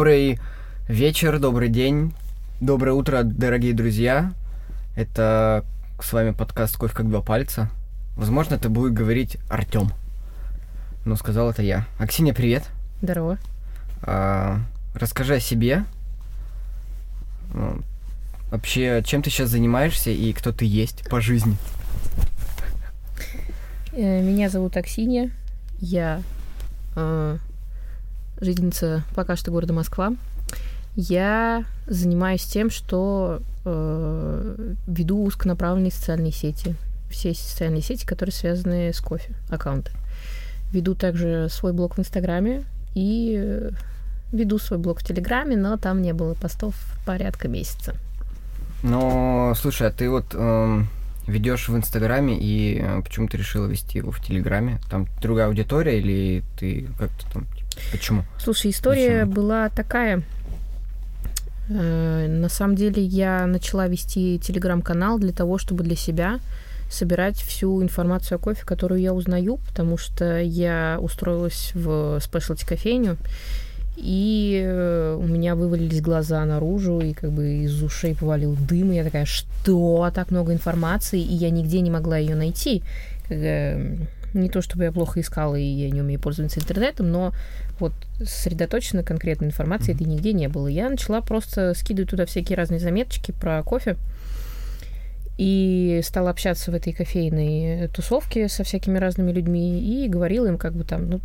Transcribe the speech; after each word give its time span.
Добрый 0.00 0.38
вечер, 0.88 1.38
добрый 1.38 1.68
день, 1.68 2.14
доброе 2.58 2.92
утро, 2.92 3.22
дорогие 3.22 3.74
друзья. 3.74 4.32
Это 4.96 5.62
с 6.02 6.10
вами 6.14 6.30
подкаст 6.30 6.78
«Кофе 6.78 6.94
как 6.94 7.10
два 7.10 7.20
пальца». 7.20 7.70
Возможно, 8.16 8.54
это 8.54 8.70
будет 8.70 8.94
говорить 8.94 9.36
Артем. 9.50 9.92
Но 11.04 11.16
сказал 11.16 11.50
это 11.50 11.60
я. 11.60 11.86
Аксинья, 11.98 12.32
привет. 12.32 12.64
Здорово. 13.02 13.36
А, 14.00 14.60
расскажи 14.94 15.34
о 15.34 15.40
себе. 15.40 15.84
Ну, 17.52 17.82
Вообще, 18.50 19.02
чем 19.04 19.22
ты 19.22 19.28
сейчас 19.28 19.50
занимаешься 19.50 20.08
и 20.08 20.32
кто 20.32 20.50
ты 20.50 20.64
есть 20.64 21.10
по 21.10 21.20
жизни? 21.20 21.58
Э, 23.92 24.22
Меня 24.22 24.48
зовут 24.48 24.78
Аксинья. 24.78 25.30
Я 25.78 26.22
э, 26.96 27.36
жительница 28.40 29.04
пока 29.14 29.36
что 29.36 29.50
города 29.50 29.72
Москва. 29.72 30.12
Я 30.96 31.64
занимаюсь 31.86 32.44
тем, 32.44 32.70
что 32.70 33.40
э, 33.64 34.74
веду 34.86 35.24
узконаправленные 35.24 35.92
социальные 35.92 36.32
сети. 36.32 36.74
Все 37.10 37.34
социальные 37.34 37.82
сети, 37.82 38.04
которые 38.04 38.32
связаны 38.32 38.92
с 38.92 39.00
кофе, 39.00 39.32
аккаунты. 39.48 39.92
Веду 40.72 40.94
также 40.94 41.48
свой 41.50 41.72
блог 41.72 41.96
в 41.96 42.00
Инстаграме 42.00 42.64
и 42.94 43.36
э, 43.40 43.70
веду 44.32 44.58
свой 44.58 44.78
блог 44.78 45.00
в 45.00 45.04
Телеграме, 45.04 45.56
но 45.56 45.76
там 45.76 46.02
не 46.02 46.12
было 46.12 46.34
постов 46.34 46.74
порядка 47.06 47.48
месяца. 47.48 47.94
Но, 48.82 49.52
слушай, 49.56 49.88
а 49.88 49.90
ты 49.90 50.08
вот 50.08 50.34
ведешь 51.30 51.68
в 51.68 51.76
Инстаграме 51.76 52.38
и 52.38 52.78
э, 52.80 53.02
почему 53.02 53.28
ты 53.28 53.36
решила 53.38 53.66
вести 53.66 53.98
его 53.98 54.10
в 54.10 54.20
Телеграме? 54.20 54.78
Там 54.90 55.06
другая 55.22 55.46
аудитория 55.46 55.98
или 55.98 56.42
ты 56.58 56.88
как-то 56.98 57.32
там... 57.32 57.46
типа, 57.46 57.70
Почему? 57.92 58.24
Слушай, 58.38 58.70
история 58.70 59.20
Зачем? 59.20 59.30
была 59.30 59.68
такая. 59.70 60.22
Э, 61.68 62.26
На 62.28 62.48
самом 62.48 62.76
деле 62.76 63.02
я 63.02 63.46
начала 63.46 63.86
вести 63.86 64.38
телеграм-канал 64.38 65.18
для 65.18 65.32
того, 65.32 65.58
чтобы 65.58 65.84
для 65.84 65.96
себя 65.96 66.40
собирать 66.90 67.36
всю 67.40 67.82
информацию 67.82 68.36
о 68.36 68.38
кофе, 68.40 68.64
которую 68.66 69.00
я 69.00 69.14
узнаю, 69.14 69.58
потому 69.68 69.96
что 69.96 70.40
я 70.40 70.98
устроилась 71.00 71.70
в 71.74 72.18
спешлти 72.20 72.66
кофейню, 72.66 73.16
и 73.96 74.62
э, 74.64 75.18
у 75.20 75.26
меня 75.26 75.54
вывалились 75.54 76.00
глаза 76.00 76.44
наружу, 76.44 77.00
и 77.00 77.12
как 77.12 77.32
бы 77.32 77.64
из 77.64 77.82
ушей 77.82 78.14
повалил 78.14 78.56
дым, 78.56 78.92
и 78.92 78.96
я 78.96 79.04
такая, 79.04 79.26
что 79.26 80.10
так 80.14 80.30
много 80.30 80.52
информации, 80.52 81.20
и 81.20 81.34
я 81.34 81.50
нигде 81.50 81.80
не 81.80 81.90
могла 81.90 82.16
ее 82.16 82.34
найти. 82.34 82.82
Как, 83.28 83.38
э, 83.38 83.96
Не 84.32 84.48
то 84.48 84.62
чтобы 84.62 84.84
я 84.84 84.92
плохо 84.92 85.20
искала, 85.20 85.56
и 85.56 85.64
я 85.64 85.90
не 85.90 86.00
умею 86.00 86.20
пользоваться 86.20 86.60
интернетом, 86.60 87.10
но 87.10 87.32
вот 87.80 87.92
сосредоточенно 88.18 89.02
конкретной 89.02 89.48
информации 89.48 89.92
этой 89.92 90.06
нигде 90.06 90.32
не 90.32 90.48
было. 90.48 90.68
Я 90.68 90.88
начала 90.88 91.20
просто 91.20 91.74
скидывать 91.74 92.10
туда 92.10 92.26
всякие 92.26 92.56
разные 92.56 92.78
заметочки 92.78 93.32
про 93.32 93.62
кофе, 93.64 93.96
и 95.36 96.00
стала 96.04 96.30
общаться 96.30 96.70
в 96.70 96.74
этой 96.74 96.92
кофейной 96.92 97.88
тусовке 97.88 98.48
со 98.48 98.62
всякими 98.62 98.98
разными 98.98 99.32
людьми 99.32 99.80
и 99.80 100.06
говорила 100.06 100.46
им 100.46 100.58
как 100.58 100.74
бы 100.74 100.84
там, 100.84 101.08
ну, 101.08 101.20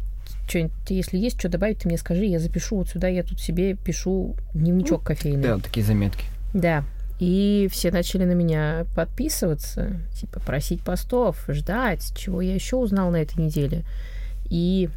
что-нибудь, 0.48 0.74
если 0.90 1.18
есть 1.18 1.40
что 1.40 1.50
добавить, 1.50 1.80
ты 1.80 1.88
мне 1.88 1.98
скажи, 1.98 2.26
я 2.26 2.40
запишу 2.40 2.78
вот 2.78 2.90
сюда, 2.90 3.08
я 3.08 3.24
тут 3.24 3.40
себе 3.40 3.76
пишу 3.76 4.36
дневничок 4.54 5.04
кофейный. 5.04 5.44
Да, 5.44 5.60
такие 5.60 5.86
заметки. 5.86 6.26
Да. 6.54 6.84
И 7.20 7.70
все 7.72 7.92
начали 7.92 8.26
на 8.26 8.34
меня 8.34 8.86
подписываться, 8.96 10.02
типа 10.20 10.42
просить 10.42 10.82
постов, 10.82 11.44
ждать, 11.48 12.14
чего 12.16 12.42
я 12.42 12.54
еще 12.54 12.76
узнал 12.76 13.10
на 13.10 13.18
этой 13.18 13.42
неделе. 13.42 13.84
И 14.50 14.90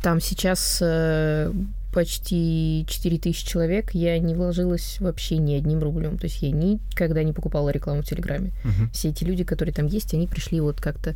там 0.00 0.20
сейчас 0.20 0.78
э, 0.80 1.52
почти 1.92 2.86
4000 2.88 3.46
человек, 3.46 3.94
я 3.94 4.18
не 4.18 4.34
вложилась 4.34 4.98
вообще 5.00 5.36
ни 5.36 5.54
одним 5.54 5.82
рублем. 5.82 6.18
То 6.18 6.24
есть 6.24 6.42
я 6.42 6.50
никогда 6.50 7.22
не 7.22 7.32
покупала 7.32 7.70
рекламу 7.70 8.02
в 8.02 8.06
Телеграме. 8.06 8.52
Мгм. 8.64 8.90
Все 8.92 9.10
эти 9.10 9.24
люди, 9.24 9.44
которые 9.44 9.74
там 9.74 9.86
есть, 9.86 10.14
они 10.14 10.26
пришли 10.26 10.60
вот 10.60 10.80
как-то 10.80 11.14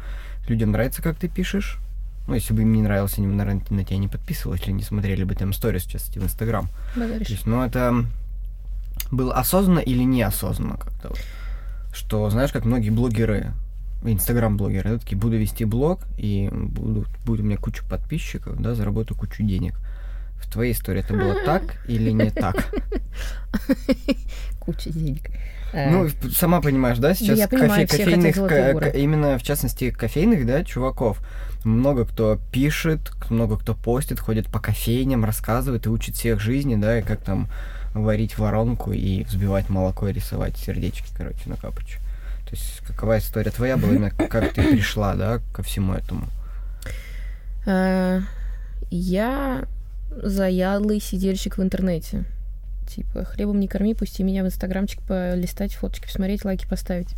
людям 0.48 0.72
нравится, 0.72 1.04
как 1.04 1.18
ты 1.18 1.28
пишешь, 1.28 1.78
ну, 2.28 2.34
если 2.34 2.54
бы 2.54 2.64
им 2.64 2.74
не 2.74 2.82
нравилось, 2.82 3.18
они 3.18 3.28
бы, 3.28 3.34
наверное, 3.34 3.64
на 3.70 3.84
тебя 3.84 3.98
не 3.98 4.08
подписывались 4.08 4.62
или 4.64 4.72
не 4.72 4.84
смотрели 4.84 5.24
бы 5.24 5.36
там 5.36 5.54
сторис, 5.54 5.84
частности, 5.84 6.20
в 6.20 6.24
Инстаграм. 6.24 6.68
То 6.94 7.00
Базаришь. 7.00 7.28
есть, 7.28 7.46
ну, 7.46 7.64
это 7.64 8.06
было 9.12 9.34
осознанно 9.36 9.80
или 9.80 10.04
неосознанно 10.04 10.78
как-то 10.78 11.10
вот. 11.10 11.20
Что, 11.92 12.30
знаешь, 12.30 12.52
как 12.52 12.66
многие 12.66 12.92
блогеры, 12.92 13.54
инстаграм-блогеры, 14.04 14.92
да, 14.92 14.98
такие, 15.00 15.18
буду 15.18 15.38
вести 15.38 15.66
блог, 15.66 16.02
и 16.18 16.50
буду, 16.52 17.06
будет 17.26 17.42
у 17.42 17.44
меня 17.44 17.58
куча 17.58 17.84
подписчиков, 17.84 18.62
да, 18.62 18.74
заработаю 18.76 19.18
кучу 19.18 19.44
денег. 19.44 19.76
В 20.42 20.50
твоей 20.50 20.72
истории 20.72 21.02
это 21.02 21.14
было 21.14 21.36
так 21.46 21.64
или 21.88 22.12
не 22.12 22.30
так? 22.32 22.74
Куча 24.60 24.90
денег. 24.92 25.30
Э, 25.74 25.90
Ну, 25.92 26.10
сама 26.32 26.62
понимаешь, 26.62 26.98
да, 26.98 27.14
сейчас 27.14 27.38
кофе- 27.48 27.88
кофейных, 28.06 28.36
именно 28.96 29.38
в 29.38 29.44
частности 29.44 29.92
кофейных, 29.92 30.46
да, 30.46 30.64
чуваков, 30.64 31.20
много 31.64 32.06
кто 32.06 32.40
пишет, 32.52 33.12
много 33.30 33.58
кто 33.58 33.76
постит, 33.76 34.20
ходит 34.20 34.48
по 34.48 34.60
кофейням, 34.60 35.26
рассказывает 35.26 35.86
и 35.86 35.90
учит 35.90 36.16
всех 36.16 36.40
жизни, 36.40 36.76
да, 36.76 37.00
и 37.00 37.02
как 37.04 37.22
там 37.22 37.48
варить 37.94 38.38
воронку 38.38 38.92
и 38.94 39.24
взбивать 39.24 39.70
молоко 39.70 40.08
и 40.08 40.14
рисовать 40.14 40.58
сердечки, 40.58 41.08
короче, 41.16 41.42
на 41.50 41.56
капучу. 41.56 42.00
То 42.50 42.56
есть 42.56 42.80
какова 42.88 43.20
история 43.20 43.52
твоя 43.52 43.78
была, 43.78 43.94
именно 43.94 44.10
как 44.10 44.54
ты 44.54 44.64
пришла, 44.64 45.14
да, 45.16 45.40
ко 45.54 45.62
всему 45.62 45.94
этому? 45.94 46.28
Э, 47.68 48.22
Я 48.90 49.66
заядлый 50.24 51.00
сидельщик 51.00 51.58
в 51.58 51.62
интернете. 51.62 52.24
Типа, 52.88 53.24
хлебом 53.24 53.60
не 53.60 53.68
корми, 53.68 53.94
пусти 53.94 54.24
меня 54.24 54.44
в 54.44 54.48
инстаграмчик 54.48 55.00
полистать, 55.04 55.76
фоточки 55.76 56.08
посмотреть, 56.08 56.44
лайки 56.44 56.68
поставить. 56.68 57.10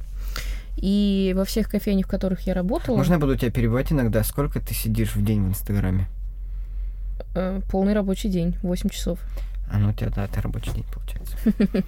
И 0.76 1.34
во 1.36 1.46
всех 1.46 1.70
кофейнях, 1.70 2.08
в 2.08 2.10
которых 2.10 2.42
я 2.42 2.54
работала, 2.54 2.98
Можно 2.98 3.14
я 3.14 3.20
буду 3.20 3.38
тебя 3.38 3.52
перебивать 3.52 3.92
иногда? 3.94 4.24
Сколько 4.26 4.60
ты 4.60 4.74
сидишь 4.74 5.16
в 5.16 5.24
день 5.24 5.46
в 5.46 5.50
Инстаграме? 5.50 6.08
э, 7.36 7.62
полный 7.70 7.94
рабочий 7.94 8.30
день, 8.30 8.58
8 8.64 8.90
часов. 8.90 9.20
А 9.72 9.78
ну 9.78 9.92
у 9.92 9.94
тебя, 9.94 10.10
да, 10.10 10.26
это 10.26 10.42
рабочий 10.42 10.72
день 10.74 10.86
получается. 10.94 11.38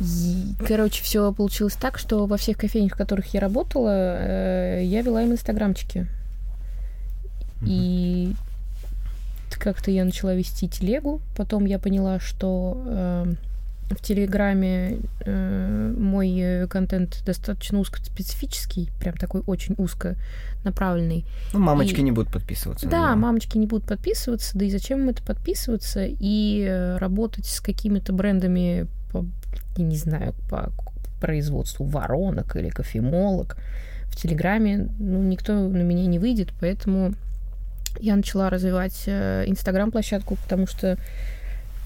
И, 0.00 0.54
короче, 0.66 1.02
все 1.02 1.32
получилось 1.32 1.74
так, 1.74 1.98
что 1.98 2.26
во 2.26 2.36
всех 2.36 2.56
кофейнях, 2.56 2.94
в 2.94 2.96
которых 2.96 3.34
я 3.34 3.40
работала, 3.40 4.16
э, 4.18 4.82
я 4.84 5.02
вела 5.02 5.22
им 5.22 5.32
инстаграмчики. 5.32 6.06
И 7.64 8.34
как-то 9.58 9.92
я 9.92 10.04
начала 10.04 10.34
вести 10.34 10.68
телегу, 10.68 11.20
потом 11.36 11.66
я 11.66 11.78
поняла, 11.78 12.18
что 12.18 12.82
э, 12.84 13.34
в 13.90 14.02
Телеграме 14.02 14.98
э, 15.24 15.94
мой 15.96 16.66
контент 16.68 17.22
достаточно 17.24 17.78
узкоспецифический, 17.78 18.90
прям 18.98 19.16
такой 19.16 19.42
очень 19.46 19.76
узко 19.78 20.16
направленный. 20.64 21.24
Ну, 21.52 21.60
мамочки 21.60 22.00
и... 22.00 22.02
не 22.02 22.10
будут 22.10 22.32
подписываться. 22.32 22.88
Да, 22.88 23.02
наверное. 23.02 23.22
мамочки 23.22 23.58
не 23.58 23.66
будут 23.66 23.86
подписываться, 23.86 24.58
да 24.58 24.64
и 24.64 24.70
зачем 24.70 25.00
им 25.00 25.08
это 25.10 25.22
подписываться 25.22 26.04
и 26.06 26.64
э, 26.66 26.98
работать 26.98 27.46
с 27.46 27.60
какими-то 27.60 28.12
брендами 28.12 28.88
по, 29.12 29.24
я 29.76 29.84
не 29.84 29.96
знаю, 29.96 30.34
по 30.48 30.72
производству 31.20 31.84
воронок 31.84 32.56
или 32.56 32.68
кофемолок 32.68 33.56
в 34.06 34.16
Телеграме, 34.16 34.88
ну, 34.98 35.22
никто 35.22 35.54
на 35.54 35.82
меня 35.82 36.06
не 36.06 36.18
выйдет, 36.18 36.52
поэтому 36.60 37.14
я 38.00 38.16
начала 38.16 38.50
развивать 38.50 39.04
э, 39.06 39.44
Инстаграм-площадку, 39.46 40.36
потому 40.36 40.66
что 40.66 40.98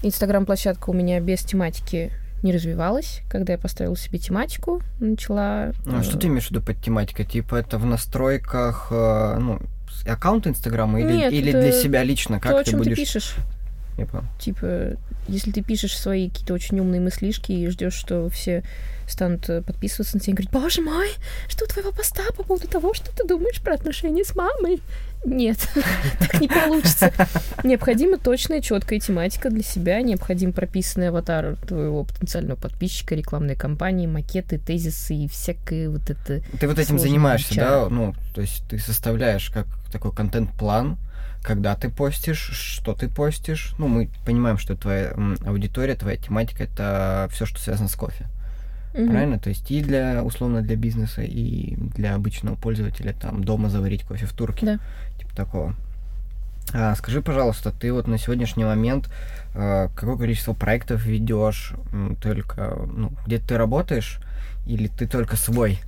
Инстаграм-площадка 0.03 0.89
у 0.89 0.93
меня 0.93 1.19
без 1.19 1.41
тематики 1.43 2.11
не 2.43 2.53
развивалась. 2.53 3.21
Когда 3.29 3.53
я 3.53 3.59
поставила 3.59 3.97
себе 3.97 4.19
тематику, 4.19 4.81
начала... 4.99 5.73
А 5.85 6.03
что 6.03 6.17
ты 6.17 6.27
имеешь 6.27 6.47
в 6.47 6.51
виду 6.51 6.61
под 6.61 6.81
тематикой? 6.81 7.25
Типа 7.25 7.55
это 7.55 7.77
в 7.77 7.85
настройках, 7.85 8.87
э, 8.91 9.37
ну, 9.39 9.59
аккаунт 10.07 10.47
Инстаграма 10.47 10.99
или, 10.99 11.13
Нет, 11.13 11.33
или 11.33 11.51
для 11.51 11.71
себя 11.71 12.03
лично? 12.03 12.39
Как 12.39 12.63
то, 12.63 12.71
ты 12.71 12.77
будешь... 12.77 12.95
ты 12.95 12.95
пишешь. 12.95 13.35
Я 13.97 14.05
понял. 14.05 14.25
Типа, 14.39 14.95
если 15.27 15.51
ты 15.51 15.61
пишешь 15.61 15.97
свои 15.97 16.29
какие-то 16.29 16.53
очень 16.53 16.79
умные 16.79 17.01
мыслишки 17.01 17.51
и 17.51 17.67
ждешь, 17.67 17.93
что 17.95 18.29
все 18.29 18.63
станут 19.07 19.49
э, 19.49 19.61
подписываться 19.61 20.17
на 20.17 20.19
тебя 20.19 20.33
и 20.33 20.35
говорить, 20.35 20.51
боже 20.51 20.81
мой, 20.81 21.09
что 21.47 21.65
у 21.65 21.67
твоего 21.67 21.91
поста 21.91 22.23
по 22.35 22.43
поводу 22.43 22.67
того, 22.67 22.93
что 22.93 23.15
ты 23.15 23.27
думаешь 23.27 23.61
про 23.61 23.73
отношения 23.73 24.23
с 24.23 24.35
мамой? 24.35 24.81
Нет, 25.25 25.67
так 26.19 26.39
не 26.39 26.47
получится. 26.47 27.11
Необходима 27.63 28.17
точная, 28.17 28.61
четкая 28.61 28.99
тематика 28.99 29.49
для 29.49 29.63
себя, 29.63 30.01
необходим 30.01 30.53
прописанный 30.53 31.09
аватар 31.09 31.55
твоего 31.67 32.03
потенциального 32.03 32.57
подписчика, 32.59 33.15
рекламной 33.15 33.55
кампании, 33.55 34.07
макеты, 34.07 34.59
тезисы 34.59 35.15
и 35.15 35.27
всякое 35.27 35.89
вот 35.89 36.09
это. 36.09 36.41
Ты 36.59 36.67
вот 36.67 36.77
этим 36.77 36.99
занимаешься, 36.99 37.55
да? 37.55 37.89
Ну, 37.89 38.13
то 38.35 38.41
есть 38.41 38.63
ты 38.69 38.77
составляешь 38.77 39.49
как 39.49 39.65
такой 39.91 40.11
контент-план, 40.11 40.97
когда 41.41 41.75
ты 41.75 41.89
постишь, 41.89 42.39
что 42.39 42.93
ты 42.93 43.07
постишь. 43.07 43.73
Ну, 43.77 43.87
мы 43.87 44.09
понимаем, 44.25 44.57
что 44.57 44.75
твоя 44.75 45.13
аудитория, 45.45 45.95
твоя 45.95 46.17
тематика 46.17 46.63
это 46.63 47.29
все, 47.31 47.45
что 47.45 47.59
связано 47.59 47.87
с 47.87 47.95
кофе. 47.95 48.27
Угу. 48.93 49.07
Правильно? 49.07 49.39
То 49.39 49.49
есть 49.49 49.69
и 49.71 49.81
для, 49.81 50.23
условно, 50.23 50.61
для 50.61 50.75
бизнеса, 50.75 51.21
и 51.21 51.75
для 51.77 52.15
обычного 52.15 52.55
пользователя 52.55 53.13
там 53.13 53.43
дома 53.43 53.69
заварить 53.69 54.03
кофе 54.03 54.25
в 54.25 54.33
турке. 54.33 54.65
Да. 54.65 54.79
Типа 55.19 55.35
такого. 55.35 55.75
А, 56.73 56.95
скажи, 56.95 57.21
пожалуйста, 57.21 57.71
ты 57.71 57.93
вот 57.93 58.07
на 58.07 58.17
сегодняшний 58.17 58.65
момент 58.65 59.09
а, 59.55 59.89
какое 59.95 60.17
количество 60.17 60.53
проектов 60.53 61.05
ведешь? 61.05 61.73
Только, 62.21 62.77
ну, 62.91 63.13
где 63.25 63.39
ты 63.39 63.57
работаешь? 63.57 64.19
Или 64.65 64.87
ты 64.87 65.07
только 65.07 65.37
свой 65.37 65.79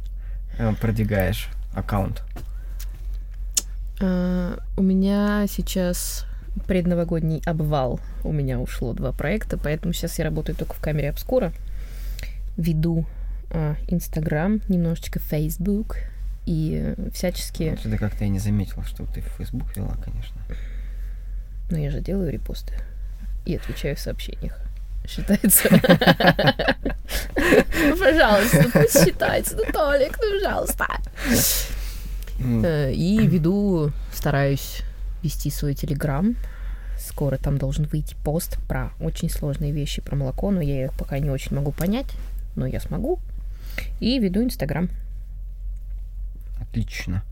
а, 0.57 0.73
продвигаешь 0.73 1.49
аккаунт? 1.73 2.23
А, 3.99 4.57
у 4.77 4.81
меня 4.81 5.45
сейчас 5.47 6.25
предновогодний 6.67 7.41
обвал. 7.45 7.99
У 8.23 8.31
меня 8.31 8.59
ушло 8.59 8.93
два 8.93 9.11
проекта, 9.11 9.57
поэтому 9.57 9.93
сейчас 9.93 10.19
я 10.19 10.25
работаю 10.25 10.55
только 10.55 10.73
в 10.73 10.79
камере 10.79 11.09
обскура 11.09 11.51
веду 12.57 13.05
а, 13.51 13.75
Инстаграм, 13.87 14.61
немножечко 14.67 15.19
Фейсбук 15.19 15.97
и 16.45 16.95
всячески... 17.13 17.77
Ну, 17.83 17.91
это 17.91 17.97
как-то 17.97 18.23
я 18.23 18.29
не 18.29 18.39
заметила, 18.39 18.83
что 18.83 19.05
ты 19.05 19.21
в 19.21 19.27
Фейсбук 19.37 19.75
вела, 19.75 19.95
конечно. 20.03 20.41
Но 21.69 21.77
я 21.77 21.89
же 21.91 22.01
делаю 22.01 22.31
репосты 22.31 22.73
и 23.45 23.55
отвечаю 23.55 23.95
в 23.95 23.99
сообщениях. 23.99 24.59
Считается? 25.07 25.69
Ну, 27.81 27.97
пожалуйста, 27.97 28.65
пусть 28.71 29.05
считается. 29.05 29.55
Ну, 29.55 29.63
Толик, 29.71 30.17
ну, 30.21 30.39
пожалуйста. 30.39 30.85
Э, 32.39 32.91
и 32.93 33.25
веду, 33.27 33.91
стараюсь 34.13 34.83
вести 35.23 35.49
свой 35.49 35.73
телеграм, 35.73 36.35
скоро 36.97 37.37
там 37.37 37.57
должен 37.57 37.85
выйти 37.85 38.15
пост 38.23 38.57
про 38.67 38.91
очень 38.99 39.29
сложные 39.29 39.71
вещи 39.71 40.01
про 40.01 40.15
молоко, 40.15 40.51
но 40.51 40.61
я 40.61 40.85
их 40.85 40.93
пока 40.93 41.19
не 41.19 41.29
очень 41.29 41.55
могу 41.55 41.71
понять 41.71 42.07
но 42.59 42.67
я 42.67 42.79
смогу. 42.79 43.19
И 43.99 44.19
веду 44.19 44.43
Инстаграм. 44.43 44.89
Отлично. 46.61 47.23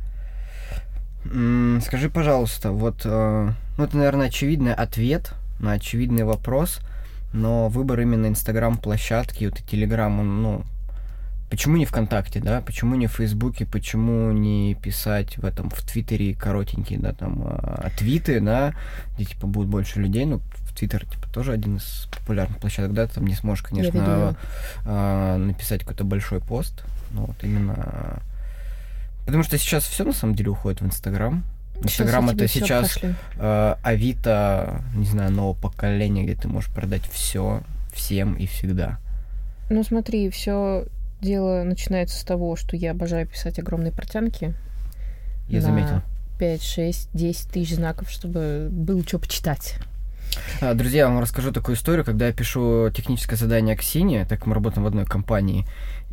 Скажи, 1.81 2.09
пожалуйста, 2.09 2.71
вот, 2.71 3.01
э, 3.03 3.51
ну 3.77 3.83
это, 3.83 3.97
наверное, 3.97 4.27
очевидный 4.27 4.73
ответ 4.73 5.33
на 5.59 5.73
очевидный 5.73 6.23
вопрос, 6.23 6.79
но 7.33 7.67
выбор 7.67 7.99
именно 7.99 8.27
Инстаграм-площадки, 8.27 9.45
вот 9.45 9.59
и 9.59 9.63
Телеграм, 9.63 10.21
он, 10.21 10.41
ну, 10.41 10.63
почему 11.49 11.77
не 11.77 11.85
ВКонтакте, 11.85 12.39
да, 12.39 12.61
почему 12.61 12.95
не 12.95 13.07
в 13.07 13.13
Фейсбуке, 13.13 13.65
почему 13.65 14.31
не 14.31 14.75
писать 14.75 15.37
в 15.37 15.45
этом, 15.45 15.69
в 15.69 15.81
Твиттере 15.81 16.33
коротенькие, 16.33 16.99
да, 16.99 17.13
там, 17.13 17.43
а, 17.45 17.89
твиты, 17.97 18.39
да, 18.41 18.73
где, 19.15 19.25
типа, 19.25 19.47
будет 19.47 19.67
больше 19.67 19.99
людей, 19.99 20.25
ну, 20.25 20.41
Твиттер, 20.77 21.05
типа, 21.05 21.27
тоже 21.33 21.53
один 21.53 21.77
из 21.77 22.07
популярных 22.11 22.59
площадок, 22.59 22.93
да, 22.93 23.07
ты 23.07 23.15
там 23.15 23.25
не 23.25 23.33
сможешь, 23.33 23.63
конечно, 23.63 24.35
э, 24.85 25.37
написать 25.37 25.81
какой-то 25.81 26.03
большой 26.03 26.39
пост, 26.39 26.83
но 27.11 27.25
вот 27.25 27.37
именно... 27.41 28.21
Потому 29.25 29.43
что 29.43 29.57
сейчас 29.57 29.85
все 29.85 30.03
на 30.03 30.13
самом 30.13 30.35
деле 30.35 30.51
уходит 30.51 30.81
в 30.81 30.85
Инстаграм. 30.85 31.43
Инстаграм 31.81 32.29
это 32.29 32.47
сейчас 32.47 32.99
э, 33.37 33.75
Авито, 33.81 34.81
не 34.95 35.05
знаю, 35.05 35.31
нового 35.31 35.53
поколения, 35.55 36.23
где 36.23 36.35
ты 36.35 36.47
можешь 36.47 36.71
продать 36.71 37.03
все, 37.11 37.61
всем 37.91 38.35
и 38.35 38.45
всегда. 38.45 38.99
Ну 39.69 39.83
смотри, 39.83 40.29
все 40.29 40.85
дело 41.21 41.63
начинается 41.63 42.19
с 42.19 42.23
того, 42.23 42.55
что 42.55 42.75
я 42.75 42.91
обожаю 42.91 43.27
писать 43.27 43.59
огромные 43.59 43.91
портянки. 43.91 44.53
Я 45.47 45.61
заметил. 45.61 46.01
5, 46.39 46.61
6, 46.61 47.09
10 47.13 47.49
тысяч 47.49 47.75
знаков, 47.75 48.09
чтобы 48.09 48.67
было 48.71 49.01
что 49.03 49.19
почитать. 49.19 49.75
А, 50.61 50.73
друзья, 50.73 51.03
я 51.03 51.07
вам 51.07 51.19
расскажу 51.19 51.51
такую 51.51 51.75
историю, 51.75 52.05
когда 52.05 52.27
я 52.27 52.33
пишу 52.33 52.91
техническое 52.91 53.37
задание 53.37 53.73
Аксине, 53.73 54.25
так 54.25 54.45
мы 54.45 54.53
работаем 54.53 54.83
в 54.83 54.87
одной 54.87 55.05
компании, 55.05 55.65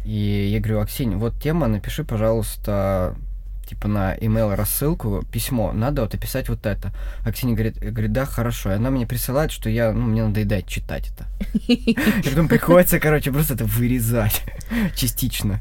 и 0.04 0.48
я 0.50 0.60
говорю, 0.60 0.80
Аксинь, 0.80 1.16
вот 1.16 1.34
тема, 1.42 1.66
напиши, 1.66 2.04
пожалуйста, 2.04 3.16
типа 3.64 3.88
на 3.88 4.14
email 4.16 4.54
рассылку, 4.54 5.24
письмо, 5.32 5.72
надо 5.72 6.02
вот 6.02 6.14
описать 6.14 6.48
вот 6.48 6.66
это. 6.66 6.92
Аксинья 7.24 7.54
говорит, 7.54 7.78
говорит, 7.78 8.12
да, 8.12 8.24
хорошо. 8.24 8.72
И 8.72 8.74
она 8.74 8.90
мне 8.90 9.06
присылает, 9.06 9.52
что 9.52 9.68
я, 9.70 9.92
ну, 9.92 10.06
мне 10.06 10.24
надоедает 10.24 10.66
читать 10.66 11.10
это. 11.10 11.26
И 11.66 11.96
потом 12.24 12.48
приходится, 12.48 13.00
короче, 13.00 13.32
просто 13.32 13.54
это 13.54 13.64
вырезать 13.64 14.42
частично. 14.96 15.60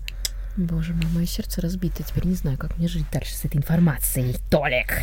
Боже 0.55 0.93
мой, 0.93 1.05
мое 1.13 1.25
сердце 1.25 1.61
разбито. 1.61 2.03
Теперь 2.03 2.25
не 2.25 2.35
знаю, 2.35 2.57
как 2.57 2.77
мне 2.77 2.87
жить 2.87 3.05
дальше 3.11 3.33
с 3.33 3.45
этой 3.45 3.57
информацией. 3.57 4.35
Толик! 4.49 4.93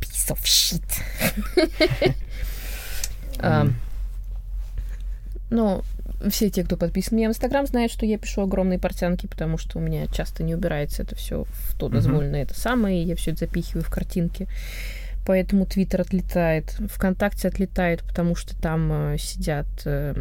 Piece 0.00 0.30
of 0.30 0.42
shit. 0.44 0.84
Ну, 5.48 5.84
все 6.28 6.50
те, 6.50 6.64
кто 6.64 6.76
подписан 6.76 7.16
мне 7.16 7.28
в 7.28 7.30
Инстаграм, 7.30 7.66
знают, 7.66 7.92
что 7.92 8.06
я 8.06 8.18
пишу 8.18 8.42
огромные 8.42 8.78
портянки, 8.78 9.26
потому 9.26 9.58
что 9.58 9.78
у 9.78 9.80
меня 9.80 10.06
часто 10.06 10.42
не 10.42 10.54
убирается 10.54 11.02
это 11.02 11.14
все 11.14 11.44
в 11.44 11.76
то 11.78 11.88
дозволенное 11.88 12.42
это 12.42 12.58
самое, 12.58 13.02
и 13.02 13.06
я 13.06 13.16
все 13.16 13.32
это 13.32 13.40
запихиваю 13.40 13.84
в 13.84 13.90
картинки. 13.90 14.48
Поэтому 15.26 15.66
Твиттер 15.66 16.02
отлетает, 16.02 16.78
ВКонтакте 16.88 17.48
отлетает, 17.48 18.04
потому 18.04 18.36
что 18.36 18.54
там 18.56 19.14
э, 19.14 19.18
сидят 19.18 19.66
э, 19.84 20.14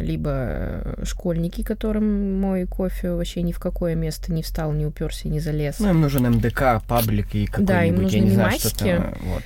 либо 0.00 0.96
школьники, 1.04 1.62
которым 1.62 2.40
мой 2.40 2.64
кофе 2.64 3.10
вообще 3.10 3.42
ни 3.42 3.52
в 3.52 3.58
какое 3.58 3.94
место 3.94 4.32
не 4.32 4.42
встал, 4.42 4.72
не 4.72 4.86
уперся, 4.86 5.28
не 5.28 5.40
залез. 5.40 5.78
Ну, 5.78 5.90
им 5.90 6.00
нужен 6.00 6.24
МДК, 6.24 6.82
паблик 6.88 7.34
и 7.34 7.44
какой-нибудь, 7.44 7.66
да, 7.66 7.84
им 7.84 7.96
нужны 7.96 8.16
я 8.16 8.22
не 8.22 8.30
знаю, 8.30 8.58
что-то. 8.58 9.14
Вот. 9.20 9.42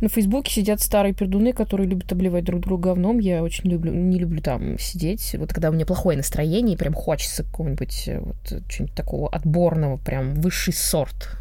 На 0.00 0.08
Фейсбуке 0.08 0.50
сидят 0.50 0.80
старые 0.80 1.12
пердуны, 1.12 1.52
которые 1.52 1.86
любят 1.86 2.10
обливать 2.10 2.44
друг 2.44 2.62
друга 2.62 2.90
говном. 2.90 3.18
Я 3.18 3.42
очень 3.42 3.70
люблю, 3.70 3.92
не 3.92 4.18
люблю 4.18 4.40
там 4.40 4.78
сидеть. 4.78 5.36
Вот 5.38 5.52
когда 5.52 5.68
у 5.68 5.72
меня 5.72 5.84
плохое 5.84 6.16
настроение, 6.16 6.74
и 6.74 6.78
прям 6.78 6.94
хочется 6.94 7.44
какого-нибудь 7.44 8.04
э, 8.08 8.20
вот, 8.20 8.36
чего-нибудь 8.68 8.94
такого 8.94 9.28
отборного, 9.28 9.98
прям 9.98 10.34
высший 10.34 10.72
сорт 10.72 11.36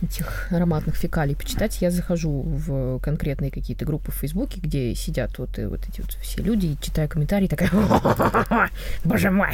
этих 0.00 0.52
ароматных 0.52 0.94
фекалий 0.94 1.34
почитать, 1.34 1.82
я 1.82 1.90
захожу 1.90 2.42
в 2.42 3.00
конкретные 3.00 3.50
какие-то 3.50 3.84
группы 3.84 4.12
в 4.12 4.14
Фейсбуке, 4.14 4.60
где 4.60 4.94
сидят 4.94 5.36
вот, 5.38 5.58
и 5.58 5.64
вот 5.64 5.80
эти 5.88 6.00
вот 6.00 6.12
все 6.12 6.40
люди, 6.40 6.66
и 6.66 6.78
читаю 6.80 7.08
комментарии, 7.08 7.48
такая, 7.48 7.70
боже 9.04 9.30
мой, 9.32 9.50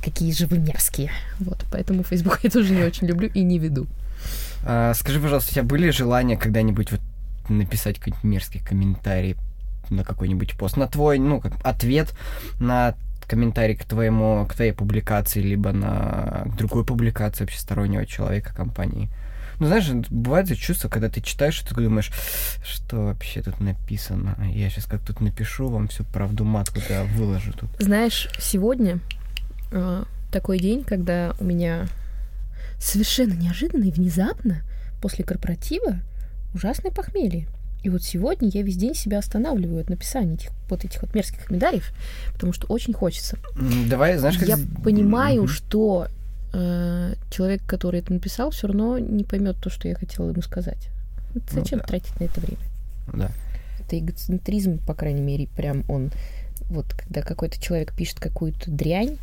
какие 0.00 0.30
же 0.32 0.46
вы 0.46 0.58
мерзкие. 0.58 1.10
Вот, 1.40 1.64
поэтому 1.72 2.04
Фейсбук 2.04 2.40
я 2.44 2.50
тоже 2.50 2.74
не 2.74 2.84
очень 2.84 3.08
люблю 3.08 3.28
и 3.34 3.42
не 3.42 3.58
веду. 3.58 3.88
А, 4.64 4.94
скажи, 4.94 5.20
пожалуйста, 5.20 5.50
у 5.50 5.54
тебя 5.54 5.64
были 5.64 5.90
желания 5.90 6.36
когда-нибудь 6.36 6.92
вот 6.92 7.00
написать 7.48 7.98
какой-нибудь 7.98 8.24
мерзкий 8.24 8.60
комментарий 8.60 9.36
на 9.90 10.04
какой-нибудь 10.04 10.56
пост, 10.56 10.76
на 10.76 10.86
твой, 10.86 11.18
ну, 11.18 11.40
как 11.40 11.54
ответ 11.62 12.14
на 12.60 12.94
комментарий 13.26 13.76
к 13.76 13.84
твоему, 13.84 14.46
к 14.46 14.54
твоей 14.54 14.72
публикации, 14.72 15.40
либо 15.40 15.72
на 15.72 16.46
другую 16.56 16.84
публикацию 16.84 17.46
вообще 17.46 17.60
стороннего 17.60 18.06
человека 18.06 18.54
компании. 18.54 19.10
Ну, 19.58 19.66
знаешь, 19.66 19.88
бывает 20.08 20.48
же 20.48 20.54
чувство, 20.54 20.88
когда 20.88 21.08
ты 21.08 21.20
читаешь, 21.20 21.60
и 21.60 21.66
ты 21.66 21.74
думаешь, 21.74 22.12
что 22.64 23.06
вообще 23.06 23.42
тут 23.42 23.60
написано. 23.60 24.36
Я 24.52 24.70
сейчас 24.70 24.86
как 24.86 25.04
тут 25.04 25.20
напишу 25.20 25.68
вам 25.68 25.88
всю 25.88 26.04
правду 26.04 26.44
матку, 26.44 26.80
да, 26.88 27.04
выложу 27.04 27.52
тут. 27.52 27.68
Знаешь, 27.78 28.28
сегодня 28.38 29.00
э, 29.72 30.04
такой 30.30 30.58
день, 30.60 30.84
когда 30.84 31.34
у 31.40 31.44
меня 31.44 31.88
совершенно 32.78 33.34
неожиданно 33.34 33.84
и 33.84 33.90
внезапно 33.90 34.62
после 35.02 35.24
корпоратива 35.24 36.00
ужасное 36.54 36.90
похмелье. 36.90 37.46
И 37.82 37.90
вот 37.90 38.02
сегодня 38.02 38.50
я 38.52 38.62
весь 38.62 38.76
день 38.76 38.94
себя 38.94 39.18
останавливаю 39.18 39.80
от 39.80 39.88
написания 39.88 40.34
этих 40.34 40.50
вот 40.68 40.84
этих 40.84 41.00
вот 41.00 41.14
мерзких 41.14 41.44
комментариев, 41.44 41.92
потому 42.32 42.52
что 42.52 42.66
очень 42.66 42.92
хочется. 42.92 43.38
Давай, 43.88 44.18
знаешь, 44.18 44.36
как... 44.36 44.48
Я 44.48 44.58
понимаю, 44.82 45.44
mm-hmm. 45.44 45.48
что 45.48 46.08
э, 46.52 47.14
человек, 47.30 47.62
который 47.66 48.00
это 48.00 48.12
написал, 48.12 48.50
все 48.50 48.66
равно 48.66 48.98
не 48.98 49.22
поймет 49.22 49.58
то, 49.62 49.70
что 49.70 49.86
я 49.86 49.94
хотела 49.94 50.30
ему 50.30 50.42
сказать. 50.42 50.88
Ну 51.34 51.40
зачем 51.50 51.78
ну, 51.78 51.82
да. 51.82 51.88
тратить 51.88 52.20
на 52.20 52.24
это 52.24 52.40
время? 52.40 52.62
Да. 53.12 53.30
Это 53.78 53.98
эгоцентризм, 53.98 54.78
по 54.78 54.94
крайней 54.94 55.22
мере, 55.22 55.46
прям 55.46 55.84
он... 55.88 56.10
Вот 56.70 56.86
когда 56.92 57.22
какой-то 57.22 57.62
человек 57.62 57.94
пишет 57.96 58.18
какую-то 58.18 58.70
дрянь, 58.70 59.18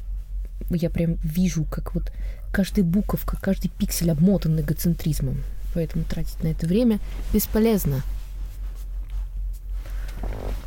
я 0.70 0.89
прям 0.89 1.15
вижу, 1.15 1.65
как 1.65 1.94
вот 1.94 2.12
каждая 2.51 2.86
буковка, 2.86 3.38
каждый 3.39 3.70
пиксель 3.70 4.10
обмотан 4.10 4.60
эгоцентризмом. 4.60 5.44
Поэтому 5.75 6.05
тратить 6.05 6.41
на 6.41 6.48
это 6.48 6.65
время 6.65 7.00
бесполезно. 7.34 8.01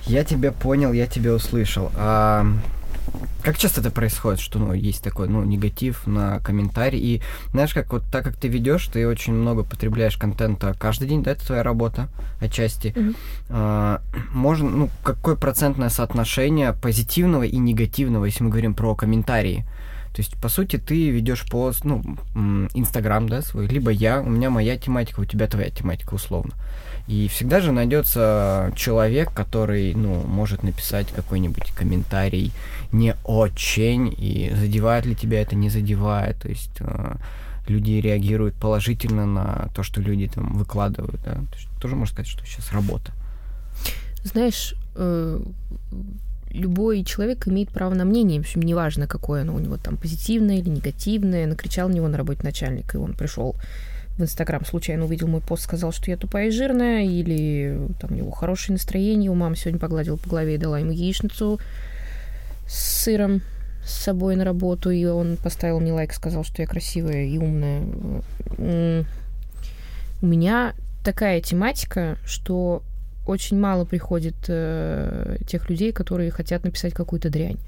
Я 0.04 0.22
тебя 0.22 0.52
понял, 0.52 0.92
я 0.92 1.06
тебя 1.06 1.34
услышал. 1.34 1.90
А 1.96 2.46
как 3.42 3.56
часто 3.56 3.80
это 3.80 3.90
происходит, 3.90 4.40
что 4.40 4.58
ну, 4.58 4.74
есть 4.74 5.02
такой 5.02 5.28
ну, 5.28 5.42
негатив 5.42 6.06
на 6.06 6.40
комментарий? 6.40 6.98
И 6.98 7.22
знаешь, 7.52 7.72
как 7.72 7.90
вот 7.92 8.02
так 8.12 8.24
как 8.24 8.36
ты 8.36 8.48
ведешь, 8.48 8.86
ты 8.88 9.08
очень 9.08 9.32
много 9.32 9.64
потребляешь 9.64 10.18
контента 10.18 10.74
каждый 10.78 11.08
день, 11.08 11.22
да, 11.22 11.32
это 11.32 11.46
твоя 11.46 11.62
работа 11.62 12.08
отчасти. 12.40 12.88
Mm-hmm. 12.88 13.16
А, 13.48 14.02
можно, 14.32 14.68
ну, 14.68 14.90
какое 15.02 15.36
процентное 15.36 15.88
соотношение 15.88 16.74
позитивного 16.74 17.44
и 17.44 17.56
негативного, 17.56 18.26
если 18.26 18.44
мы 18.44 18.50
говорим 18.50 18.74
про 18.74 18.94
комментарии? 18.94 19.64
То 20.18 20.22
есть, 20.22 20.34
по 20.34 20.48
сути, 20.48 20.78
ты 20.78 21.10
ведешь 21.10 21.48
пост, 21.48 21.84
ну, 21.84 22.02
Инстаграм, 22.75 23.28
да, 23.28 23.40
свой, 23.40 23.68
либо 23.68 23.92
я, 23.92 24.20
у 24.20 24.28
меня 24.28 24.50
моя 24.50 24.76
тематика, 24.76 25.20
у 25.20 25.25
тебя 25.25 25.46
твоя 25.46 25.70
тематика, 25.70 26.14
условно. 26.14 26.54
И 27.06 27.28
всегда 27.28 27.60
же 27.60 27.70
найдется 27.70 28.72
человек, 28.75 29.32
который, 29.32 29.94
ну, 29.94 30.25
может 30.26 30.64
написать 30.64 31.06
какой-нибудь 31.14 31.70
комментарий 31.70 32.50
не 32.90 33.14
очень, 33.22 34.12
и 34.12 34.52
задевает 34.56 35.06
ли 35.06 35.14
тебя 35.14 35.40
это, 35.40 35.54
не 35.54 35.70
задевает. 35.70 36.40
То 36.40 36.48
есть 36.48 36.72
э, 36.80 37.14
люди 37.68 37.92
реагируют 37.92 38.56
положительно 38.56 39.25
на 39.25 39.68
то, 39.72 39.84
что 39.84 40.00
люди 40.00 40.26
там 40.26 40.54
выкладывают. 40.54 41.20
Да? 41.22 41.34
То 41.34 41.54
есть, 41.54 41.68
тоже 41.80 41.94
можно 41.94 42.12
сказать, 42.12 42.28
что 42.28 42.44
сейчас 42.44 42.72
работа. 42.72 43.12
Знаешь, 44.25 44.75
э, 44.96 45.40
любой 46.50 47.04
человек 47.04 47.46
имеет 47.48 47.70
право 47.70 47.94
на 47.94 48.04
мнение, 48.04 48.40
в 48.40 48.44
общем, 48.44 48.62
неважно, 48.62 49.06
какое 49.06 49.42
оно 49.42 49.54
у 49.54 49.58
него 49.58 49.76
там 49.76 49.96
позитивное 49.96 50.58
или 50.58 50.68
негативное. 50.68 51.46
Накричал 51.46 51.88
на 51.88 51.94
него 51.94 52.08
на 52.08 52.18
работе 52.18 52.40
начальник, 52.42 52.94
и 52.94 52.98
он 52.98 53.14
пришел 53.14 53.56
в 54.18 54.22
Инстаграм 54.22 54.64
случайно 54.64 55.04
увидел 55.04 55.28
мой 55.28 55.40
пост, 55.40 55.62
сказал, 55.62 55.92
что 55.92 56.10
я 56.10 56.16
тупая 56.16 56.48
и 56.48 56.50
жирная, 56.50 57.04
или 57.04 57.78
там 58.00 58.10
у 58.10 58.14
него 58.14 58.30
хорошее 58.32 58.74
настроение, 58.74 59.30
у 59.30 59.34
мамы 59.34 59.54
сегодня 59.54 59.78
погладила 59.78 60.16
по 60.16 60.28
голове 60.28 60.56
и 60.56 60.58
дала 60.58 60.80
ему 60.80 60.90
яичницу 60.90 61.60
с 62.66 63.02
сыром 63.04 63.42
с 63.84 63.92
собой 63.92 64.34
на 64.34 64.44
работу, 64.44 64.90
и 64.90 65.04
он 65.04 65.36
поставил 65.36 65.78
мне 65.78 65.92
лайк, 65.92 66.12
сказал, 66.12 66.42
что 66.42 66.62
я 66.62 66.68
красивая 66.68 67.26
и 67.26 67.38
умная. 67.38 67.82
У 70.20 70.26
меня 70.26 70.74
такая 71.04 71.40
тематика, 71.40 72.18
что 72.26 72.82
очень 73.28 73.61
мало 73.61 73.85
приходит 73.85 74.37
э, 74.49 75.37
тех 75.47 75.68
людей, 75.70 75.92
которые 75.92 76.30
хотят 76.30 76.64
написать 76.64 76.94
какую-то 76.94 77.28
дрянь. 77.30 77.58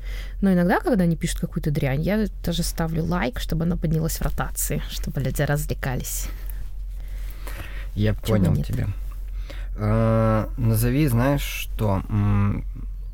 Но 0.41 0.53
иногда, 0.53 0.81
когда 0.81 1.05
они 1.05 1.17
пишут 1.17 1.41
какую-то 1.41 1.71
дрянь, 1.71 2.01
я 2.01 2.27
даже 2.45 2.63
ставлю 2.63 3.05
лайк, 3.05 3.39
чтобы 3.41 3.65
она 3.65 3.77
поднялась 3.77 4.17
в 4.17 4.23
ротации, 4.23 4.83
чтобы 4.89 5.21
люди 5.21 5.43
развлекались. 5.43 6.29
Я 7.95 8.15
Чего 8.15 8.37
понял 8.37 8.53
нет? 8.53 8.67
тебя. 8.67 8.87
Э, 9.77 10.49
назови, 10.57 11.07
знаешь, 11.09 11.43
что 11.43 12.03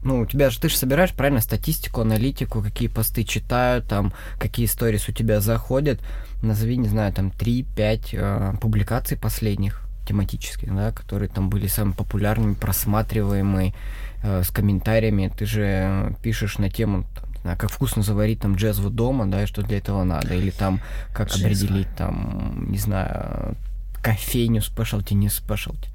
ну, 0.03 0.21
у 0.21 0.27
тебя 0.27 0.51
же, 0.51 0.61
ты 0.61 0.69
же 0.69 0.77
собираешь, 0.77 1.13
правильно, 1.13 1.41
статистику, 1.41 2.03
аналитику, 2.03 2.63
какие 2.63 2.87
посты 2.87 3.25
читают, 3.25 3.89
там, 3.89 4.13
какие 4.39 4.67
сторис 4.67 5.09
у 5.09 5.13
тебя 5.13 5.41
заходят. 5.41 6.01
Назови, 6.43 6.77
не 6.77 6.89
знаю, 6.89 7.13
там, 7.13 7.33
3-5 7.37 8.09
э, 8.13 8.57
публикаций 8.61 9.19
последних 9.19 9.86
тематических, 10.07 10.75
да, 10.75 10.93
которые 10.93 11.29
там 11.29 11.51
были 11.51 11.67
самыми 11.67 11.93
популярными, 11.93 12.55
просматриваемые, 12.55 13.75
э, 14.23 14.43
с 14.43 14.51
комментариями. 14.51 15.33
Ты 15.37 15.47
же 15.47 16.17
пишешь 16.23 16.59
на 16.59 16.71
тему, 16.71 17.05
там, 17.15 17.33
не 17.33 17.41
знаю, 17.43 17.59
как 17.59 17.71
вкусно 17.71 18.03
заварить 18.03 18.41
там 18.41 18.57
джезву 18.57 18.91
дома, 18.91 19.27
да, 19.27 19.43
и 19.43 19.47
что 19.47 19.63
для 19.63 19.79
этого 19.79 20.05
надо, 20.05 20.35
или 20.35 20.51
там, 20.51 20.81
как 21.13 21.29
Джезва. 21.29 21.47
определить 21.47 21.89
там, 21.97 22.67
не 22.71 22.79
знаю, 22.79 23.57
кофейню 24.03 24.63
спешлти, 24.63 25.15
не 25.15 25.29
спешлти. 25.29 25.89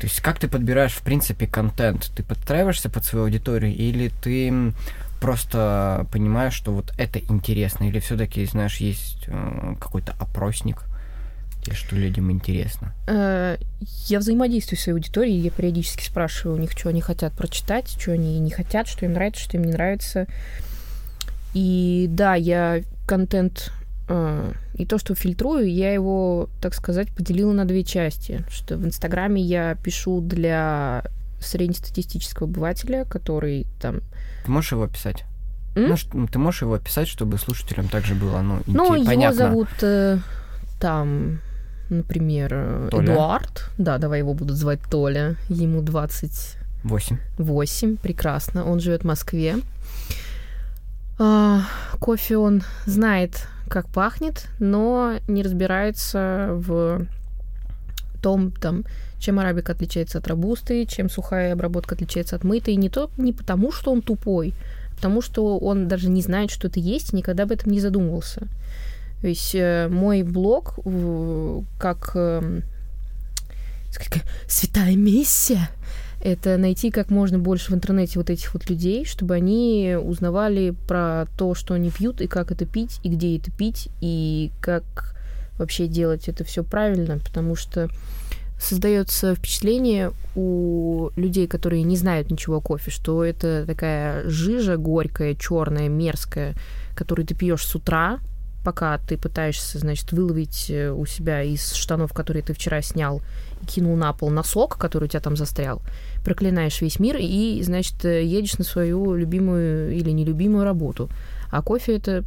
То 0.00 0.06
есть 0.08 0.20
как 0.20 0.38
ты 0.38 0.48
подбираешь, 0.48 0.92
в 0.92 1.02
принципе, 1.02 1.46
контент? 1.46 2.10
Ты 2.14 2.22
подстраиваешься 2.22 2.90
под 2.90 3.04
свою 3.04 3.24
аудиторию 3.24 3.74
или 3.74 4.10
ты 4.22 4.72
просто 5.20 6.06
понимаешь, 6.12 6.52
что 6.52 6.72
вот 6.72 6.92
это 6.98 7.18
интересно? 7.18 7.84
Или 7.84 8.00
все-таки, 8.00 8.44
знаешь, 8.44 8.76
есть 8.76 9.24
э, 9.28 9.74
какой-то 9.80 10.14
опросник, 10.18 10.82
что 11.72 11.96
людям 11.96 12.30
интересно? 12.30 12.92
Э, 13.06 13.56
я 14.08 14.18
взаимодействую 14.18 14.78
с 14.78 14.82
своей 14.82 14.96
аудиторией, 14.96 15.38
я 15.38 15.50
периодически 15.50 16.04
спрашиваю 16.04 16.56
у 16.56 16.60
них, 16.60 16.72
что 16.72 16.88
они 16.88 17.00
хотят 17.00 17.32
прочитать, 17.32 17.88
что 17.88 18.12
они 18.12 18.38
не 18.38 18.50
хотят, 18.50 18.86
что 18.88 19.06
им 19.06 19.12
нравится, 19.14 19.42
что 19.42 19.56
им 19.56 19.64
не 19.64 19.72
нравится. 19.72 20.26
И 21.54 22.06
да, 22.10 22.34
я 22.34 22.82
контент 23.06 23.72
а, 24.08 24.52
и 24.74 24.84
то, 24.84 24.98
что 24.98 25.14
фильтрую, 25.14 25.72
я 25.72 25.92
его, 25.92 26.48
так 26.60 26.74
сказать, 26.74 27.08
поделила 27.14 27.52
на 27.52 27.64
две 27.64 27.84
части. 27.84 28.44
Что 28.50 28.76
в 28.76 28.84
Инстаграме 28.84 29.40
я 29.40 29.76
пишу 29.76 30.20
для 30.20 31.04
среднестатистического 31.40 32.48
обывателя, 32.48 33.04
который 33.04 33.66
там... 33.80 34.00
Ты 34.44 34.50
можешь 34.50 34.72
его 34.72 34.84
описать? 34.84 35.24
М? 35.74 35.96
Ну, 36.12 36.26
ты 36.26 36.38
можешь 36.38 36.62
его 36.62 36.74
описать, 36.74 37.08
чтобы 37.08 37.38
слушателям 37.38 37.88
также 37.88 38.14
было, 38.14 38.40
ну, 38.40 38.60
Ну, 38.66 38.94
его 38.94 39.04
понятно. 39.04 39.36
зовут 39.36 39.68
э, 39.82 40.18
там, 40.80 41.40
например, 41.90 42.50
э, 42.52 42.88
Толя. 42.90 43.12
Эдуард. 43.12 43.70
Да, 43.78 43.98
давай 43.98 44.20
его 44.20 44.34
будут 44.34 44.56
звать 44.56 44.80
Толя. 44.90 45.36
Ему 45.48 45.82
28. 45.82 47.18
8, 47.38 47.96
прекрасно. 47.96 48.64
Он 48.64 48.80
живет 48.80 49.02
в 49.02 49.06
Москве. 49.06 49.56
А, 51.18 51.62
кофе 52.00 52.36
он 52.36 52.62
знает 52.86 53.46
как 53.68 53.88
пахнет, 53.88 54.48
но 54.58 55.14
не 55.28 55.42
разбирается 55.42 56.48
в 56.52 57.06
том, 58.20 58.50
там, 58.50 58.84
чем 59.18 59.38
арабика 59.38 59.72
отличается 59.72 60.18
от 60.18 60.26
робусты, 60.28 60.86
чем 60.86 61.08
сухая 61.08 61.52
обработка 61.52 61.94
отличается 61.94 62.36
от 62.36 62.44
мытой. 62.44 62.76
Не, 62.76 62.88
то, 62.88 63.10
не 63.16 63.32
потому, 63.32 63.72
что 63.72 63.92
он 63.92 64.02
тупой, 64.02 64.54
а 64.90 64.94
потому 64.96 65.22
что 65.22 65.58
он 65.58 65.88
даже 65.88 66.08
не 66.08 66.22
знает, 66.22 66.50
что 66.50 66.68
это 66.68 66.80
есть, 66.80 67.12
и 67.12 67.16
никогда 67.16 67.44
об 67.44 67.52
этом 67.52 67.70
не 67.70 67.80
задумывался. 67.80 68.48
То 69.24 69.28
есть 69.28 69.54
э, 69.54 69.88
мой 69.88 70.22
блог 70.22 70.74
э, 70.84 71.62
как 71.78 72.10
э, 72.14 72.60
святая 74.46 74.96
миссия 74.96 75.70
это 76.20 76.58
найти 76.58 76.90
как 76.90 77.08
можно 77.08 77.38
больше 77.38 77.72
в 77.72 77.74
интернете 77.74 78.18
вот 78.18 78.28
этих 78.28 78.52
вот 78.52 78.68
людей, 78.68 79.06
чтобы 79.06 79.32
они 79.32 79.96
узнавали 79.98 80.74
про 80.86 81.24
то, 81.38 81.54
что 81.54 81.72
они 81.72 81.90
пьют, 81.90 82.20
и 82.20 82.26
как 82.26 82.52
это 82.52 82.66
пить, 82.66 83.00
и 83.02 83.08
где 83.08 83.38
это 83.38 83.50
пить, 83.50 83.88
и 84.02 84.52
как 84.60 85.16
вообще 85.56 85.86
делать 85.86 86.28
это 86.28 86.44
все 86.44 86.62
правильно, 86.62 87.16
потому 87.16 87.56
что 87.56 87.88
создается 88.60 89.34
впечатление 89.34 90.12
у 90.34 91.08
людей, 91.16 91.46
которые 91.46 91.82
не 91.82 91.96
знают 91.96 92.30
ничего 92.30 92.56
о 92.56 92.60
кофе, 92.60 92.90
что 92.90 93.24
это 93.24 93.64
такая 93.66 94.28
жижа 94.28 94.76
горькая, 94.76 95.34
черная, 95.34 95.88
мерзкая, 95.88 96.54
которую 96.94 97.26
ты 97.26 97.34
пьешь 97.34 97.64
с 97.64 97.74
утра, 97.74 98.20
пока 98.64 98.98
ты 98.98 99.16
пытаешься, 99.16 99.78
значит, 99.78 100.10
выловить 100.12 100.70
э, 100.70 100.90
у 100.90 101.06
себя 101.06 101.42
из 101.42 101.74
штанов, 101.74 102.12
которые 102.12 102.42
ты 102.42 102.54
вчера 102.54 102.82
снял, 102.82 103.22
кинул 103.66 103.94
на 103.96 104.12
пол 104.12 104.30
носок, 104.30 104.76
который 104.78 105.04
у 105.04 105.08
тебя 105.08 105.20
там 105.20 105.36
застрял, 105.36 105.82
проклинаешь 106.24 106.80
весь 106.80 106.98
мир 106.98 107.16
и, 107.20 107.62
значит, 107.62 108.04
э, 108.04 108.24
едешь 108.24 108.58
на 108.58 108.64
свою 108.64 109.14
любимую 109.14 109.92
или 109.92 110.10
нелюбимую 110.10 110.64
работу. 110.64 111.08
А 111.50 111.62
кофе 111.62 111.96
это 111.96 112.24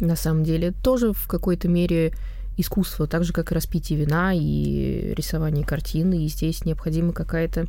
на 0.00 0.16
самом 0.16 0.44
деле 0.44 0.72
тоже 0.82 1.12
в 1.12 1.26
какой-то 1.26 1.68
мере 1.68 2.12
искусство, 2.58 3.06
так 3.06 3.24
же, 3.24 3.32
как 3.32 3.52
и 3.52 3.54
распитие 3.54 3.98
вина 3.98 4.32
и 4.34 5.14
рисование 5.16 5.64
картин, 5.64 6.12
и 6.12 6.26
здесь 6.28 6.64
необходима 6.64 7.12
какая-то 7.12 7.66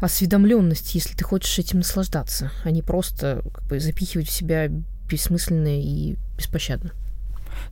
осведомленность, 0.00 0.94
если 0.94 1.14
ты 1.14 1.24
хочешь 1.24 1.58
этим 1.58 1.78
наслаждаться, 1.78 2.52
а 2.64 2.70
не 2.70 2.82
просто 2.82 3.42
как 3.52 3.64
бы, 3.64 3.80
запихивать 3.80 4.28
в 4.28 4.32
себя 4.32 4.70
бессмысленно 5.08 5.80
и 5.80 6.16
беспощадно. 6.36 6.92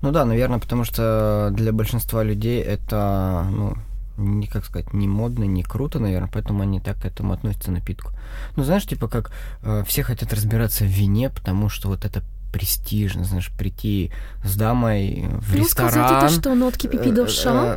Ну 0.02 0.12
да, 0.12 0.24
наверное, 0.24 0.58
потому 0.58 0.84
что 0.84 1.50
для 1.52 1.72
большинства 1.72 2.22
людей 2.22 2.60
это, 2.60 3.46
ну, 3.50 3.76
не, 4.16 4.46
как 4.46 4.64
сказать, 4.64 4.92
не 4.92 5.08
модно, 5.08 5.44
не 5.44 5.62
круто, 5.62 5.98
наверное, 5.98 6.30
поэтому 6.32 6.62
они 6.62 6.80
так 6.80 7.02
к 7.02 7.04
этому 7.04 7.32
относятся 7.32 7.70
напитку. 7.70 8.12
Ну, 8.56 8.64
знаешь, 8.64 8.86
типа 8.86 9.08
как 9.08 9.32
э, 9.62 9.82
все 9.86 10.02
хотят 10.02 10.32
разбираться 10.32 10.84
в 10.84 10.88
вине, 10.88 11.30
потому 11.30 11.68
что 11.68 11.88
вот 11.88 12.04
это 12.04 12.22
престижно, 12.54 13.24
знаешь, 13.24 13.50
прийти 13.50 14.12
с 14.44 14.54
дамой 14.54 15.24
в 15.40 15.52
ну, 15.52 15.64
ресторан. 15.64 15.90
сказать 15.90 16.22
это 16.22 16.32
что, 16.32 16.54
нотки 16.54 16.86
пипидов 16.86 17.28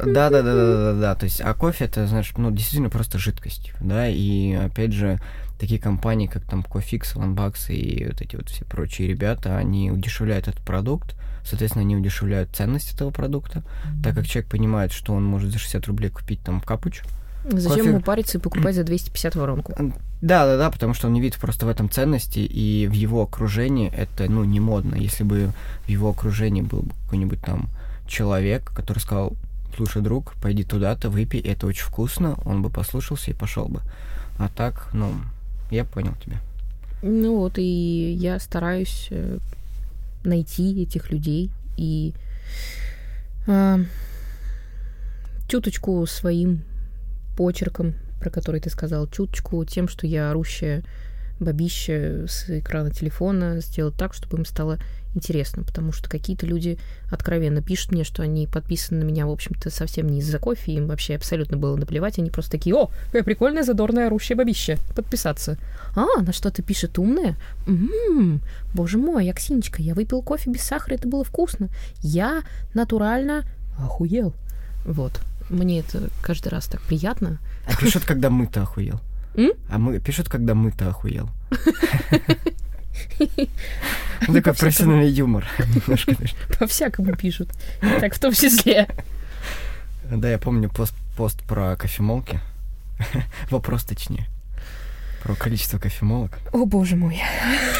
Да, 0.05 0.29
да, 0.29 0.43
да, 0.43 0.53
да, 0.53 0.93
да, 0.93 0.93
да, 0.93 1.15
то 1.15 1.23
есть, 1.23 1.41
а 1.41 1.55
кофе 1.55 1.85
это, 1.85 2.05
знаешь, 2.05 2.31
ну, 2.37 2.51
действительно 2.51 2.91
просто 2.91 3.17
жидкость, 3.17 3.71
да, 3.81 4.07
и, 4.07 4.53
опять 4.53 4.93
же, 4.93 5.19
такие 5.59 5.81
компании, 5.81 6.27
как 6.27 6.43
там 6.43 6.61
Кофикс, 6.61 7.15
Ланбакс 7.15 7.71
и 7.71 8.05
вот 8.05 8.21
эти 8.21 8.35
вот 8.35 8.49
все 8.49 8.65
прочие 8.65 9.07
ребята, 9.07 9.57
они 9.57 9.89
удешевляют 9.89 10.47
этот 10.47 10.63
продукт, 10.63 11.15
соответственно, 11.43 11.81
они 11.83 11.95
удешевляют 11.95 12.55
ценность 12.55 12.93
этого 12.93 13.09
продукта, 13.09 13.63
mm-hmm. 13.63 14.03
так 14.03 14.13
как 14.13 14.27
человек 14.27 14.51
понимает, 14.51 14.91
что 14.91 15.15
он 15.15 15.25
может 15.25 15.51
за 15.51 15.57
60 15.57 15.87
рублей 15.87 16.11
купить 16.11 16.41
там 16.41 16.61
капуч, 16.61 17.01
Зачем 17.49 17.77
кофе... 17.77 17.89
ему 17.89 18.01
париться 18.01 18.37
и 18.37 18.41
покупать 18.41 18.75
за 18.75 18.83
250 18.83 19.35
воронку? 19.35 19.73
Да, 20.21 20.45
да, 20.45 20.57
да, 20.57 20.71
потому 20.71 20.93
что 20.93 21.07
он 21.07 21.13
не 21.13 21.21
видит 21.21 21.39
просто 21.39 21.65
в 21.65 21.69
этом 21.69 21.89
ценности, 21.89 22.39
и 22.39 22.87
в 22.87 22.93
его 22.93 23.21
окружении 23.21 23.91
это, 23.91 24.29
ну, 24.29 24.43
не 24.43 24.59
модно. 24.59 24.95
Если 24.95 25.23
бы 25.23 25.51
в 25.85 25.89
его 25.89 26.09
окружении 26.09 26.61
был 26.61 26.85
какой-нибудь 27.03 27.41
там 27.41 27.69
человек, 28.07 28.71
который 28.75 28.99
сказал, 28.99 29.33
слушай, 29.75 30.01
друг, 30.01 30.33
пойди 30.41 30.63
туда-то, 30.63 31.09
выпей, 31.09 31.39
это 31.39 31.67
очень 31.67 31.85
вкусно, 31.85 32.35
он 32.45 32.63
бы 32.63 32.69
послушался 32.69 33.29
и 33.29 33.35
пошел 33.35 33.67
бы. 33.67 33.81
А 34.39 34.49
так, 34.49 34.89
ну, 34.93 35.13
я 35.69 35.85
понял 35.85 36.15
тебя. 36.23 36.37
Ну 37.03 37.37
вот, 37.37 37.59
и 37.59 38.13
я 38.13 38.39
стараюсь 38.39 39.07
э, 39.11 39.37
найти 40.23 40.81
этих 40.81 41.11
людей 41.11 41.51
и 41.77 42.13
э, 43.45 43.77
чуточку 45.47 46.03
своим 46.07 46.63
почерком, 47.35 47.93
про 48.19 48.29
который 48.29 48.61
ты 48.61 48.69
сказал, 48.69 49.07
чуточку 49.07 49.63
тем, 49.65 49.87
что 49.87 50.07
я 50.07 50.31
орущая 50.31 50.83
бабище 51.39 52.25
с 52.27 52.49
экрана 52.49 52.91
телефона, 52.91 53.61
сделать 53.61 53.95
так, 53.95 54.13
чтобы 54.13 54.37
им 54.37 54.45
стало 54.45 54.79
интересно, 55.13 55.63
потому 55.63 55.91
что 55.91 56.09
какие-то 56.09 56.45
люди 56.45 56.77
откровенно 57.11 57.61
пишут 57.61 57.91
мне, 57.91 58.03
что 58.03 58.23
они 58.23 58.47
подписаны 58.47 59.03
на 59.03 59.07
меня, 59.07 59.25
в 59.25 59.31
общем-то, 59.31 59.69
совсем 59.69 60.07
не 60.07 60.19
из-за 60.19 60.39
кофе, 60.39 60.73
им 60.73 60.87
вообще 60.87 61.15
абсолютно 61.15 61.57
было 61.57 61.75
наплевать, 61.75 62.19
они 62.19 62.29
просто 62.29 62.51
такие, 62.51 62.75
о, 62.75 62.89
какая 63.07 63.23
прикольная 63.23 63.63
задорная 63.63 64.07
орущая 64.07 64.37
бабище, 64.37 64.77
подписаться. 64.95 65.57
А, 65.95 66.21
на 66.21 66.33
что 66.33 66.51
ты 66.51 66.61
пишет 66.61 66.99
умная? 66.99 67.35
М-м-м, 67.65 68.41
боже 68.73 68.97
мой, 68.97 69.29
Аксинечка, 69.29 69.81
я 69.81 69.93
выпил 69.95 70.21
кофе 70.21 70.51
без 70.51 70.61
сахара, 70.61 70.95
это 70.95 71.07
было 71.07 71.23
вкусно. 71.23 71.69
Я 72.01 72.43
натурально 72.73 73.43
охуел. 73.79 74.33
Вот. 74.85 75.19
Мне 75.49 75.79
это 75.79 76.09
каждый 76.21 76.49
раз 76.49 76.67
так 76.67 76.81
приятно. 76.81 77.39
А 77.65 77.75
пишут, 77.75 78.03
когда 78.05 78.29
мы-то 78.29 78.63
охуел. 78.63 78.99
А 79.69 79.77
мы 79.77 79.99
пишут, 79.99 80.29
когда 80.29 80.55
мы-то 80.55 80.89
охуел. 80.89 81.29
Такой 84.19 84.53
профессиональный 84.53 85.09
юмор. 85.09 85.45
По-всякому 86.59 87.15
пишут. 87.15 87.49
Так 87.99 88.15
в 88.15 88.19
том 88.19 88.33
числе. 88.33 88.87
Да, 90.09 90.29
я 90.29 90.37
помню 90.37 90.69
пост, 90.69 90.95
пост 91.15 91.41
про 91.43 91.75
кофемолки. 91.75 92.39
Вопрос 93.51 93.83
точнее. 93.83 94.27
Про 95.21 95.35
количество 95.35 95.77
кофемолок. 95.77 96.39
О, 96.53 96.65
боже 96.65 96.95
мой. 96.95 97.21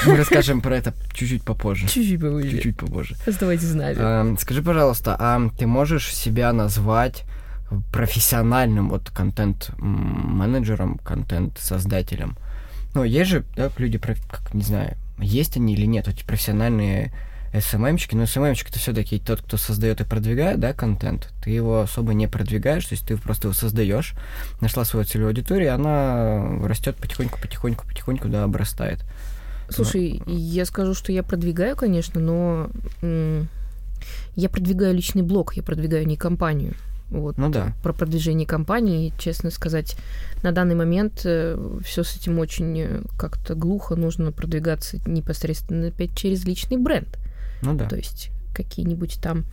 Мы 0.06 0.18
расскажем 0.18 0.62
про 0.62 0.76
это 0.76 0.94
чуть-чуть 1.14 1.44
попозже. 1.44 1.88
Чуть-чуть 1.88 2.20
попозже. 2.20 2.52
Чуть-чуть 2.52 2.78
попозже. 2.78 3.16
Оставайтесь 3.26 3.68
с 3.68 3.74
нами. 3.74 4.38
скажи, 4.38 4.62
пожалуйста, 4.62 5.16
а 5.18 5.50
ты 5.58 5.66
можешь 5.66 6.14
себя 6.14 6.52
назвать 6.52 7.24
профессиональным 7.92 8.90
вот 8.90 9.10
контент-менеджером, 9.10 11.00
контент-создателем. 11.00 12.38
Ну, 12.94 13.04
есть 13.04 13.30
же, 13.30 13.46
да, 13.56 13.70
люди, 13.78 13.98
как, 13.98 14.54
не 14.54 14.64
знаю, 14.64 14.96
есть 15.20 15.58
они 15.58 15.74
или 15.74 15.86
нет, 15.86 16.08
эти 16.08 16.24
профессиональные 16.24 17.14
СММщики, 17.54 18.16
но 18.16 18.26
СММщик 18.26 18.70
это 18.70 18.80
все-таки 18.80 19.20
тот, 19.20 19.42
кто 19.42 19.58
создает 19.58 20.02
и 20.02 20.04
продвигает, 20.04 20.60
да, 20.60 20.74
контент. 20.74 21.34
Ты 21.44 21.50
его 21.50 21.82
особо 21.82 22.14
не 22.14 22.28
продвигаешь, 22.28 22.86
то 22.86 22.94
есть 22.94 23.08
ты 23.08 23.18
просто 23.18 23.48
его 23.48 23.54
создаешь, 23.54 24.14
нашла 24.62 24.86
свою 24.86 25.06
целевую 25.06 25.30
аудиторию, 25.30 25.68
и 25.68 25.72
она 25.72 26.60
растет 26.64 26.96
потихоньку, 26.96 27.40
потихоньку, 27.42 27.86
потихоньку, 27.86 28.28
да, 28.30 28.44
обрастает. 28.44 29.06
Слушай, 29.70 30.22
но... 30.26 30.32
я 30.32 30.66
скажу, 30.66 30.94
что 30.94 31.12
я 31.12 31.24
продвигаю, 31.24 31.76
конечно, 31.76 32.22
но 32.22 32.70
я 34.36 34.50
продвигаю 34.50 34.94
личный 34.94 35.24
блог, 35.24 35.56
я 35.56 35.64
продвигаю 35.64 36.08
не 36.08 36.16
компанию. 36.16 36.74
Вот, 37.10 37.38
ну 37.38 37.50
да. 37.50 37.74
Про 37.84 37.94
продвижение 37.94 38.46
компании, 38.46 39.14
честно 39.18 39.50
сказать, 39.50 39.96
на 40.44 40.52
данный 40.52 40.76
момент 40.76 41.22
э, 41.24 41.58
все 41.84 42.04
с 42.04 42.18
этим 42.18 42.38
очень 42.40 42.80
э, 42.80 43.02
как-то 43.18 43.56
глухо. 43.56 43.96
Нужно 43.96 44.32
продвигаться 44.32 44.98
непосредственно 45.06 45.88
опять 45.88 46.16
через 46.16 46.44
личный 46.46 46.78
бренд. 46.78 47.18
Ну 47.62 47.76
да. 47.76 47.88
То 47.88 47.96
есть 47.96 48.32
какие-нибудь 48.54 49.20
там 49.22 49.46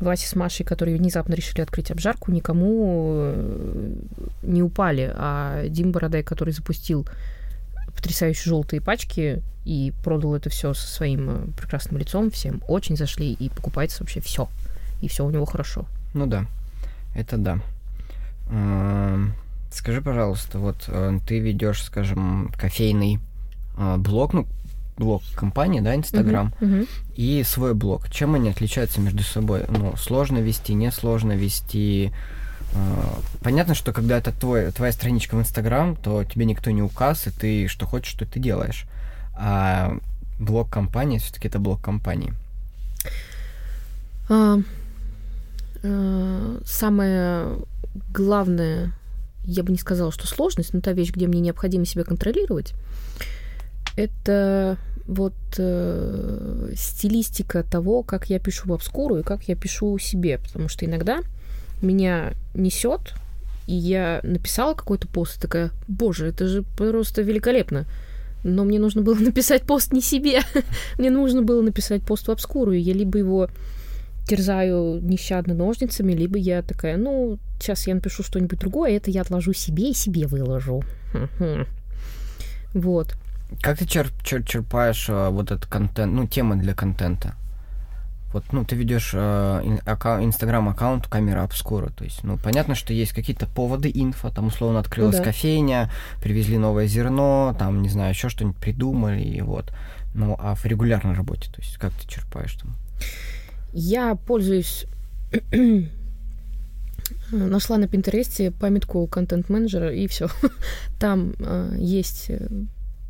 Вася 0.00 0.28
с 0.28 0.34
Машей, 0.34 0.66
которые 0.66 0.96
внезапно 0.96 1.34
решили 1.34 1.60
открыть 1.60 1.90
обжарку, 1.90 2.32
никому 2.32 3.12
э, 3.16 3.92
не 4.42 4.62
упали. 4.62 5.12
А 5.14 5.68
Дим 5.68 5.92
Бородай, 5.92 6.24
который 6.24 6.52
запустил 6.52 7.06
потрясающие 7.94 8.44
желтые 8.44 8.80
пачки 8.80 9.42
и 9.64 9.92
продал 10.02 10.34
это 10.34 10.50
все 10.50 10.74
со 10.74 10.86
своим 10.86 11.52
прекрасным 11.56 11.98
лицом, 11.98 12.30
всем 12.30 12.62
очень 12.66 12.96
зашли 12.96 13.32
и 13.32 13.48
покупается 13.48 14.02
вообще 14.02 14.20
все. 14.20 14.48
И 15.00 15.08
все 15.08 15.24
у 15.24 15.30
него 15.30 15.44
хорошо. 15.44 15.84
Ну 16.14 16.26
да. 16.26 16.46
Это 17.18 17.36
да. 17.36 17.58
Скажи, 19.70 20.00
пожалуйста, 20.00 20.58
вот 20.58 20.84
э, 20.88 21.18
ты 21.26 21.40
ведешь, 21.40 21.84
скажем, 21.84 22.50
кофейный 22.56 23.20
э, 23.76 23.96
блог, 23.98 24.32
ну, 24.32 24.46
блог 24.96 25.22
компании, 25.34 25.80
да, 25.80 25.94
Инстаграм, 25.94 26.54
uh-huh, 26.60 26.80
uh-huh. 26.80 26.88
и 27.16 27.42
свой 27.42 27.74
блог. 27.74 28.08
Чем 28.08 28.34
они 28.34 28.48
отличаются 28.48 29.00
между 29.00 29.22
собой? 29.22 29.64
Ну, 29.68 29.94
сложно 29.96 30.38
вести, 30.38 30.72
несложно 30.72 31.32
вести. 31.32 32.12
Э, 32.72 33.04
понятно, 33.42 33.74
что 33.74 33.92
когда 33.92 34.16
это 34.16 34.32
твой, 34.32 34.72
твоя 34.72 34.92
страничка 34.92 35.36
в 35.36 35.40
Инстаграм, 35.40 35.96
то 35.96 36.24
тебе 36.24 36.46
никто 36.46 36.70
не 36.70 36.80
указ, 36.80 37.26
и 37.26 37.30
ты 37.30 37.68
что 37.68 37.84
хочешь, 37.84 38.12
что 38.12 38.24
ты 38.24 38.40
делаешь. 38.40 38.86
А 39.34 39.98
блог 40.38 40.70
компании, 40.70 41.18
все-таки 41.18 41.48
это 41.48 41.58
блог 41.58 41.82
компании. 41.82 42.32
Uh, 44.28 44.64
самое 46.64 47.58
главное, 48.12 48.92
я 49.44 49.62
бы 49.62 49.72
не 49.72 49.78
сказала, 49.78 50.12
что 50.12 50.26
сложность, 50.26 50.74
но 50.74 50.80
та 50.80 50.92
вещь, 50.92 51.12
где 51.12 51.26
мне 51.26 51.40
необходимо 51.40 51.84
себя 51.84 52.04
контролировать, 52.04 52.74
это 53.96 54.78
вот 55.06 55.34
э, 55.56 56.72
стилистика 56.76 57.62
того, 57.62 58.02
как 58.02 58.28
я 58.28 58.38
пишу 58.38 58.68
в 58.68 58.72
обскуру 58.74 59.16
и 59.16 59.22
как 59.22 59.44
я 59.44 59.56
пишу 59.56 59.98
себе, 59.98 60.38
потому 60.38 60.68
что 60.68 60.84
иногда 60.84 61.20
меня 61.80 62.34
несет, 62.54 63.14
и 63.66 63.74
я 63.74 64.20
написала 64.22 64.74
какой-то 64.74 65.08
пост, 65.08 65.38
и 65.38 65.40
такая, 65.40 65.70
боже, 65.88 66.26
это 66.26 66.46
же 66.46 66.62
просто 66.62 67.22
великолепно. 67.22 67.86
Но 68.44 68.64
мне 68.64 68.78
нужно 68.78 69.02
было 69.02 69.14
написать 69.18 69.62
пост 69.62 69.92
не 69.92 70.02
себе, 70.02 70.40
мне 70.98 71.10
нужно 71.10 71.42
было 71.42 71.62
написать 71.62 72.02
пост 72.02 72.28
в 72.28 72.30
обскуру, 72.30 72.72
и 72.72 72.78
я 72.78 72.92
либо 72.92 73.18
его 73.18 73.48
терзаю 74.28 75.00
нещадно 75.02 75.54
ножницами, 75.54 76.12
либо 76.12 76.38
я 76.38 76.62
такая, 76.62 76.96
ну, 76.96 77.38
сейчас 77.58 77.86
я 77.86 77.94
напишу 77.94 78.22
что-нибудь 78.22 78.58
другое, 78.58 78.96
это 78.96 79.10
я 79.10 79.22
отложу 79.22 79.52
себе 79.52 79.90
и 79.90 79.94
себе 79.94 80.26
выложу. 80.26 80.82
Вот. 82.74 83.16
Как 83.62 83.78
ты 83.78 83.86
черп, 83.86 84.12
черп, 84.22 84.46
черпаешь 84.46 85.08
uh, 85.08 85.30
вот 85.30 85.50
этот 85.50 85.64
контент, 85.64 86.12
ну, 86.12 86.26
темы 86.26 86.56
для 86.56 86.74
контента? 86.74 87.34
Вот, 88.32 88.44
ну, 88.52 88.62
ты 88.62 88.76
ведешь 88.76 89.12
э, 89.14 89.62
инстаграм-аккаунт 89.64 91.06
камера 91.06 91.44
обскура, 91.44 91.88
то 91.88 92.04
есть, 92.04 92.24
ну, 92.24 92.36
понятно, 92.36 92.74
что 92.74 92.92
есть 92.92 93.14
какие-то 93.14 93.46
поводы 93.46 93.90
инфо, 93.92 94.28
там, 94.28 94.48
условно, 94.48 94.80
открылась 94.80 95.16
ну, 95.16 95.20
да. 95.20 95.24
кофейня, 95.24 95.90
привезли 96.22 96.58
новое 96.58 96.86
зерно, 96.86 97.56
там, 97.58 97.80
не 97.80 97.88
знаю, 97.88 98.10
еще 98.10 98.28
что-нибудь 98.28 98.58
придумали, 98.58 99.22
и 99.22 99.40
вот. 99.40 99.72
Ну, 100.12 100.36
а 100.38 100.54
в 100.54 100.66
регулярной 100.66 101.14
работе, 101.14 101.50
то 101.50 101.62
есть, 101.62 101.78
как 101.78 101.94
ты 101.94 102.06
черпаешь 102.06 102.52
там? 102.54 102.76
Я 103.80 104.16
пользуюсь 104.16 104.86
нашла 107.30 107.78
на 107.78 107.86
Пинтересте 107.86 108.50
памятку 108.50 109.06
контент-менеджера, 109.06 109.94
и 109.94 110.08
все. 110.08 110.28
Там 110.98 111.34
э, 111.38 111.76
есть 111.78 112.26
э, 112.28 112.48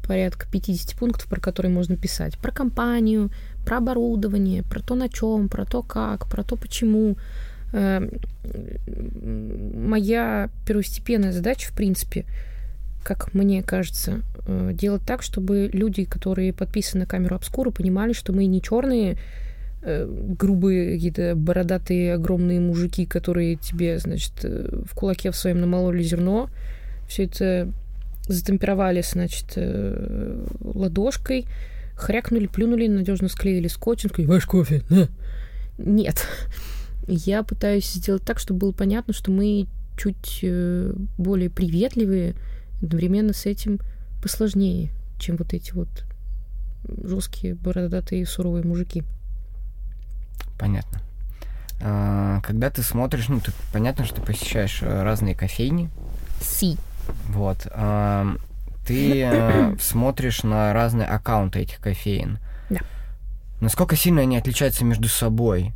порядка 0.06 0.46
50 0.52 0.94
пунктов, 0.98 1.26
про 1.26 1.40
которые 1.40 1.72
можно 1.72 1.96
писать. 1.96 2.36
Про 2.36 2.52
компанию, 2.52 3.30
про 3.64 3.78
оборудование, 3.78 4.62
про 4.62 4.82
то, 4.82 4.94
на 4.94 5.08
чем, 5.08 5.48
про 5.48 5.64
то, 5.64 5.82
как, 5.82 6.28
про 6.28 6.42
то, 6.42 6.56
почему. 6.56 7.16
Э, 7.72 8.06
моя 9.74 10.50
первостепенная 10.66 11.32
задача, 11.32 11.72
в 11.72 11.74
принципе, 11.74 12.26
как 13.02 13.32
мне 13.32 13.62
кажется, 13.62 14.20
э, 14.46 14.72
делать 14.74 15.02
так, 15.06 15.22
чтобы 15.22 15.70
люди, 15.72 16.04
которые 16.04 16.52
подписаны 16.52 17.04
на 17.04 17.06
камеру 17.06 17.36
обскуру, 17.36 17.72
понимали, 17.72 18.12
что 18.12 18.34
мы 18.34 18.44
не 18.44 18.60
черные 18.60 19.16
грубые 19.82 20.94
какие-то 20.94 21.34
бородатые 21.36 22.14
огромные 22.14 22.60
мужики, 22.60 23.06
которые 23.06 23.56
тебе, 23.56 23.98
значит, 23.98 24.32
э, 24.42 24.82
в 24.84 24.94
кулаке 24.94 25.30
в 25.30 25.36
своем 25.36 25.60
намололи 25.60 26.02
зерно, 26.02 26.50
все 27.08 27.24
это 27.24 27.72
затемперовали, 28.26 29.02
значит, 29.02 29.56
ладошкой, 30.60 31.46
хрякнули, 31.94 32.46
плюнули, 32.46 32.86
надежно 32.86 33.28
склеили 33.28 33.68
скотчем, 33.68 34.10
сказали, 34.10 34.28
ваш 34.28 34.44
кофе, 34.44 34.82
на. 34.90 35.08
Нет. 35.78 36.26
Я 37.06 37.42
пытаюсь 37.42 37.90
сделать 37.90 38.24
так, 38.24 38.38
чтобы 38.38 38.58
было 38.60 38.72
понятно, 38.72 39.14
что 39.14 39.30
мы 39.30 39.66
чуть 39.96 40.44
более 41.16 41.48
приветливые, 41.48 42.34
одновременно 42.82 43.32
с 43.32 43.46
этим 43.46 43.78
посложнее, 44.22 44.90
чем 45.18 45.36
вот 45.36 45.54
эти 45.54 45.72
вот 45.72 45.88
жесткие, 47.02 47.54
бородатые, 47.54 48.26
суровые 48.26 48.64
мужики. 48.64 49.04
Понятно. 50.58 51.00
А, 51.80 52.40
когда 52.40 52.70
ты 52.70 52.82
смотришь, 52.82 53.28
ну, 53.28 53.40
ты, 53.40 53.52
понятно, 53.72 54.04
что 54.04 54.16
ты 54.16 54.22
посещаешь 54.22 54.82
э, 54.82 55.02
разные 55.02 55.34
кофейни. 55.34 55.90
Си. 56.40 56.76
Вот. 57.28 57.66
А, 57.70 58.26
ты 58.86 59.22
э, 59.22 59.76
смотришь 59.80 60.42
на 60.42 60.72
разные 60.72 61.06
аккаунты 61.06 61.60
этих 61.60 61.78
кофеин. 61.78 62.38
Да. 62.68 62.80
Насколько 63.60 63.96
сильно 63.96 64.22
они 64.22 64.36
отличаются 64.36 64.84
между 64.84 65.08
собой? 65.08 65.72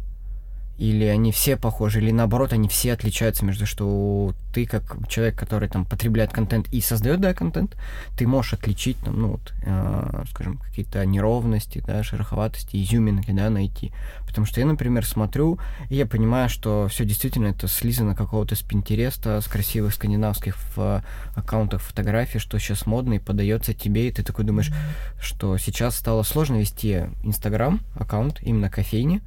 Или 0.82 1.04
они 1.04 1.30
все 1.30 1.56
похожи, 1.56 2.00
или 2.00 2.10
наоборот, 2.10 2.52
они 2.52 2.66
все 2.66 2.92
отличаются 2.92 3.44
между, 3.44 3.66
что 3.66 4.34
ты 4.52 4.66
как 4.66 4.98
человек, 5.08 5.38
который 5.38 5.68
там 5.68 5.84
потребляет 5.84 6.32
контент 6.32 6.66
и 6.72 6.80
создает, 6.80 7.20
да, 7.20 7.34
контент, 7.34 7.76
ты 8.18 8.26
можешь 8.26 8.54
отличить 8.54 8.96
там, 8.98 9.20
ну 9.20 9.28
вот, 9.28 9.54
э, 9.64 10.24
скажем, 10.30 10.58
какие-то 10.58 11.06
неровности, 11.06 11.84
да, 11.86 12.02
шероховатости, 12.02 12.82
изюминки, 12.82 13.30
да, 13.30 13.48
найти. 13.48 13.92
Потому 14.26 14.44
что 14.44 14.58
я, 14.58 14.66
например, 14.66 15.06
смотрю, 15.06 15.60
и 15.88 15.94
я 15.94 16.04
понимаю, 16.04 16.48
что 16.48 16.88
все 16.88 17.04
действительно 17.04 17.46
это 17.46 17.68
слизано 17.68 18.16
какого-то 18.16 18.56
с 18.56 18.62
Пинтереста, 18.62 19.40
с 19.40 19.46
красивых 19.46 19.94
скандинавских 19.94 20.56
в 20.74 21.04
аккаунтах 21.36 21.80
фотографий, 21.80 22.40
что 22.40 22.58
сейчас 22.58 22.86
модно 22.86 23.14
и 23.14 23.18
подается 23.20 23.72
тебе, 23.72 24.08
и 24.08 24.12
ты 24.12 24.24
такой 24.24 24.44
думаешь, 24.44 24.72
что 25.20 25.56
сейчас 25.58 25.94
стало 25.94 26.24
сложно 26.24 26.56
вести 26.56 27.04
Инстаграм 27.22 27.80
аккаунт 27.94 28.42
именно 28.42 28.68
кофейни, 28.68 29.22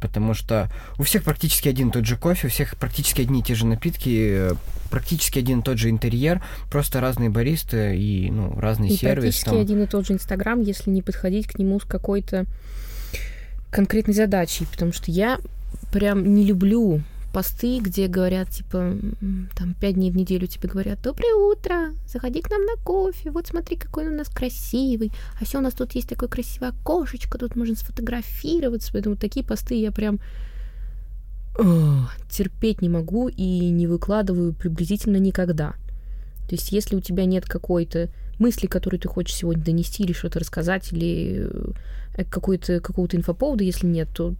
потому 0.00 0.34
что 0.34 0.70
у 0.98 1.02
всех 1.02 1.24
практически 1.24 1.68
один 1.68 1.88
и 1.88 1.92
тот 1.92 2.06
же 2.06 2.16
кофе, 2.16 2.46
у 2.46 2.50
всех 2.50 2.76
практически 2.76 3.22
одни 3.22 3.40
и 3.40 3.42
те 3.42 3.54
же 3.54 3.66
напитки, 3.66 4.50
практически 4.90 5.38
один 5.38 5.60
и 5.60 5.62
тот 5.62 5.78
же 5.78 5.90
интерьер, 5.90 6.42
просто 6.70 7.00
разные 7.00 7.30
баристы 7.30 7.96
и 7.96 8.30
ну, 8.30 8.58
разный 8.58 8.88
и 8.88 8.96
сервис. 8.96 9.22
практически 9.22 9.44
там... 9.44 9.60
один 9.60 9.82
и 9.82 9.86
тот 9.86 10.06
же 10.06 10.14
Инстаграм, 10.14 10.60
если 10.60 10.90
не 10.90 11.02
подходить 11.02 11.46
к 11.46 11.58
нему 11.58 11.80
с 11.80 11.84
какой-то 11.84 12.46
конкретной 13.70 14.14
задачей, 14.14 14.66
потому 14.70 14.92
что 14.92 15.10
я 15.10 15.38
прям 15.92 16.34
не 16.34 16.44
люблю 16.44 17.02
посты, 17.32 17.78
где 17.80 18.06
говорят, 18.06 18.50
типа, 18.50 18.96
там, 19.54 19.74
пять 19.80 19.94
дней 19.94 20.10
в 20.10 20.16
неделю 20.16 20.46
тебе 20.46 20.68
говорят, 20.68 21.00
доброе 21.02 21.34
утро, 21.34 21.92
заходи 22.06 22.40
к 22.40 22.50
нам 22.50 22.64
на 22.64 22.76
кофе, 22.82 23.30
вот 23.30 23.46
смотри, 23.46 23.76
какой 23.76 24.06
он 24.06 24.14
у 24.14 24.16
нас 24.16 24.28
красивый, 24.28 25.12
а 25.40 25.44
все 25.44 25.58
у 25.58 25.60
нас 25.60 25.74
тут 25.74 25.92
есть 25.92 26.08
такое 26.08 26.28
красивое 26.28 26.70
окошечко, 26.70 27.38
тут 27.38 27.56
можно 27.56 27.76
сфотографироваться, 27.76 28.90
поэтому 28.92 29.16
такие 29.16 29.44
посты 29.44 29.74
я 29.74 29.92
прям 29.92 30.20
о, 31.58 32.08
терпеть 32.30 32.82
не 32.82 32.88
могу 32.88 33.28
и 33.28 33.70
не 33.70 33.86
выкладываю 33.86 34.54
приблизительно 34.54 35.16
никогда. 35.16 35.74
То 36.48 36.54
есть, 36.54 36.72
если 36.72 36.96
у 36.96 37.00
тебя 37.00 37.24
нет 37.26 37.44
какой-то 37.44 38.08
мысли, 38.38 38.66
которую 38.66 39.00
ты 39.00 39.08
хочешь 39.08 39.36
сегодня 39.36 39.64
донести 39.64 40.04
или 40.04 40.12
что-то 40.12 40.38
рассказать, 40.38 40.92
или 40.92 41.48
э, 42.16 42.24
какой-то, 42.24 42.80
какого-то 42.80 43.16
инфоповода, 43.16 43.64
если 43.64 43.86
нет, 43.86 44.08
то 44.14 44.34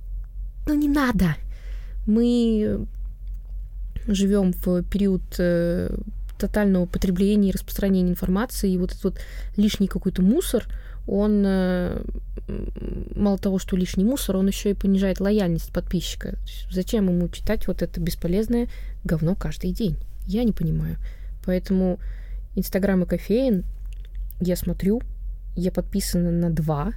ну 0.67 0.75
не 0.75 0.89
надо, 0.89 1.37
мы 2.07 2.87
живем 4.07 4.53
в 4.53 4.83
период 4.85 5.23
э, 5.39 5.95
тотального 6.39 6.87
потребления 6.87 7.51
и 7.51 7.53
распространения 7.53 8.11
информации, 8.11 8.73
и 8.73 8.79
вот 8.79 8.93
этот 8.93 9.05
вот 9.05 9.21
лишний 9.57 9.89
какой-то 9.89 10.23
мусор, 10.23 10.67
он 11.07 11.43
э, 11.47 12.03
мало 13.15 13.39
того, 13.39 13.59
что 13.59 13.77
лишний 13.77 14.05
мусор, 14.05 14.37
он 14.37 14.47
еще 14.47 14.71
и 14.71 14.75
понижает 14.75 15.21
лояльность 15.21 15.73
подписчика. 15.73 16.39
Зачем 16.71 17.09
ему 17.09 17.29
читать 17.29 17.67
вот 17.67 17.83
это 17.83 18.01
бесполезное 18.01 18.69
говно 19.05 19.35
каждый 19.35 19.73
день? 19.73 19.97
Я 20.27 20.45
не 20.45 20.53
понимаю. 20.53 20.97
Поэтому 21.45 21.99
Инстаграм 22.55 23.03
и 23.03 23.07
кофеин 23.07 23.65
я 24.41 24.57
смотрю, 24.57 25.01
я 25.57 25.73
подписана 25.73 26.31
на 26.31 26.51
два. 26.51 26.93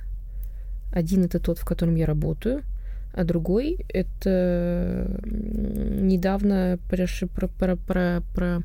Один 0.92 1.24
это 1.24 1.40
тот, 1.40 1.58
в 1.58 1.66
котором 1.66 1.96
я 1.96 2.06
работаю, 2.06 2.64
а 3.14 3.24
другой 3.24 3.86
это 3.90 5.20
недавно 5.24 6.80
про, 6.90 7.06
про, 7.28 7.48
про, 7.48 7.76
про, 7.76 8.24
про 8.34 8.62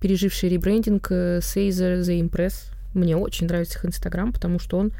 переживший 0.00 0.48
ребрендинг 0.48 1.08
Сейзер 1.08 2.00
The 2.00 2.20
Impress. 2.20 2.72
Мне 2.94 3.16
очень 3.16 3.46
нравится 3.46 3.78
их 3.78 3.86
Инстаграм, 3.86 4.32
потому 4.32 4.58
что 4.58 4.78
он 4.78 4.92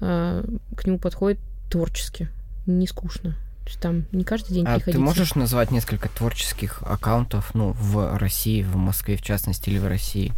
а, 0.00 0.44
к 0.76 0.86
нему 0.86 0.98
подходит 0.98 1.38
творчески, 1.70 2.28
не 2.66 2.86
скучно. 2.86 3.36
Там 3.80 4.06
не 4.12 4.24
каждый 4.24 4.54
день 4.54 4.64
а 4.64 4.76
приходить. 4.76 4.94
ты 4.94 4.98
можешь 4.98 5.34
назвать 5.34 5.70
несколько 5.70 6.08
творческих 6.08 6.82
аккаунтов, 6.82 7.54
ну, 7.54 7.72
в 7.78 8.16
России, 8.16 8.62
в 8.62 8.76
Москве 8.76 9.16
в 9.16 9.22
частности, 9.22 9.68
или 9.68 9.78
в 9.78 9.86
России? 9.86 10.32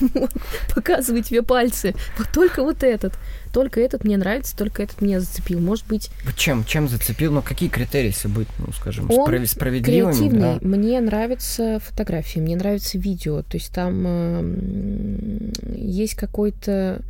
показывай 0.74 1.22
тебе 1.22 1.42
пальцы. 1.42 1.94
Вот 2.18 2.28
только 2.32 2.62
вот 2.62 2.82
этот. 2.82 3.14
Только 3.52 3.80
этот 3.80 4.04
мне 4.04 4.16
нравится, 4.16 4.56
только 4.56 4.82
этот 4.82 5.00
меня 5.00 5.20
зацепил. 5.20 5.60
Может 5.60 5.86
быть... 5.86 6.10
Чем? 6.36 6.64
Чем 6.64 6.88
зацепил? 6.88 7.32
Ну, 7.32 7.42
какие 7.42 7.68
критерии, 7.68 8.08
если 8.08 8.28
быть, 8.28 8.48
ну, 8.58 8.72
скажем, 8.72 9.10
Он 9.10 9.26
справ- 9.26 9.46
справедливыми? 9.46 10.12
креативный. 10.12 10.58
Да? 10.60 10.66
Мне 10.66 11.00
нравятся 11.00 11.80
фотографии, 11.80 12.38
мне 12.38 12.56
нравится 12.56 12.98
видео. 12.98 13.42
То 13.42 13.56
есть 13.56 13.72
там 13.72 14.04
э, 14.06 15.50
есть 15.74 16.14
какой-то 16.14 17.00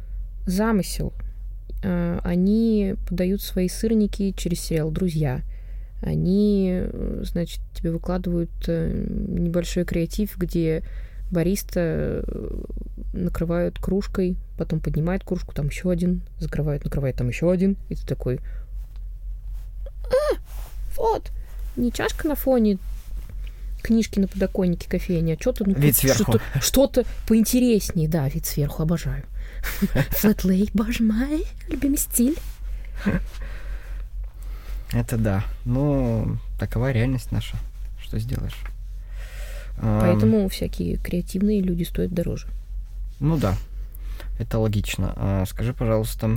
замысел. 0.47 1.13
Э, 1.83 2.21
они 2.23 2.95
подают 3.09 3.43
свои 3.43 3.69
сырники 3.69 4.33
через 4.37 4.61
сериал 4.61 4.91
«Друзья». 4.91 5.43
Они, 6.03 6.71
э, 6.73 7.23
значит, 7.25 7.61
тебе 7.75 7.91
выкладывают 7.91 8.51
э, 8.69 9.05
небольшой 9.29 9.85
креатив, 9.85 10.37
где 10.37 10.83
бариста 11.31 11.81
э, 12.27 12.63
накрывают 13.13 13.79
кружкой, 13.79 14.37
потом 14.57 14.81
поднимает 14.81 15.25
кружку, 15.25 15.55
там 15.55 15.69
еще 15.69 15.91
один, 15.91 16.23
закрывает, 16.39 16.85
накрывает 16.85 17.17
там 17.17 17.29
еще 17.29 17.51
один, 17.51 17.77
и 17.89 17.95
ты 17.95 18.07
такой, 18.07 18.41
а, 20.05 20.37
вот, 20.97 21.31
не 21.77 21.93
чашка 21.93 22.29
на 22.29 22.35
фоне 22.35 22.79
книжки 23.83 24.19
на 24.19 24.27
подоконнике 24.27 24.89
кофейни, 24.89 25.33
а 25.33 25.41
что-то... 25.41 25.65
Ну, 25.65 25.75
вид 25.75 25.97
сверху. 25.97 26.23
Что-то, 26.23 26.41
что-то 26.61 27.05
поинтереснее, 27.29 28.09
да, 28.09 28.29
вид 28.29 28.47
сверху, 28.47 28.83
обожаю. 28.83 29.25
Флетлей, 30.11 30.71
боже 30.75 31.05
мой, 31.05 31.47
любимый 31.69 31.99
стиль. 31.99 32.37
Это 34.93 35.17
да. 35.17 35.45
Ну, 35.65 36.39
такова 36.59 36.91
реальность 36.91 37.31
наша. 37.31 37.57
Что 38.03 38.19
сделаешь? 38.19 38.57
Поэтому 39.81 40.49
всякие 40.49 40.97
креативные 40.97 41.61
люди 41.61 41.85
стоят 41.85 42.13
дороже. 42.13 42.49
Ну 43.21 43.37
да, 43.37 43.55
это 44.39 44.59
логично. 44.59 45.13
А, 45.17 45.45
скажи, 45.47 45.73
пожалуйста, 45.73 46.31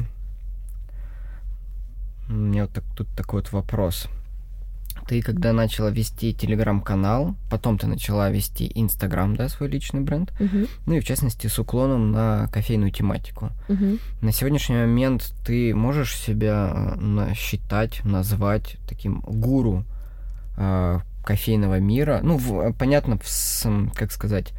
у 2.30 2.34
меня 2.34 2.63
вот 2.63 2.73
так, 2.73 2.84
тут 2.95 3.08
такой 3.15 3.41
вот 3.41 3.52
вопрос. 3.52 4.08
Ты 5.08 5.21
когда 5.23 5.54
начала 5.54 5.89
вести 5.89 6.34
телеграм-канал, 6.34 7.36
потом 7.49 7.80
ты 7.80 7.88
начала 7.88 8.30
вести 8.30 8.71
Инстаграм, 8.75 9.36
да, 9.36 9.49
свой 9.49 9.69
личный 9.69 10.02
бренд, 10.02 10.32
угу. 10.39 10.67
ну 10.86 10.93
и 10.93 10.99
в 10.99 11.06
частности 11.06 11.47
с 11.47 11.58
уклоном 11.58 12.12
на 12.12 12.47
кофейную 12.54 12.91
тематику. 12.91 13.49
Угу. 13.69 13.97
На 14.21 14.32
сегодняшний 14.32 14.75
момент 14.75 15.34
ты 15.45 15.73
можешь 15.73 16.15
себя 16.15 16.71
а, 16.71 17.34
считать, 17.34 18.06
назвать 18.06 18.78
таким 18.88 19.21
гуру 19.21 19.84
э, 20.58 20.99
кофейного 21.23 21.79
мира. 21.79 22.19
Ну, 22.23 22.38
в, 22.38 22.73
понятно, 22.73 23.19
в, 23.21 23.91
как 23.95 24.12
сказать, 24.12 24.53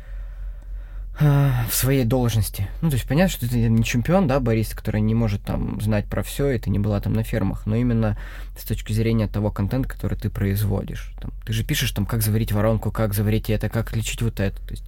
а, 1.23 1.66
в 1.68 1.75
своей 1.75 2.05
должности. 2.05 2.68
Ну, 2.81 2.88
то 2.88 2.96
есть 2.96 3.07
понятно, 3.07 3.31
что 3.31 3.49
ты 3.49 3.68
не 3.68 3.85
чемпион, 3.85 4.27
да, 4.27 4.40
бариста, 4.40 4.75
который 4.75 5.03
не 5.03 5.14
может 5.14 5.42
там 5.42 5.79
знать 5.81 6.07
про 6.07 6.23
все, 6.23 6.51
и 6.51 6.59
ты 6.59 6.70
не 6.70 6.79
была 6.79 6.99
там 7.01 7.12
на 7.12 7.23
фермах, 7.23 7.66
но 7.66 7.77
именно 7.77 8.16
с 8.59 8.64
точки 8.64 8.94
зрения 8.94 9.29
того 9.29 9.51
контента, 9.51 9.88
который 9.88 10.16
ты 10.16 10.31
производишь. 10.31 11.12
Там, 11.20 11.33
ты 11.44 11.53
же 11.53 11.62
пишешь 11.62 11.92
там, 11.92 12.07
как 12.07 12.23
заварить 12.23 12.53
воронку, 12.53 12.90
как 12.90 13.12
заварить 13.12 13.51
это, 13.51 13.68
как 13.68 13.90
отличить 13.90 14.23
вот 14.23 14.40
это. 14.40 14.57
То 14.62 14.70
есть 14.70 14.85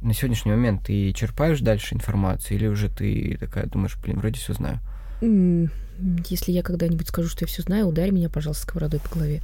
на 0.00 0.14
сегодняшний 0.14 0.52
момент 0.52 0.86
ты 0.86 1.12
черпаешь 1.12 1.60
дальше 1.60 1.94
информацию, 1.94 2.56
или 2.56 2.66
уже 2.66 2.88
ты 2.88 3.36
такая 3.38 3.66
думаешь, 3.66 3.98
блин, 4.02 4.18
вроде 4.18 4.40
все 4.40 4.54
знаю? 4.54 4.80
Если 5.20 6.52
я 6.52 6.62
когда-нибудь 6.62 7.08
скажу, 7.08 7.28
что 7.28 7.44
я 7.44 7.46
все 7.46 7.60
знаю, 7.60 7.86
ударь 7.86 8.10
меня, 8.10 8.30
пожалуйста, 8.30 8.62
сковородой 8.62 9.00
по 9.00 9.14
голове. 9.14 9.42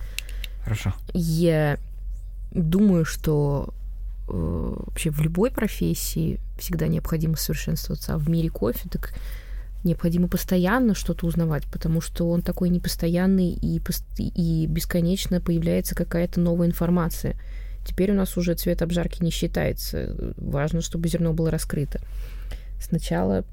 Хорошо. 0.66 0.92
Я 1.14 1.78
думаю, 2.50 3.04
что 3.04 3.72
вообще 4.26 5.10
в 5.10 5.20
любой 5.20 5.52
профессии 5.52 6.40
всегда 6.58 6.88
необходимо 6.88 7.36
совершенствоваться, 7.36 8.14
а 8.14 8.18
в 8.18 8.28
мире 8.28 8.50
кофе 8.50 8.88
так 8.90 9.14
необходимо 9.84 10.26
постоянно 10.26 10.96
что-то 10.96 11.26
узнавать, 11.26 11.66
потому 11.66 12.00
что 12.00 12.28
он 12.28 12.42
такой 12.42 12.70
непостоянный 12.70 13.50
и, 13.50 13.80
и 14.18 14.66
бесконечно 14.66 15.40
появляется 15.40 15.94
какая-то 15.94 16.40
новая 16.40 16.66
информация. 16.66 17.36
Теперь 17.86 18.10
у 18.10 18.16
нас 18.16 18.36
уже 18.36 18.54
цвет 18.54 18.82
обжарки 18.82 19.22
не 19.22 19.30
считается. 19.30 20.34
Важно, 20.36 20.80
чтобы 20.80 21.08
зерно 21.08 21.32
было 21.32 21.52
раскрыто. 21.52 22.00
Сначала, 22.80 23.44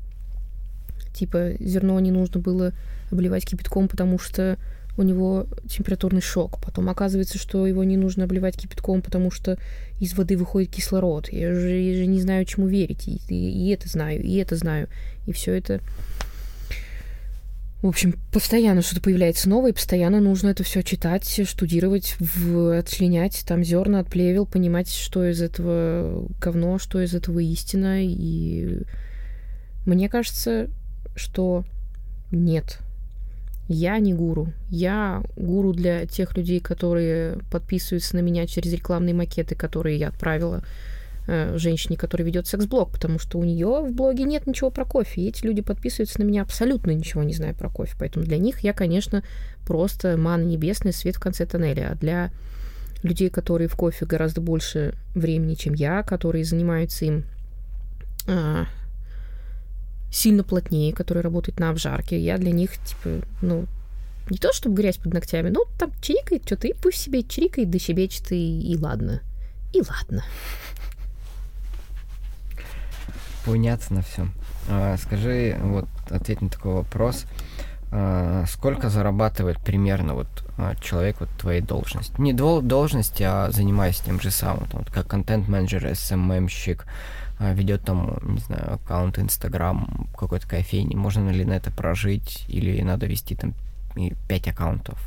типа, 1.14 1.52
зерно 1.60 2.00
не 2.00 2.10
нужно 2.10 2.42
было 2.42 2.74
обливать 3.12 3.46
кипятком, 3.46 3.88
потому 3.88 4.18
что 4.18 4.58
у 4.98 5.04
него 5.04 5.48
температурный 5.68 6.22
шок. 6.22 6.60
Потом 6.62 6.90
оказывается, 6.90 7.38
что 7.38 7.66
его 7.66 7.84
не 7.84 7.98
нужно 7.98 8.26
обливать 8.26 8.58
кипятком, 8.58 9.02
потому 9.02 9.32
что 9.32 9.58
из 10.00 10.14
воды 10.14 10.38
выходит 10.38 10.72
кислород. 10.72 11.30
Я 11.32 11.54
же, 11.54 11.70
я 11.70 11.96
же 11.96 12.06
не 12.06 12.22
знаю, 12.22 12.46
чему 12.46 12.68
верить. 12.68 13.08
И, 13.08 13.20
и, 13.28 13.68
и 13.68 13.70
это 13.70 13.88
знаю, 13.88 14.22
и 14.22 14.36
это 14.36 14.56
знаю. 14.56 14.88
И 15.26 15.32
все 15.32 15.54
это... 15.54 15.82
В 17.82 17.88
общем, 17.88 18.18
постоянно 18.32 18.82
что-то 18.82 19.02
появляется 19.02 19.50
новое, 19.50 19.72
и 19.72 19.74
постоянно 19.74 20.22
нужно 20.22 20.48
это 20.48 20.64
все 20.64 20.84
читать, 20.84 21.42
штудировать, 21.46 22.16
в, 22.18 22.78
отчленять 22.80 23.44
там 23.46 23.62
зерна 23.62 24.00
от 24.00 24.08
плевел, 24.08 24.46
понимать, 24.46 24.90
что 24.90 25.30
из 25.30 25.42
этого 25.42 26.26
говно, 26.40 26.80
что 26.80 27.02
из 27.02 27.14
этого 27.14 27.40
истина. 27.40 28.02
И 28.02 28.84
мне 29.86 30.08
кажется, 30.08 30.70
что 31.18 31.66
нет, 32.32 32.80
я 33.74 34.00
не 34.00 34.14
гуру. 34.14 34.54
Я 34.70 35.24
гуру 35.36 35.74
для 35.74 36.06
тех 36.06 36.38
людей, 36.38 36.60
которые 36.60 37.40
подписываются 37.52 38.16
на 38.16 38.22
меня 38.22 38.48
через 38.48 38.72
рекламные 38.74 39.14
макеты, 39.14 39.56
которые 39.56 39.98
я 39.98 40.10
отправила 40.10 40.64
э, 41.28 41.58
женщине, 41.58 41.98
которая 41.98 42.26
ведет 42.26 42.48
секс-блог, 42.48 42.92
потому 42.92 43.20
что 43.20 43.40
у 43.40 43.44
нее 43.44 43.82
в 43.82 43.92
блоге 43.94 44.24
нет 44.24 44.48
ничего 44.48 44.70
про 44.70 44.86
кофе. 44.86 45.22
И 45.22 45.28
эти 45.30 45.46
люди 45.46 45.62
подписываются 45.62 46.22
на 46.22 46.26
меня 46.26 46.42
абсолютно 46.42 46.92
ничего 46.92 47.24
не 47.24 47.34
зная 47.34 47.54
про 47.54 47.70
кофе. 47.70 47.96
Поэтому 48.00 48.26
для 48.26 48.38
них 48.38 48.60
я, 48.62 48.74
конечно, 48.74 49.24
просто 49.66 50.18
мана 50.18 50.44
небесный 50.44 50.94
свет 50.94 51.16
в 51.16 51.20
конце 51.20 51.46
тоннеля. 51.46 51.90
А 51.92 51.96
для 51.96 52.32
людей, 53.04 53.30
которые 53.30 53.68
в 53.68 53.76
кофе 53.76 54.06
гораздо 54.06 54.42
больше 54.42 54.96
времени, 55.14 55.56
чем 55.56 55.74
я, 55.74 56.04
которые 56.04 56.46
занимаются 56.46 57.06
им 57.06 57.26
э, 58.28 58.66
сильно 60.14 60.44
плотнее, 60.44 60.94
которые 60.94 61.24
работают 61.24 61.60
на 61.60 61.70
обжарке. 61.70 62.20
Я 62.20 62.38
для 62.38 62.52
них, 62.52 62.72
типа, 62.78 63.26
ну, 63.42 63.66
не 64.30 64.38
то 64.38 64.54
чтобы 64.54 64.76
грязь 64.76 64.98
под 64.98 65.14
ногтями, 65.14 65.50
но 65.50 65.66
там 65.78 65.92
чирикает 66.02 66.46
что-то, 66.46 66.68
и 66.68 66.74
пусть 66.74 67.00
себе 67.00 67.24
чирикает, 67.24 67.70
да 67.70 67.80
щебечет, 67.80 68.32
и, 68.32 68.72
и 68.72 68.78
ладно. 68.78 69.22
И 69.74 69.82
ладно. 69.82 70.24
Понятно 73.46 74.02
все. 74.04 74.28
А, 74.70 74.96
скажи, 74.98 75.58
вот, 75.62 75.88
ответь 76.10 76.42
на 76.42 76.50
такой 76.50 76.74
вопрос. 76.74 77.26
А, 77.92 78.46
сколько 78.48 78.90
зарабатывает 78.90 79.60
примерно 79.60 80.14
вот 80.14 80.28
а, 80.58 80.76
человек 80.76 81.20
вот 81.20 81.30
твоей 81.40 81.62
должности? 81.62 82.14
Не 82.20 82.34
должности, 82.34 83.24
а 83.24 83.52
занимаясь 83.52 84.00
тем 84.00 84.22
же 84.22 84.32
самым, 84.32 84.68
вот, 84.72 84.90
как 84.90 85.08
контент-менеджер, 85.08 85.86
SMM-щик, 85.88 86.86
а, 86.86 86.90
ведет 87.40 87.84
там, 87.84 88.20
не 88.24 88.40
знаю, 88.40 88.74
аккаунт 88.76 89.20
Инстаграм 89.20 90.10
какой-то 90.18 90.48
кофейни, 90.48 90.96
можно 90.96 91.30
ли 91.30 91.46
на 91.46 91.54
это 91.54 91.72
прожить, 91.72 92.46
или 92.48 92.82
надо 92.82 93.06
вести 93.06 93.36
там 93.36 93.54
пять 94.28 94.48
аккаунтов, 94.48 95.00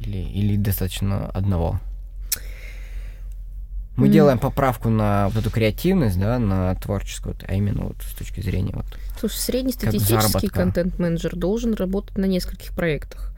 или, 0.00 0.18
или 0.18 0.56
достаточно 0.56 1.26
одного? 1.30 1.80
Мы 3.96 4.06
mm. 4.06 4.12
делаем 4.12 4.38
поправку 4.38 4.90
на 4.90 5.28
вот 5.28 5.38
эту 5.38 5.50
креативность, 5.50 6.20
да, 6.20 6.38
на 6.38 6.72
творческую, 6.76 7.34
а 7.48 7.54
именно 7.54 7.86
вот 7.86 7.96
с 8.02 8.14
точки 8.14 8.40
зрения 8.40 8.72
вот. 8.72 8.86
Слушай, 9.18 9.38
среднестатистический 9.38 10.46
контент-менеджер 10.46 11.34
должен 11.34 11.74
работать 11.74 12.16
на 12.16 12.26
нескольких 12.26 12.72
проектах, 12.76 13.34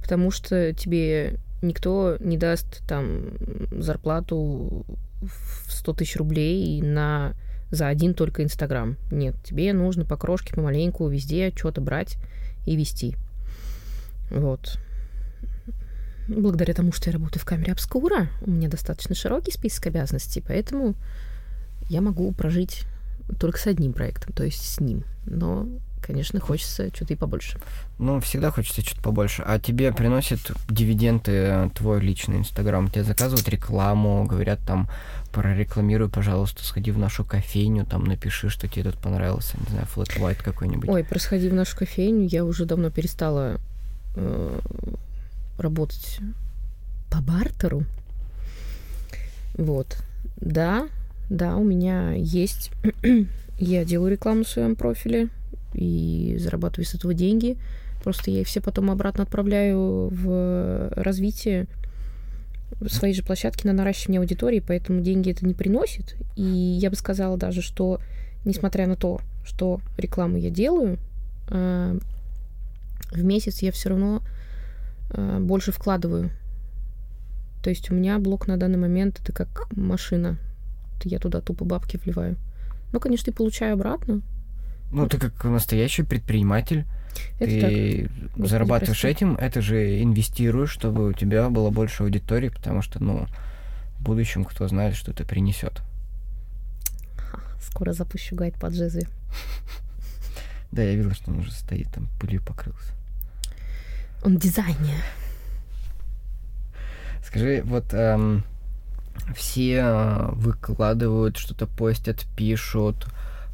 потому 0.00 0.30
что 0.30 0.72
тебе 0.72 1.38
никто 1.60 2.16
не 2.18 2.38
даст 2.38 2.82
там 2.88 3.24
зарплату 3.70 4.86
в 5.20 5.72
100 5.72 5.94
тысяч 5.94 6.16
рублей 6.16 6.80
на 6.82 7.34
за 7.70 7.86
один 7.86 8.14
только 8.14 8.42
Инстаграм. 8.42 8.96
Нет, 9.10 9.36
тебе 9.44 9.72
нужно 9.72 10.04
по 10.04 10.16
крошке, 10.16 10.54
помаленьку, 10.54 11.06
везде 11.08 11.52
что-то 11.54 11.80
брать 11.80 12.16
и 12.66 12.76
вести. 12.76 13.16
Вот. 14.30 14.78
Благодаря 16.28 16.74
тому, 16.74 16.92
что 16.92 17.10
я 17.10 17.14
работаю 17.14 17.40
в 17.40 17.44
камере 17.44 17.72
обскура, 17.72 18.28
у 18.42 18.50
меня 18.50 18.68
достаточно 18.68 19.14
широкий 19.14 19.52
список 19.52 19.86
обязанностей, 19.86 20.42
поэтому 20.46 20.94
я 21.88 22.00
могу 22.00 22.30
прожить 22.32 22.84
только 23.38 23.58
с 23.58 23.66
одним 23.66 23.92
проектом, 23.92 24.32
то 24.32 24.44
есть 24.44 24.62
с 24.62 24.80
ним. 24.80 25.04
Но 25.26 25.68
конечно, 26.00 26.40
хочется 26.40 26.94
что-то 26.94 27.14
и 27.14 27.16
побольше. 27.16 27.58
Ну, 27.98 28.20
всегда 28.20 28.50
хочется 28.50 28.82
что-то 28.82 29.02
побольше. 29.02 29.42
А 29.46 29.58
тебе 29.58 29.92
приносят 29.92 30.52
дивиденды 30.68 31.32
э, 31.32 31.70
твой 31.74 32.00
личный 32.00 32.38
Инстаграм? 32.38 32.90
Тебе 32.90 33.04
заказывают 33.04 33.48
рекламу, 33.48 34.24
говорят 34.24 34.60
там, 34.66 34.88
прорекламируй, 35.32 36.08
пожалуйста, 36.08 36.64
сходи 36.64 36.90
в 36.90 36.98
нашу 36.98 37.24
кофейню, 37.24 37.86
там 37.86 38.04
напиши, 38.04 38.48
что 38.48 38.68
тебе 38.68 38.90
тут 38.90 38.98
понравился, 38.98 39.56
не 39.58 39.70
знаю, 39.70 39.86
флэт 39.86 40.16
white 40.16 40.42
какой-нибудь. 40.42 40.88
Ой, 40.88 41.04
про 41.04 41.18
сходи 41.18 41.48
в 41.48 41.54
нашу 41.54 41.76
кофейню 41.76 42.26
я 42.26 42.44
уже 42.44 42.64
давно 42.64 42.90
перестала 42.90 43.58
э, 44.16 44.58
работать 45.58 46.20
по 47.10 47.20
бартеру. 47.20 47.84
Вот. 49.54 49.98
Да, 50.36 50.88
да, 51.28 51.56
у 51.56 51.64
меня 51.64 52.12
есть... 52.12 52.72
я 53.58 53.84
делаю 53.84 54.12
рекламу 54.12 54.44
в 54.44 54.48
своем 54.48 54.74
профиле, 54.74 55.28
и 55.74 56.36
зарабатываю 56.38 56.86
с 56.86 56.94
этого 56.94 57.14
деньги. 57.14 57.56
Просто 58.02 58.30
я 58.30 58.40
их 58.40 58.46
все 58.46 58.60
потом 58.60 58.90
обратно 58.90 59.24
отправляю 59.24 60.08
в 60.08 60.88
развитие 60.92 61.66
своей 62.88 63.14
же 63.14 63.22
площадки 63.22 63.66
на 63.66 63.72
наращивание 63.72 64.20
аудитории, 64.20 64.62
поэтому 64.66 65.00
деньги 65.00 65.30
это 65.30 65.46
не 65.46 65.54
приносит. 65.54 66.16
И 66.36 66.42
я 66.42 66.90
бы 66.90 66.96
сказала 66.96 67.36
даже, 67.36 67.62
что 67.62 68.00
несмотря 68.44 68.86
на 68.86 68.96
то, 68.96 69.20
что 69.44 69.80
рекламу 69.98 70.38
я 70.38 70.50
делаю, 70.50 70.98
э, 71.48 71.98
в 73.10 73.24
месяц 73.24 73.60
я 73.60 73.72
все 73.72 73.90
равно 73.90 74.22
э, 75.10 75.38
больше 75.40 75.72
вкладываю. 75.72 76.30
То 77.62 77.70
есть 77.70 77.90
у 77.90 77.94
меня 77.94 78.18
блок 78.18 78.46
на 78.46 78.56
данный 78.56 78.78
момент 78.78 79.20
это 79.22 79.32
как 79.32 79.68
машина. 79.72 80.38
Я 81.04 81.18
туда 81.18 81.40
тупо 81.40 81.64
бабки 81.64 81.98
вливаю. 82.02 82.36
Ну, 82.92 83.00
конечно, 83.00 83.30
и 83.30 83.34
получаю 83.34 83.74
обратно, 83.74 84.22
ну, 84.90 85.08
ты 85.08 85.18
как 85.18 85.44
настоящий 85.44 86.02
предприниматель, 86.02 86.84
это 87.38 87.50
ты 87.50 88.10
так. 88.36 88.46
зарабатываешь 88.46 89.00
прости. 89.00 89.24
этим, 89.24 89.34
это 89.36 89.60
же 89.60 90.02
инвестируешь, 90.02 90.70
чтобы 90.70 91.08
у 91.08 91.12
тебя 91.12 91.48
было 91.48 91.70
больше 91.70 92.02
аудитории, 92.02 92.48
потому 92.48 92.82
что, 92.82 93.02
ну, 93.02 93.26
в 93.98 94.02
будущем 94.02 94.44
кто 94.44 94.66
знает, 94.68 94.94
что 94.94 95.12
это 95.12 95.24
принесет. 95.24 95.82
Скоро 97.60 97.92
запущу 97.92 98.36
гайд 98.36 98.54
по 98.54 98.66
джезве. 98.66 99.06
Да, 100.72 100.82
я 100.82 100.94
видел, 100.94 101.12
что 101.12 101.32
он 101.32 101.40
уже 101.40 101.50
стоит, 101.50 101.88
там 101.92 102.08
пылью 102.20 102.40
покрылся. 102.42 102.94
Он 104.22 104.36
дизайнер. 104.36 105.02
Скажи, 107.24 107.62
вот 107.64 107.92
эм, 107.92 108.44
все 109.34 109.76
э, 109.78 110.28
выкладывают, 110.32 111.36
что-то 111.36 111.66
постят, 111.66 112.24
пишут, 112.36 113.06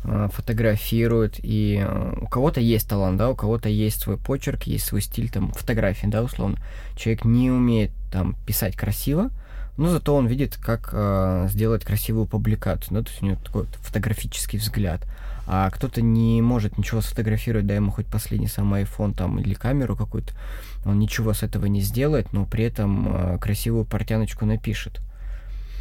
Э, 0.04 0.28
фотографирует, 0.32 1.40
и 1.42 1.82
э, 1.84 2.14
у 2.20 2.28
кого-то 2.28 2.60
есть 2.60 2.88
талант, 2.88 3.18
да, 3.18 3.28
у 3.28 3.34
кого-то 3.34 3.68
есть 3.68 4.00
свой 4.00 4.16
почерк, 4.16 4.64
есть 4.64 4.84
свой 4.84 5.00
стиль, 5.00 5.30
там, 5.30 5.50
фотографии, 5.52 6.06
да, 6.06 6.22
условно. 6.22 6.58
Человек 6.96 7.24
не 7.24 7.50
умеет, 7.50 7.90
там, 8.12 8.36
писать 8.46 8.76
красиво, 8.76 9.30
но 9.76 9.88
зато 9.88 10.14
он 10.14 10.28
видит, 10.28 10.56
как 10.58 10.90
э, 10.92 11.48
сделать 11.50 11.84
красивую 11.84 12.26
публикацию, 12.26 12.94
да, 12.98 13.02
то 13.02 13.10
есть 13.10 13.22
у 13.22 13.26
него 13.26 13.38
такой 13.42 13.62
вот 13.62 13.74
фотографический 13.80 14.60
взгляд. 14.60 15.02
А 15.48 15.70
кто-то 15.70 16.02
не 16.02 16.40
может 16.40 16.78
ничего 16.78 17.00
сфотографировать, 17.00 17.66
да, 17.66 17.74
ему 17.74 17.90
хоть 17.90 18.06
последний 18.06 18.48
самый 18.48 18.84
iPhone 18.84 19.12
там 19.12 19.40
или 19.40 19.54
камеру 19.54 19.96
какую-то, 19.96 20.34
он 20.84 21.00
ничего 21.00 21.32
с 21.32 21.42
этого 21.42 21.66
не 21.66 21.80
сделает, 21.80 22.32
но 22.32 22.46
при 22.46 22.64
этом 22.64 23.08
э, 23.08 23.38
красивую 23.38 23.84
портяночку 23.84 24.44
напишет. 24.44 25.00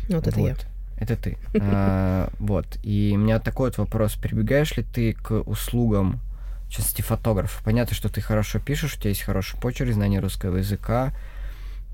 Вот 0.10 0.26
это 0.26 0.40
вот. 0.40 0.48
я. 0.48 0.75
Это 0.98 1.16
ты. 1.16 1.38
А, 1.60 2.30
вот. 2.40 2.66
И 2.84 3.14
у 3.16 3.20
меня 3.20 3.40
такой 3.40 3.70
вот 3.70 3.78
вопрос. 3.78 4.14
Прибегаешь 4.16 4.76
ли 4.78 4.84
ты 4.84 5.14
к 5.14 5.42
услугам, 5.42 6.22
в 6.68 6.72
частности, 6.72 7.02
фотографа? 7.02 7.64
Понятно, 7.64 7.96
что 7.96 8.10
ты 8.10 8.22
хорошо 8.22 8.60
пишешь, 8.60 8.96
у 8.96 9.00
тебя 9.00 9.10
есть 9.10 9.22
хороший 9.22 9.60
почерк, 9.60 9.92
знание 9.92 10.20
русского 10.20 10.58
языка. 10.58 11.14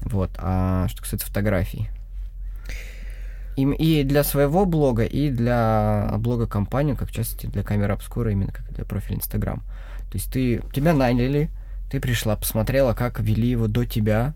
Вот. 0.04 0.32
А 0.38 0.88
что 0.88 1.02
касается 1.02 1.28
фотографий? 1.28 1.90
И, 3.58 3.64
и 3.64 4.04
для 4.04 4.24
своего 4.24 4.66
блога, 4.66 5.04
и 5.04 5.30
для 5.30 6.14
блога 6.20 6.48
компании, 6.48 6.94
как 6.94 7.10
в 7.10 7.12
частности 7.12 7.48
для 7.48 7.64
камеры 7.64 7.94
обскура, 7.94 8.32
именно 8.32 8.52
как 8.52 8.72
для 8.74 8.86
профиля 8.86 9.18
Инстаграм. 9.18 9.60
То 10.12 10.18
есть 10.18 10.32
ты, 10.32 10.62
тебя 10.74 10.94
наняли, 10.94 11.50
ты 11.90 12.00
пришла, 12.00 12.36
посмотрела, 12.36 12.94
как 12.94 13.20
вели 13.20 13.50
его 13.50 13.68
до 13.68 13.86
тебя, 13.86 14.34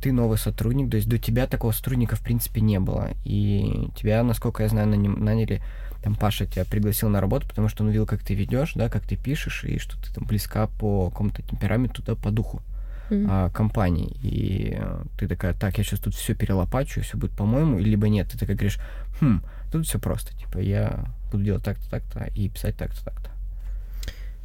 ты 0.00 0.12
новый 0.12 0.38
сотрудник, 0.38 0.90
то 0.90 0.96
есть 0.96 1.08
до 1.08 1.18
тебя 1.18 1.46
такого 1.46 1.72
сотрудника 1.72 2.16
в 2.16 2.20
принципе 2.20 2.60
не 2.60 2.78
было. 2.78 3.10
И 3.24 3.88
тебя, 3.96 4.22
насколько 4.22 4.62
я 4.62 4.68
знаю, 4.68 4.88
наняли, 4.88 5.62
там 6.02 6.14
Паша 6.14 6.46
тебя 6.46 6.64
пригласил 6.64 7.08
на 7.08 7.20
работу, 7.20 7.48
потому 7.48 7.68
что 7.68 7.82
он 7.82 7.88
увидел, 7.88 8.06
как 8.06 8.22
ты 8.22 8.34
ведешь, 8.34 8.74
да, 8.74 8.88
как 8.88 9.02
ты 9.02 9.16
пишешь, 9.16 9.64
и 9.64 9.78
что 9.78 10.00
ты 10.00 10.12
там 10.14 10.24
близка 10.26 10.66
по 10.66 11.10
какому-то 11.10 11.42
темпераменту, 11.42 12.02
да, 12.02 12.14
по 12.14 12.30
духу 12.30 12.62
mm-hmm. 13.10 13.26
а, 13.28 13.50
компании. 13.50 14.16
И 14.22 14.76
э, 14.78 15.02
ты 15.18 15.26
такая, 15.26 15.54
так, 15.54 15.76
я 15.78 15.84
сейчас 15.84 16.00
тут 16.00 16.14
все 16.14 16.34
перелопачу, 16.34 17.00
все 17.02 17.16
будет 17.16 17.32
по-моему, 17.32 17.78
либо 17.78 18.08
нет, 18.08 18.28
ты 18.30 18.38
такая 18.38 18.56
говоришь, 18.56 18.78
хм, 19.20 19.42
тут 19.72 19.86
все 19.86 19.98
просто, 19.98 20.36
типа, 20.36 20.58
я 20.58 21.06
буду 21.32 21.44
делать 21.44 21.64
так-то, 21.64 21.90
так-то, 21.90 22.24
и 22.34 22.48
писать 22.48 22.76
так-то, 22.76 23.04
так-то. 23.04 23.30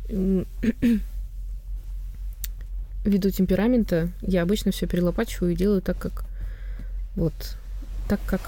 Ввиду 3.04 3.32
темперамента 3.32 4.10
я 4.22 4.44
обычно 4.44 4.72
все 4.72 4.88
перелопачиваю 4.88 5.54
и 5.54 5.56
делаю 5.58 5.82
так, 5.82 5.98
как 5.98 6.26
вот 7.16 7.34
так, 8.08 8.20
как 8.26 8.42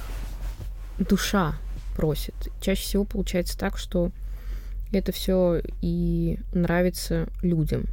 душа 0.97 1.55
просит. 1.95 2.35
Чаще 2.61 2.81
всего 2.81 3.03
получается 3.03 3.57
так, 3.57 3.77
что 3.77 4.11
это 4.91 5.11
все 5.11 5.61
и 5.81 6.39
нравится 6.53 7.27
людям. 7.41 7.85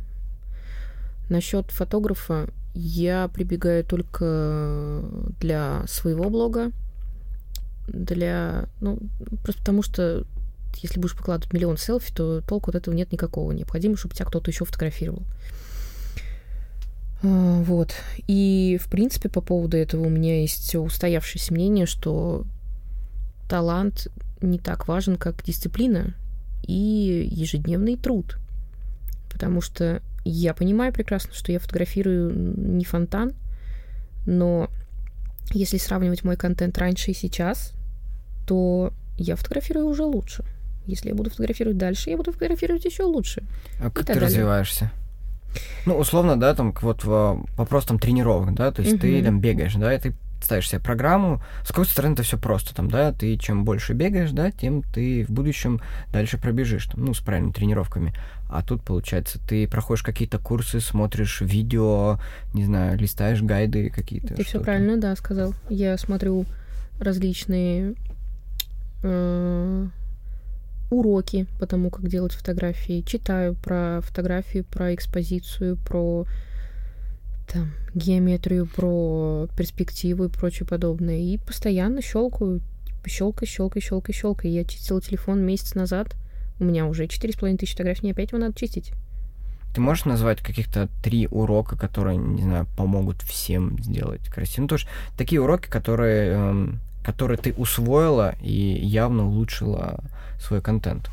Насчет 1.29 1.70
фотографа 1.70 2.48
я 2.75 3.29
прибегаю 3.29 3.85
только 3.85 5.05
для 5.40 5.85
своего 5.87 6.31
блога, 6.31 6.72
для, 7.87 8.66
ну, 8.81 8.98
просто 9.42 9.61
потому 9.61 9.83
что 9.83 10.25
если 10.77 11.01
будешь 11.01 11.16
покладывать 11.16 11.53
миллион 11.53 11.77
селфи, 11.77 12.12
то 12.14 12.40
толку 12.40 12.70
от 12.70 12.77
этого 12.77 12.94
нет 12.94 13.12
никакого. 13.12 13.53
Необходимо, 13.53 13.96
чтобы 13.96 14.14
тебя 14.14 14.27
кто-то 14.27 14.51
еще 14.51 14.64
фотографировал. 14.64 15.22
Вот. 17.23 17.95
И, 18.27 18.79
в 18.83 18.89
принципе, 18.91 19.29
по 19.29 19.41
поводу 19.41 19.77
этого 19.77 20.07
у 20.07 20.11
меня 20.11 20.41
есть 20.41 20.75
устоявшееся 20.75 21.53
мнение, 21.55 21.87
что 21.87 22.45
талант 23.49 24.09
не 24.41 24.59
так 24.59 24.89
важен, 24.89 25.17
как 25.17 25.45
дисциплина 25.45 26.15
и 26.67 27.29
ежедневный 27.31 27.97
труд. 27.97 28.39
Потому 29.31 29.61
что 29.61 30.03
я 30.25 30.55
понимаю 30.55 30.93
прекрасно, 30.93 31.33
что 31.33 31.53
я 31.53 31.59
фотографирую 31.59 32.57
не 32.57 32.85
фонтан, 32.85 33.33
но 34.27 34.69
если 35.53 35.79
сравнивать 35.79 36.25
мой 36.25 36.37
контент 36.37 36.79
раньше 36.79 37.11
и 37.11 37.15
сейчас, 37.15 37.73
то 38.47 38.93
я 39.17 39.37
фотографирую 39.37 39.87
уже 39.87 40.05
лучше. 40.05 40.45
Если 40.87 41.09
я 41.09 41.15
буду 41.15 41.31
фотографировать 41.31 41.79
дальше, 41.79 42.11
я 42.11 42.17
буду 42.17 42.33
фотографировать 42.33 42.85
еще 42.85 43.05
лучше. 43.05 43.43
А 43.81 43.91
как 43.91 44.07
ты 44.07 44.15
далее. 44.15 44.25
развиваешься? 44.25 44.91
Ну, 45.87 45.97
условно, 45.97 46.38
да, 46.38 46.55
там 46.55 46.75
вот 46.81 47.05
вопрос 47.05 47.85
там 47.85 47.99
тренировок, 47.99 48.55
да, 48.55 48.71
то 48.71 48.83
есть 48.83 48.95
угу. 48.95 49.03
ты 49.03 49.23
там 49.23 49.41
бегаешь, 49.41 49.75
да, 49.75 49.95
и 49.95 49.99
ты 49.99 50.15
ставишь 50.43 50.69
себе 50.69 50.81
программу. 50.81 51.41
С 51.65 51.69
какой 51.69 51.87
стороны 51.87 52.15
это 52.15 52.23
все 52.23 52.38
просто, 52.38 52.75
там, 52.75 52.91
да, 52.91 53.12
ты 53.12 53.37
чем 53.37 53.65
больше 53.65 53.93
бегаешь, 53.93 54.31
да, 54.33 54.51
тем 54.51 54.83
ты 54.83 55.25
в 55.25 55.31
будущем 55.31 55.81
дальше 56.12 56.38
пробежишь, 56.38 56.87
там, 56.87 57.05
ну, 57.05 57.15
с 57.15 57.21
правильными 57.21 57.53
тренировками. 57.53 58.12
А 58.49 58.62
тут, 58.62 58.83
получается, 58.83 59.38
ты 59.49 59.67
проходишь 59.67 60.03
какие-то 60.03 60.38
курсы, 60.38 60.81
смотришь 60.81 61.41
видео, 61.41 62.19
не 62.53 62.65
знаю, 62.65 62.99
листаешь 62.99 63.41
гайды 63.41 63.88
какие-то. 63.88 64.35
Ты 64.35 64.45
все 64.45 64.61
правильно, 64.61 64.99
да, 64.99 65.17
сказал. 65.17 65.55
Я 65.71 65.97
смотрю 65.97 66.45
различные 67.01 67.95
э, 69.03 69.87
уроки 70.92 71.46
по 71.59 71.66
тому, 71.66 71.90
как 71.90 72.09
делать 72.09 72.33
фотографии, 72.33 73.02
читаю 73.07 73.55
про 73.55 74.00
фотографию, 74.02 74.64
про 74.64 74.94
экспозицию, 74.94 75.76
про 75.76 76.26
там, 77.52 77.72
геометрию, 77.94 78.66
про 78.66 79.48
перспективу 79.57 80.24
и 80.24 80.28
прочее 80.28 80.66
подобное. 80.66 81.18
И 81.18 81.38
постоянно 81.38 82.02
щелкаю, 82.02 82.61
щелкай, 83.07 83.48
щелкай, 83.48 83.83
щелкай, 83.83 84.14
щелкай. 84.14 84.50
Я 84.50 84.64
чистила 84.64 85.00
телефон 85.00 85.44
месяц 85.44 85.74
назад, 85.74 86.14
у 86.61 86.64
меня 86.64 86.87
уже 86.87 87.05
4,5 87.05 87.57
тысячи 87.57 87.72
фотографий, 87.72 88.02
мне 88.02 88.12
опять 88.12 88.33
его 88.33 88.38
надо 88.38 88.55
чистить. 88.55 88.92
Ты 89.74 89.81
можешь 89.81 90.05
назвать 90.05 90.40
каких-то 90.40 90.88
три 91.02 91.26
урока, 91.28 91.76
которые, 91.78 92.18
не 92.18 92.42
знаю, 92.42 92.66
помогут 92.76 93.22
всем 93.22 93.78
сделать 93.83 94.28
красиво? 94.28 94.62
Ну, 94.62 94.68
то 94.68 94.74
есть 94.74 94.87
такие 95.16 95.40
уроки, 95.40 95.68
которые, 95.68 96.33
эм, 96.33 96.81
которые 97.05 97.38
ты 97.38 97.53
усвоила 97.53 98.35
и 98.41 98.53
явно 98.53 99.27
улучшила 99.29 100.01
свой 100.41 100.61
контент. 100.61 101.11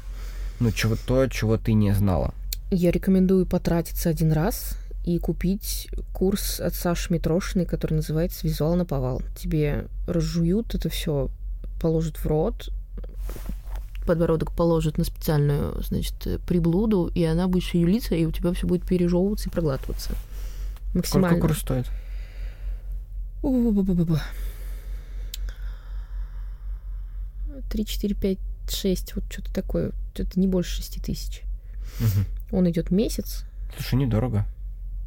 Ну, 0.59 0.71
чего 0.71 0.95
то, 0.95 1.27
чего 1.27 1.57
ты 1.57 1.73
не 1.73 1.93
знала. 1.93 2.33
Я 2.71 2.91
рекомендую 2.91 3.45
потратиться 3.45 4.09
один 4.09 4.31
раз 4.31 4.77
и 5.05 5.17
купить 5.17 5.89
курс 6.13 6.59
от 6.59 6.75
Саши 6.75 7.13
Митрошиной, 7.13 7.65
который 7.65 7.95
называется 7.95 8.45
«Визуал 8.45 8.75
на 8.75 8.85
повал». 8.85 9.21
Тебе 9.35 9.85
разжуют 10.07 10.75
это 10.75 10.89
все, 10.89 11.29
положат 11.81 12.17
в 12.17 12.25
рот, 12.25 12.69
подбородок 14.05 14.51
положат 14.51 14.97
на 14.97 15.03
специальную, 15.03 15.81
значит, 15.81 16.41
приблуду, 16.47 17.11
и 17.13 17.23
она 17.23 17.47
будет 17.47 17.63
шевелиться, 17.63 18.15
и 18.15 18.25
у 18.25 18.31
тебя 18.31 18.51
все 18.53 18.67
будет 18.67 18.83
пережевываться 18.83 19.49
и 19.49 19.51
проглатываться. 19.51 20.11
Максимально. 20.93 21.37
Сколько 21.37 21.47
курс 21.47 21.61
стоит? 21.61 21.85
Три, 27.69 27.85
четыре, 27.85 28.15
пять, 28.15 28.39
шесть, 28.69 29.15
вот 29.15 29.23
что-то 29.31 29.53
такое, 29.53 29.91
что-то 30.13 30.39
не 30.39 30.47
больше 30.47 30.77
шести 30.77 30.99
тысяч. 30.99 31.43
Угу. 31.99 32.57
Он 32.57 32.69
идет 32.69 32.91
месяц. 32.91 33.45
Слушай, 33.75 33.95
недорого. 33.95 34.45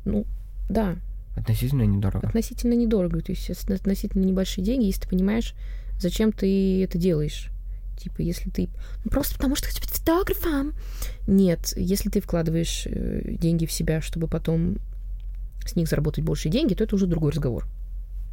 Ну, 0.04 0.26
да. 0.68 0.96
Относительно 1.36 1.82
недорого. 1.82 2.28
Относительно 2.28 2.74
недорого. 2.74 3.20
То 3.20 3.32
есть 3.32 3.50
относительно 3.50 4.24
небольшие 4.24 4.64
деньги, 4.64 4.86
если 4.86 5.02
ты 5.02 5.08
понимаешь, 5.08 5.54
зачем 5.98 6.32
ты 6.32 6.84
это 6.84 6.98
делаешь. 6.98 7.50
Типа, 7.96 8.20
если 8.20 8.50
ты... 8.50 8.68
Ну, 9.04 9.10
просто 9.10 9.36
потому 9.36 9.54
что 9.56 9.68
хочу 9.68 9.80
быть 9.80 9.90
фотографом. 9.90 10.72
Нет, 11.26 11.72
если 11.76 12.10
ты 12.10 12.20
вкладываешь 12.20 12.86
э, 12.86 13.36
деньги 13.38 13.66
в 13.66 13.72
себя, 13.72 14.00
чтобы 14.00 14.26
потом 14.26 14.76
с 15.64 15.76
них 15.76 15.88
заработать 15.88 16.24
больше 16.24 16.48
деньги, 16.48 16.74
то 16.74 16.84
это 16.84 16.96
уже 16.96 17.06
другой 17.06 17.32
разговор. 17.32 17.66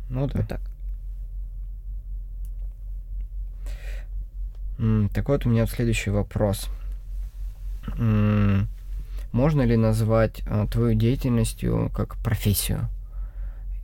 Ну 0.10 0.28
да. 0.28 0.40
Вот 0.40 0.48
так. 0.48 0.62
Так 5.14 5.28
вот, 5.30 5.46
у 5.46 5.50
меня 5.50 5.66
следующий 5.68 6.10
вопрос. 6.10 6.70
Можно 9.32 9.62
ли 9.62 9.78
назвать 9.78 10.42
а, 10.48 10.66
твою 10.68 10.96
деятельностью 10.96 11.92
как 11.94 12.16
профессию? 12.18 12.88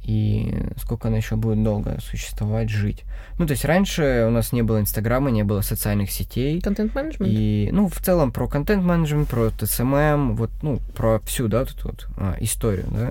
и 0.06 0.54
сколько 0.78 1.08
она 1.08 1.18
еще 1.18 1.36
будет 1.36 1.64
долго 1.64 1.98
существовать, 2.00 2.70
жить. 2.70 3.04
Ну, 3.40 3.48
то 3.48 3.52
есть 3.52 3.66
раньше 3.66 4.26
у 4.28 4.30
нас 4.30 4.54
не 4.54 4.62
было 4.62 4.80
Инстаграма, 4.80 5.32
не 5.32 5.44
было 5.44 5.62
социальных 5.62 6.12
сетей. 6.12 6.62
Контент-менеджмент? 6.62 7.32
И, 7.34 7.70
ну, 7.72 7.90
в 7.90 8.00
целом 8.00 8.32
про 8.32 8.48
контент-менеджмент, 8.48 9.28
про 9.28 9.50
ТСММ, 9.50 10.36
вот, 10.36 10.52
ну, 10.62 10.80
про 10.96 11.20
всю, 11.22 11.48
да, 11.48 11.66
тут 11.66 11.84
вот 11.84 12.08
а, 12.18 12.36
историю, 12.40 12.86
да, 12.92 13.10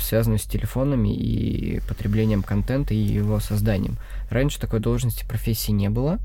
связанную 0.00 0.38
с 0.38 0.44
телефонами 0.44 1.14
и 1.14 1.80
потреблением 1.86 2.42
контента 2.42 2.94
и 2.94 2.98
его 2.98 3.38
созданием. 3.40 3.96
Раньше 4.30 4.60
такой 4.60 4.80
должности 4.80 5.26
профессии 5.26 5.72
не 5.72 5.90
было. 5.90 6.18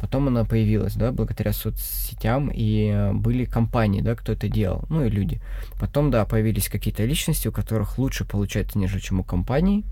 Потом 0.00 0.28
она 0.28 0.44
появилась, 0.44 0.94
да, 0.94 1.12
благодаря 1.12 1.52
соцсетям, 1.52 2.50
и 2.52 2.88
э, 2.88 3.12
были 3.12 3.44
компании, 3.44 4.02
да, 4.02 4.14
кто 4.14 4.32
это 4.32 4.48
делал, 4.48 4.84
ну 4.90 5.04
и 5.04 5.10
люди. 5.10 5.40
Потом, 5.80 6.10
да, 6.10 6.24
появились 6.26 6.68
какие-то 6.68 7.04
личности, 7.04 7.48
у 7.48 7.52
которых 7.52 7.98
лучше 7.98 8.24
получается, 8.24 8.78
нежели 8.78 9.00
чем 9.00 9.20
у 9.20 9.24
компаний, 9.24 9.84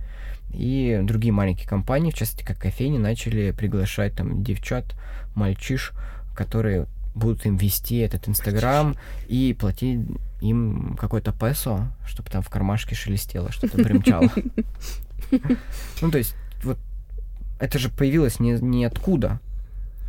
и 0.53 1.01
другие 1.03 1.33
маленькие 1.33 1.69
компании, 1.69 2.11
в 2.11 2.15
частности, 2.15 2.45
как 2.45 2.59
кофейни, 2.59 2.99
начали 2.99 3.53
приглашать 3.53 4.15
там 4.15 4.43
девчат, 4.43 4.85
мальчиш, 5.35 5.93
которые 6.35 6.87
будут 7.15 7.47
им 7.47 7.57
вести 7.57 7.99
этот 7.99 8.29
Инстаграм 8.29 8.97
и 9.29 9.57
платить 9.59 10.01
им 10.41 10.97
какой-то 10.99 11.33
песо, 11.33 11.95
чтобы 12.07 12.31
там 12.31 12.43
в 12.43 12.49
кармашке 12.49 12.95
шелестело, 12.95 13.53
что-то 13.53 13.79
примчало. 13.83 14.31
Ну, 16.03 16.11
то 16.11 16.19
есть, 16.19 16.35
вот 16.63 16.77
это 17.59 17.79
же 17.79 17.89
появилось 17.89 18.39
не, 18.39 18.53
ниоткуда. 18.61 19.41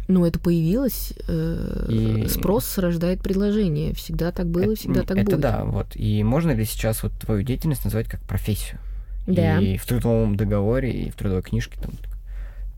Ну, 0.08 0.26
это 0.26 0.39
появилось. 0.39 1.14
Э, 1.28 1.88
и... 1.89 2.28
Спрос 2.28 2.78
рождает 2.78 3.22
предложение. 3.22 3.93
Всегда 3.93 4.32
так 4.32 4.47
было, 4.47 4.64
это, 4.64 4.76
всегда 4.76 5.01
так 5.01 5.18
это 5.18 5.26
будет. 5.26 5.34
Это 5.34 5.38
да, 5.38 5.64
вот. 5.66 5.88
И 5.95 6.24
можно 6.24 6.51
ли 6.51 6.66
сейчас 6.66 7.04
вот 7.04 7.14
твою 7.14 7.43
деятельность 7.43 7.86
назвать 7.86 8.08
как 8.08 8.22
профессию? 8.22 8.80
Да. 9.28 9.60
И 9.60 9.78
в 9.78 9.86
трудовом 9.86 10.36
договоре, 10.36 10.91
и 10.91 11.10
в 11.10 11.16
трудовой 11.16 11.43
книжке 11.43 11.80
там 11.82 11.91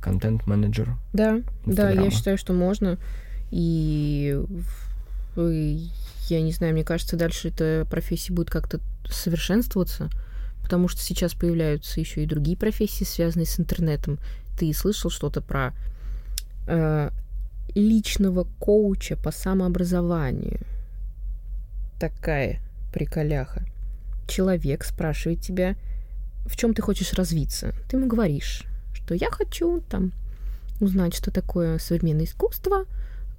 контент-менеджер. 0.01 0.95
Да, 1.13 1.37
Инстаграма. 1.65 1.95
да, 1.95 2.03
я 2.03 2.11
считаю, 2.11 2.37
что 2.37 2.53
можно. 2.53 2.99
И 3.49 4.39
я 6.29 6.41
не 6.41 6.51
знаю, 6.51 6.73
мне 6.73 6.83
кажется, 6.83 7.17
дальше 7.17 7.49
эта 7.49 7.87
профессия 7.89 8.33
будет 8.33 8.49
как-то 8.49 8.79
совершенствоваться, 9.09 10.09
потому 10.61 10.87
что 10.87 11.01
сейчас 11.01 11.33
появляются 11.33 11.99
еще 11.99 12.23
и 12.23 12.27
другие 12.27 12.57
профессии, 12.57 13.03
связанные 13.03 13.47
с 13.47 13.59
интернетом. 13.59 14.19
Ты 14.59 14.71
слышал 14.73 15.09
что-то 15.09 15.41
про 15.41 15.73
э, 16.67 17.09
личного 17.73 18.45
коуча 18.59 19.15
по 19.17 19.31
самообразованию. 19.31 20.59
Такая 21.99 22.59
приколяха. 22.93 23.65
Человек 24.27 24.83
спрашивает 24.83 25.41
тебя, 25.41 25.75
в 26.45 26.55
чем 26.55 26.73
ты 26.73 26.81
хочешь 26.81 27.13
развиться. 27.13 27.73
Ты 27.89 27.97
ему 27.97 28.07
говоришь, 28.07 28.63
что 28.93 29.13
я 29.13 29.29
хочу 29.29 29.81
там 29.89 30.11
узнать, 30.79 31.15
что 31.15 31.31
такое 31.31 31.77
современное 31.79 32.25
искусство, 32.25 32.85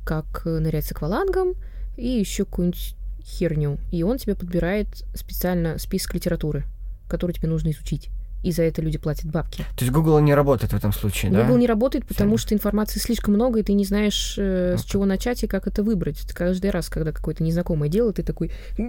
как 0.04 0.44
нырять 0.44 0.86
с 0.86 0.92
аквалангом 0.92 1.54
и 1.96 2.06
еще 2.06 2.44
какую-нибудь 2.44 2.96
херню. 3.22 3.78
И 3.90 4.02
он 4.02 4.18
тебе 4.18 4.34
подбирает 4.34 4.88
специально 5.14 5.78
список 5.78 6.14
литературы, 6.14 6.64
которую 7.08 7.34
тебе 7.34 7.48
нужно 7.48 7.70
изучить 7.70 8.10
и 8.46 8.52
за 8.52 8.62
это 8.62 8.80
люди 8.80 8.96
платят 8.96 9.26
бабки. 9.26 9.64
То 9.76 9.84
есть 9.84 9.90
Google 9.90 10.20
не 10.20 10.32
работает 10.32 10.72
в 10.72 10.76
этом 10.76 10.92
случае, 10.92 11.30
Google 11.30 11.42
да? 11.42 11.48
Google 11.48 11.60
не 11.60 11.66
работает, 11.66 12.06
потому 12.06 12.36
Все. 12.36 12.46
что 12.46 12.54
информации 12.54 13.00
слишком 13.00 13.34
много, 13.34 13.58
и 13.58 13.64
ты 13.64 13.72
не 13.72 13.84
знаешь, 13.84 14.36
э, 14.38 14.76
с 14.78 14.84
чего 14.84 15.04
начать 15.04 15.42
и 15.42 15.48
как 15.48 15.66
это 15.66 15.82
выбрать. 15.82 16.20
Каждый 16.32 16.70
раз, 16.70 16.88
когда 16.88 17.10
какое-то 17.10 17.42
незнакомое 17.42 17.88
дело, 17.88 18.12
ты 18.12 18.22
такой... 18.22 18.52
Я 18.78 18.84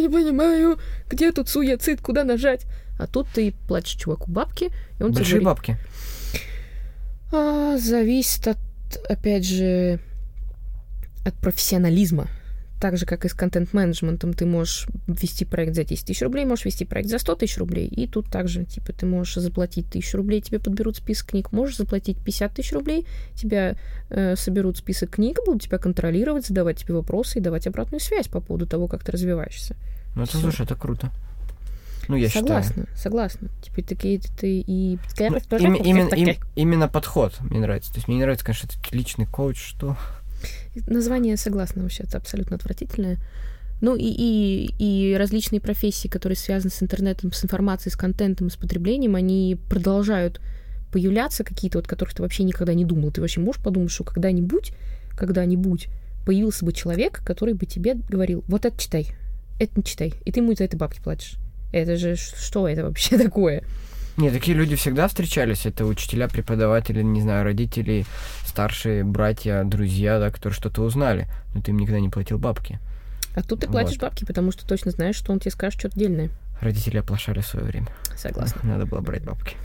не 0.00 0.08
понимаю, 0.08 0.78
где 1.10 1.30
тут 1.30 1.50
суицид, 1.50 2.00
куда 2.00 2.24
нажать? 2.24 2.64
А 2.98 3.06
тут 3.06 3.26
ты 3.34 3.52
платишь 3.68 3.92
чуваку 3.92 4.30
бабки, 4.30 4.70
и 4.98 5.02
он 5.02 5.12
Большие 5.12 5.40
тебе 5.40 5.40
говорит, 5.40 5.44
бабки? 5.44 5.76
А, 7.30 7.76
зависит 7.76 8.48
от, 8.48 8.56
опять 9.06 9.44
же, 9.44 10.00
от 11.26 11.34
профессионализма 11.34 12.28
так 12.80 12.96
же, 12.96 13.06
как 13.06 13.24
и 13.24 13.28
с 13.28 13.34
контент-менеджментом, 13.34 14.32
ты 14.32 14.46
можешь 14.46 14.86
вести 15.06 15.44
проект 15.44 15.74
за 15.74 15.84
10 15.84 16.06
тысяч 16.06 16.22
рублей, 16.22 16.44
можешь 16.44 16.64
вести 16.64 16.84
проект 16.84 17.08
за 17.08 17.18
100 17.18 17.34
тысяч 17.36 17.58
рублей, 17.58 17.86
и 17.86 18.06
тут 18.06 18.30
также, 18.30 18.64
типа, 18.64 18.92
ты 18.92 19.06
можешь 19.06 19.34
заплатить 19.34 19.90
тысячу 19.90 20.16
рублей, 20.18 20.40
тебе 20.40 20.58
подберут 20.58 20.96
список 20.96 21.28
книг, 21.28 21.52
можешь 21.52 21.76
заплатить 21.76 22.18
50 22.18 22.54
тысяч 22.54 22.72
рублей, 22.72 23.06
тебя 23.34 23.76
э, 24.10 24.36
соберут 24.36 24.78
список 24.78 25.10
книг, 25.10 25.40
будут 25.44 25.62
тебя 25.62 25.78
контролировать, 25.78 26.46
задавать 26.46 26.78
тебе 26.78 26.94
вопросы 26.94 27.38
и 27.38 27.42
давать 27.42 27.66
обратную 27.66 28.00
связь 28.00 28.28
по 28.28 28.40
поводу 28.40 28.66
того, 28.66 28.86
как 28.86 29.04
ты 29.04 29.12
развиваешься. 29.12 29.76
Ну, 30.14 30.22
это, 30.22 30.32
Всё. 30.32 30.40
слушай, 30.40 30.62
это 30.62 30.74
круто. 30.74 31.10
Ну, 32.08 32.16
я 32.16 32.30
согласна, 32.30 32.70
считаю. 32.70 32.88
Согласна, 32.96 33.48
Теперь 33.62 33.84
такие 33.84 34.20
ты 34.40 34.64
и... 34.66 34.98
Ну, 35.18 35.58
им, 35.58 35.74
именно, 35.74 36.14
им, 36.14 36.36
именно 36.56 36.88
подход 36.88 37.38
мне 37.40 37.60
нравится. 37.60 37.92
То 37.92 37.98
есть 37.98 38.08
мне 38.08 38.16
не 38.16 38.22
нравится, 38.22 38.46
конечно, 38.46 38.68
личный 38.92 39.26
коуч, 39.26 39.58
что 39.58 39.96
Название, 40.86 41.36
согласна, 41.36 41.82
вообще 41.82 42.04
это 42.04 42.18
абсолютно 42.18 42.56
отвратительное. 42.56 43.18
Ну 43.80 43.94
и, 43.94 44.04
и, 44.06 44.74
и 44.78 45.16
различные 45.16 45.60
профессии, 45.60 46.08
которые 46.08 46.36
связаны 46.36 46.70
с 46.70 46.82
интернетом, 46.82 47.32
с 47.32 47.44
информацией, 47.44 47.92
с 47.92 47.96
контентом, 47.96 48.50
с 48.50 48.56
потреблением, 48.56 49.14
они 49.14 49.56
продолжают 49.68 50.40
появляться 50.92 51.44
какие-то, 51.44 51.78
вот 51.78 51.86
которых 51.86 52.14
ты 52.14 52.22
вообще 52.22 52.42
никогда 52.42 52.74
не 52.74 52.84
думал. 52.84 53.12
Ты 53.12 53.20
вообще 53.20 53.40
можешь 53.40 53.62
подумать, 53.62 53.90
что 53.90 54.04
когда-нибудь, 54.04 54.72
когда-нибудь 55.16 55.88
появился 56.26 56.64
бы 56.64 56.72
человек, 56.72 57.22
который 57.24 57.54
бы 57.54 57.66
тебе 57.66 57.94
говорил, 58.08 58.42
вот 58.48 58.64
это 58.64 58.76
читай, 58.78 59.08
это 59.60 59.72
не 59.76 59.84
читай, 59.84 60.12
и 60.24 60.32
ты 60.32 60.40
ему 60.40 60.54
за 60.54 60.64
это 60.64 60.76
бабки 60.76 61.00
платишь. 61.00 61.36
Это 61.72 61.96
же 61.96 62.16
что 62.16 62.66
это 62.68 62.84
вообще 62.84 63.16
такое? 63.22 63.62
Не, 64.18 64.30
такие 64.32 64.56
люди 64.56 64.74
всегда 64.74 65.06
встречались. 65.06 65.64
Это 65.64 65.86
учителя, 65.86 66.26
преподаватели, 66.28 67.02
не 67.02 67.22
знаю, 67.22 67.44
родители, 67.44 68.04
старшие 68.44 69.04
братья, 69.04 69.62
друзья, 69.62 70.18
да, 70.18 70.30
которые 70.30 70.56
что-то 70.56 70.82
узнали. 70.82 71.28
Но 71.54 71.62
ты 71.62 71.70
им 71.70 71.78
никогда 71.78 72.00
не 72.00 72.08
платил 72.08 72.36
бабки. 72.36 72.80
А 73.36 73.42
тут 73.42 73.60
ты 73.60 73.68
платишь 73.68 73.98
вот. 74.00 74.10
бабки, 74.10 74.24
потому 74.24 74.50
что 74.50 74.66
точно 74.66 74.90
знаешь, 74.90 75.14
что 75.14 75.30
он 75.30 75.38
тебе 75.38 75.52
скажет 75.52 75.78
что-то 75.78 75.96
дельное. 75.96 76.30
Родители 76.60 76.96
оплошали 76.96 77.40
в 77.40 77.46
свое 77.46 77.64
время. 77.64 77.86
Согласна. 78.16 78.60
Надо 78.64 78.86
было 78.86 79.00
брать 79.00 79.22
бабки. 79.22 79.56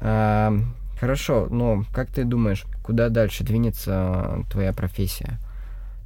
Хорошо, 1.00 1.46
но 1.50 1.84
как 1.94 2.10
ты 2.10 2.24
думаешь, 2.24 2.66
куда 2.82 3.08
дальше 3.08 3.42
двинется 3.42 4.44
твоя 4.50 4.74
профессия? 4.74 5.38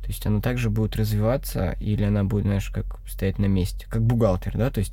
То 0.03 0.09
есть 0.09 0.25
она 0.27 0.41
также 0.41 0.71
будет 0.71 0.95
развиваться, 0.95 1.77
или 1.81 2.05
она 2.05 2.23
будет, 2.23 2.45
знаешь, 2.45 2.71
как 2.71 2.99
стоять 3.09 3.39
на 3.39 3.47
месте, 3.47 3.87
как 3.89 4.03
бухгалтер, 4.03 4.57
да? 4.57 4.71
То 4.71 4.79
есть 4.79 4.93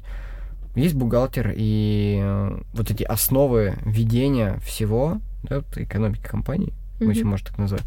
есть 0.80 0.96
бухгалтер 0.96 1.54
и 1.56 2.20
э, 2.22 2.62
вот 2.74 2.92
эти 2.92 3.04
основы 3.04 3.76
ведения 3.86 4.60
всего, 4.60 5.20
да, 5.44 5.64
экономики 5.76 6.22
компании, 6.22 6.74
mm-hmm. 7.00 7.08
если 7.08 7.24
можно 7.24 7.48
так 7.48 7.58
назвать. 7.58 7.86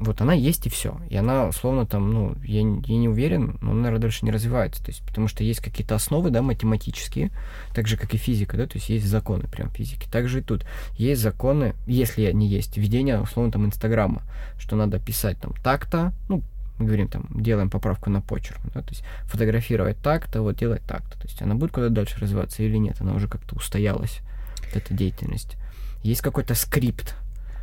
Вот 0.00 0.22
она 0.22 0.32
есть 0.32 0.66
и 0.66 0.70
все. 0.70 0.98
И 1.10 1.16
она, 1.16 1.46
условно, 1.48 1.84
там, 1.84 2.10
ну, 2.10 2.34
я, 2.42 2.60
я 2.60 2.96
не 2.96 3.08
уверен, 3.08 3.58
но 3.60 3.72
она, 3.72 3.82
наверное, 3.82 4.00
дальше 4.00 4.24
не 4.24 4.30
развивается. 4.30 4.82
То 4.82 4.90
есть, 4.90 5.02
потому 5.06 5.28
что 5.28 5.44
есть 5.44 5.60
какие-то 5.60 5.94
основы, 5.94 6.30
да, 6.30 6.40
математические, 6.40 7.30
так 7.74 7.86
же, 7.86 7.98
как 7.98 8.14
и 8.14 8.16
физика, 8.16 8.56
да, 8.56 8.66
то 8.66 8.78
есть 8.78 8.88
есть 8.88 9.06
законы 9.06 9.46
прям 9.46 9.68
физики. 9.68 10.08
Также 10.10 10.38
и 10.38 10.42
тут 10.42 10.64
есть 10.94 11.20
законы, 11.20 11.74
если 11.86 12.32
не 12.32 12.46
есть, 12.46 12.78
ведение, 12.78 13.20
условно, 13.20 13.52
там, 13.52 13.66
Инстаграма, 13.66 14.22
что 14.58 14.74
надо 14.74 14.98
писать 14.98 15.38
там 15.38 15.52
так-то, 15.62 16.14
ну, 16.30 16.42
мы 16.80 16.86
говорим 16.86 17.08
там, 17.08 17.26
делаем 17.30 17.70
поправку 17.70 18.10
на 18.10 18.20
почерк, 18.22 18.58
да, 18.74 18.80
то 18.80 18.88
есть 18.88 19.04
фотографировать 19.24 19.98
так-то, 19.98 20.42
вот 20.42 20.56
делать 20.56 20.82
так-то. 20.82 21.18
То 21.20 21.28
есть 21.28 21.40
она 21.42 21.54
будет 21.54 21.72
куда 21.72 21.90
дальше 21.90 22.18
развиваться 22.18 22.62
или 22.62 22.76
нет, 22.76 22.96
она 23.00 23.14
уже 23.14 23.28
как-то 23.28 23.54
устоялась, 23.54 24.20
вот 24.64 24.76
эта 24.76 24.94
деятельность. 24.94 25.56
Есть 26.02 26.22
какой-то 26.22 26.54
скрипт, 26.54 27.08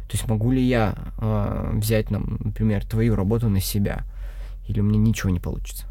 то 0.07 0.13
есть 0.13 0.28
могу 0.28 0.51
ли 0.51 0.63
я 0.63 0.95
э, 1.18 1.72
взять, 1.74 2.11
например, 2.11 2.86
твою 2.86 3.15
работу 3.15 3.49
на 3.49 3.59
себя, 3.59 4.03
или 4.68 4.80
у 4.80 4.84
меня 4.84 4.99
ничего 4.99 5.32
не 5.32 5.39
получится? 5.39 5.86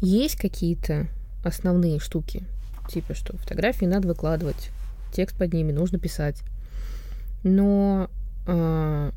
Есть 0.00 0.36
какие-то 0.36 1.06
основные 1.44 2.00
штуки, 2.00 2.44
типа 2.88 3.14
что 3.14 3.36
фотографии 3.36 3.84
надо 3.84 4.08
выкладывать, 4.08 4.70
текст 5.12 5.38
под 5.38 5.52
ними 5.52 5.70
нужно 5.70 5.98
писать, 6.00 6.42
но 7.44 8.10
э, 8.46 9.12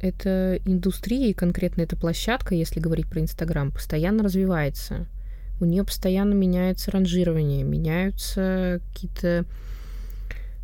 эта 0.00 0.60
индустрия 0.64 1.28
и 1.28 1.34
конкретно 1.34 1.82
эта 1.82 1.96
площадка, 1.96 2.54
если 2.54 2.80
говорить 2.80 3.08
про 3.08 3.20
Инстаграм, 3.20 3.70
постоянно 3.70 4.22
развивается. 4.22 5.06
У 5.60 5.64
нее 5.64 5.84
постоянно 5.84 6.34
меняется 6.34 6.90
ранжирование, 6.90 7.62
меняются 7.64 8.80
какие-то 8.88 9.44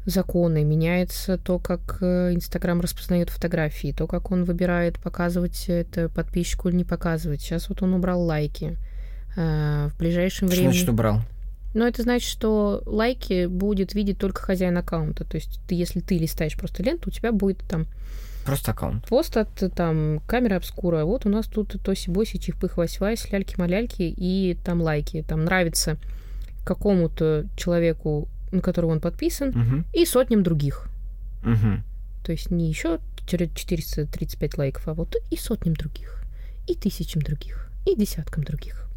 законы, 0.07 0.65
меняется 0.65 1.37
то, 1.37 1.59
как 1.59 1.99
э, 2.01 2.33
Инстаграм 2.33 2.81
распознает 2.81 3.29
фотографии, 3.29 3.93
то, 3.97 4.07
как 4.07 4.31
он 4.31 4.45
выбирает, 4.45 4.99
показывать 5.01 5.65
это 5.69 6.09
подписчику 6.09 6.69
или 6.69 6.77
не 6.77 6.85
показывать. 6.85 7.41
Сейчас 7.43 7.69
вот 7.69 7.83
он 7.83 7.93
убрал 7.93 8.23
лайки. 8.23 8.77
А, 9.37 9.89
в 9.89 9.99
ближайшем 9.99 10.49
времени... 10.49 10.69
Что 10.69 10.73
значит 10.73 10.89
убрал? 10.89 11.21
Но 11.75 11.87
это 11.87 12.03
значит, 12.03 12.29
что 12.29 12.83
лайки 12.87 13.47
будет 13.47 13.93
видеть 13.93 14.19
только 14.19 14.41
хозяин 14.41 14.79
аккаунта. 14.79 15.25
То 15.25 15.37
есть 15.37 15.61
ты, 15.69 15.75
если 15.75 16.01
ты 16.01 16.17
листаешь 16.17 16.57
просто 16.57 16.83
ленту, 16.83 17.11
у 17.11 17.13
тебя 17.13 17.33
будет 17.33 17.59
там 17.69 17.87
Просто 18.47 18.71
аккаунт. 18.71 19.07
Пост 19.07 19.37
от 19.37 19.51
там 19.75 20.21
камеры 20.27 20.57
обскура. 20.57 21.05
Вот 21.05 21.27
у 21.27 21.29
нас 21.29 21.47
тут 21.47 21.75
тоси-боси, 21.75 22.39
чихпых 22.39 22.77
вась-вась, 22.77 23.29
ляльки-маляльки 23.31 24.03
и 24.03 24.57
там 24.65 24.81
лайки. 24.81 25.25
Там 25.27 25.45
нравится 25.45 25.99
какому-то 26.65 27.47
человеку, 27.57 28.29
на 28.53 28.61
которого 28.61 28.93
он 28.93 29.01
подписан, 29.01 29.49
угу. 29.49 29.85
и 29.93 30.07
сотням 30.07 30.43
других. 30.43 30.89
Угу. 31.43 31.83
То 32.25 32.33
есть 32.33 32.51
не 32.51 32.69
еще 32.69 33.01
435 33.27 34.59
лайков, 34.59 34.89
а 34.89 34.95
вот 34.95 35.17
и 35.31 35.37
сотням 35.37 35.75
других, 35.75 36.23
и 36.67 36.75
тысячам 36.75 37.23
других, 37.23 37.71
и 37.87 37.97
десяткам 37.97 38.45
других. 38.45 38.89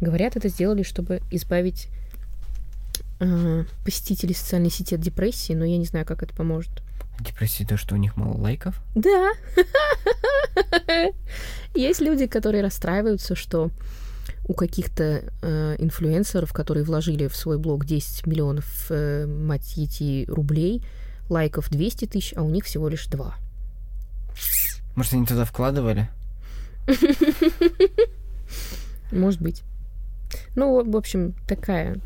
Говорят, 0.00 0.36
это 0.36 0.48
сделали, 0.48 0.82
чтобы 0.82 1.22
избавить 1.30 1.88
э, 3.20 3.64
посетителей 3.84 4.34
социальной 4.34 4.70
сети 4.70 4.94
от 4.94 5.00
депрессии, 5.00 5.54
но 5.54 5.64
я 5.64 5.78
не 5.78 5.86
знаю, 5.86 6.04
как 6.06 6.22
это 6.22 6.34
поможет. 6.34 6.82
Депрессия 7.20 7.66
то, 7.66 7.76
что 7.76 7.94
у 7.94 7.98
них 7.98 8.16
мало 8.16 8.36
лайков? 8.36 8.80
Да. 8.94 9.32
Есть 11.74 12.00
люди, 12.00 12.26
которые 12.26 12.62
расстраиваются, 12.62 13.34
что 13.34 13.70
у 14.48 14.54
каких-то 14.54 15.24
э, 15.42 15.76
инфлюенсеров, 15.78 16.52
которые 16.52 16.84
вложили 16.84 17.26
в 17.26 17.36
свой 17.36 17.58
блог 17.58 17.84
10 17.84 18.26
миллионов, 18.26 18.86
э, 18.90 19.26
мать 19.26 19.76
ети, 19.76 20.24
рублей, 20.28 20.84
лайков 21.28 21.68
200 21.70 22.06
тысяч, 22.06 22.32
а 22.36 22.42
у 22.42 22.50
них 22.50 22.64
всего 22.64 22.88
лишь 22.88 23.06
2. 23.06 23.34
Может, 24.94 25.12
они 25.14 25.26
туда 25.26 25.44
вкладывали? 25.44 26.08
Может 29.10 29.40
быть. 29.40 29.62
Ну, 30.54 30.88
в 30.88 30.96
общем, 30.96 31.34
такая... 31.46 31.96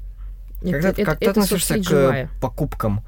Это, 0.62 0.82
как 0.82 0.98
это, 0.98 1.16
ты 1.16 1.26
относишься 1.26 1.78
к 1.78 1.84
живая. 1.84 2.30
покупкам? 2.40 3.02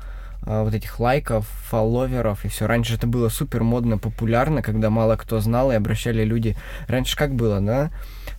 А, 0.45 0.65
вот 0.65 0.75
этих 0.75 0.99
лайков, 0.99 1.47
фолловеров 1.47 2.45
и 2.45 2.49
все. 2.49 2.67
Раньше 2.67 2.95
это 2.95 3.07
было 3.07 3.29
супер 3.29 3.63
модно, 3.63 3.99
популярно, 3.99 4.63
когда 4.63 4.91
мало 4.91 5.17
кто 5.17 5.41
знал 5.41 5.71
и 5.71 5.77
обращали 5.77 6.25
люди. 6.25 6.57
Раньше 6.89 7.17
как 7.17 7.35
было, 7.35 7.61
да? 7.61 7.91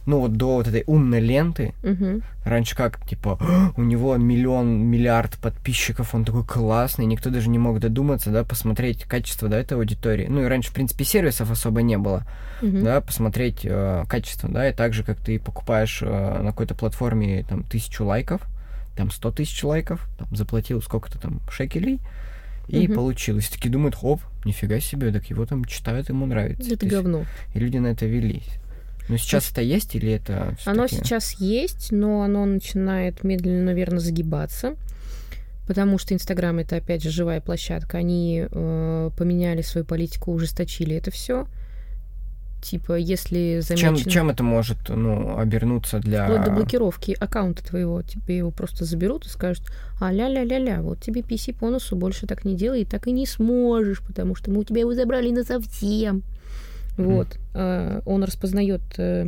Ну 0.06 0.20
вот 0.20 0.34
до 0.34 0.56
вот 0.56 0.68
этой 0.68 0.84
умной 0.86 1.22
ленты. 1.22 1.74
Угу. 1.82 2.22
Раньше 2.43 2.76
как, 2.76 3.08
типа, 3.08 3.39
у 3.78 3.82
него 3.82 4.18
миллион, 4.18 4.86
миллиард 4.86 5.38
подписчиков, 5.38 6.14
он 6.14 6.26
такой 6.26 6.43
классный, 6.43 7.06
никто 7.06 7.30
даже 7.30 7.49
не 7.49 7.58
мог 7.58 7.80
додуматься, 7.80 8.30
да, 8.32 8.43
посмотреть 8.43 9.06
качество, 9.06 9.47
да, 9.47 9.58
этой 9.60 9.78
аудитории. 9.78 10.28
Ну 10.28 10.41
и 10.41 10.45
раньше, 10.45 10.72
в 10.72 10.74
принципе, 10.74 11.06
сервисов 11.06 11.51
особо 11.51 11.82
не 11.82 11.97
было, 11.97 12.26
угу. 12.62 12.82
да, 12.82 12.99
посмотреть 12.99 13.62
э, 13.64 14.04
качество, 14.10 14.49
да, 14.49 14.68
и 14.70 14.74
так 14.74 14.93
же, 14.93 15.04
как 15.04 15.20
ты 15.20 15.39
покупаешь 15.39 16.01
э, 16.01 16.41
на 16.41 16.49
какой-то 16.49 16.76
платформе 16.76 17.45
там 17.47 17.64
тысячу 17.64 18.04
лайков, 18.04 18.41
там 18.96 19.12
100 19.12 19.32
тысяч 19.32 19.64
лайков, 19.64 20.08
там, 20.18 20.28
заплатил 20.36 20.82
сколько-то 20.82 21.20
там 21.20 21.41
шекелей, 21.50 22.00
и 22.68 22.88
угу. 22.88 22.96
получилось. 22.96 23.50
Такие 23.50 23.70
думают, 23.70 23.96
хоп, 23.96 24.22
нифига 24.46 24.80
себе, 24.80 25.12
так 25.12 25.26
его 25.26 25.46
там 25.46 25.66
читают, 25.66 26.10
ему 26.10 26.26
нравится. 26.26 26.74
Это 26.74 26.86
говно. 26.86 27.26
И 27.54 27.60
люди 27.60 27.78
на 27.78 27.88
это 27.88 28.06
велись. 28.06 28.48
Ну, 29.10 29.18
сейчас 29.18 29.52
это 29.52 29.62
есть 29.62 29.96
или 29.96 30.14
это 30.14 30.56
Оно 30.66 30.88
сейчас 30.88 31.34
есть, 31.34 31.91
но 31.91 32.22
оно 32.22 32.46
начинает 32.46 33.24
медленно, 33.24 33.64
наверное, 33.64 34.00
загибаться. 34.00 34.76
Потому 35.68 35.98
что 35.98 36.14
Инстаграм 36.14 36.58
это 36.60 36.78
опять 36.78 37.04
же 37.04 37.10
живая 37.10 37.41
площадка. 37.41 37.98
Они 37.98 38.46
э, 38.50 39.10
поменяли 39.18 39.62
свою 39.62 39.86
политику, 39.86 40.32
ужесточили 40.32 40.96
это 40.96 41.12
все. 41.12 41.48
Типа, 42.64 42.93
если 42.93 43.61
Чем, 43.68 43.78
замечено... 43.78 44.11
чем 44.11 44.30
это 44.30 44.41
может 44.41 44.88
ну, 44.88 45.38
обернуться 45.38 45.99
для... 45.99 46.26
Вплоть 46.26 46.45
до 46.45 46.51
блокировки 46.51 47.11
аккаунта 47.20 47.61
твоего. 47.61 48.01
Тебе 48.03 48.38
его 48.38 48.51
просто 48.51 48.86
заберут 48.86 49.26
и 49.26 49.30
скажут, 49.30 49.66
а 49.99 50.14
ля-ля-ля-ля, 50.14 50.82
вот 50.82 51.01
тебе 51.01 51.22
PC 51.22 51.53
по 51.59 51.70
носу, 51.70 51.97
больше 51.97 52.26
так 52.26 52.45
не 52.45 52.55
делай, 52.55 52.84
и 52.84 52.86
так 52.86 53.07
и 53.07 53.11
не 53.11 53.28
сможешь, 53.28 54.01
потому 54.01 54.34
что 54.36 54.49
мы 54.49 54.59
у 54.59 54.64
тебя 54.64 54.80
его 54.80 54.93
забрали 54.93 55.30
на 55.32 55.43
совсем. 55.43 56.24
Вот. 56.97 57.28
Э, 57.53 58.01
Он 58.05 58.24
распознает 58.24 58.82
э, 58.97 59.28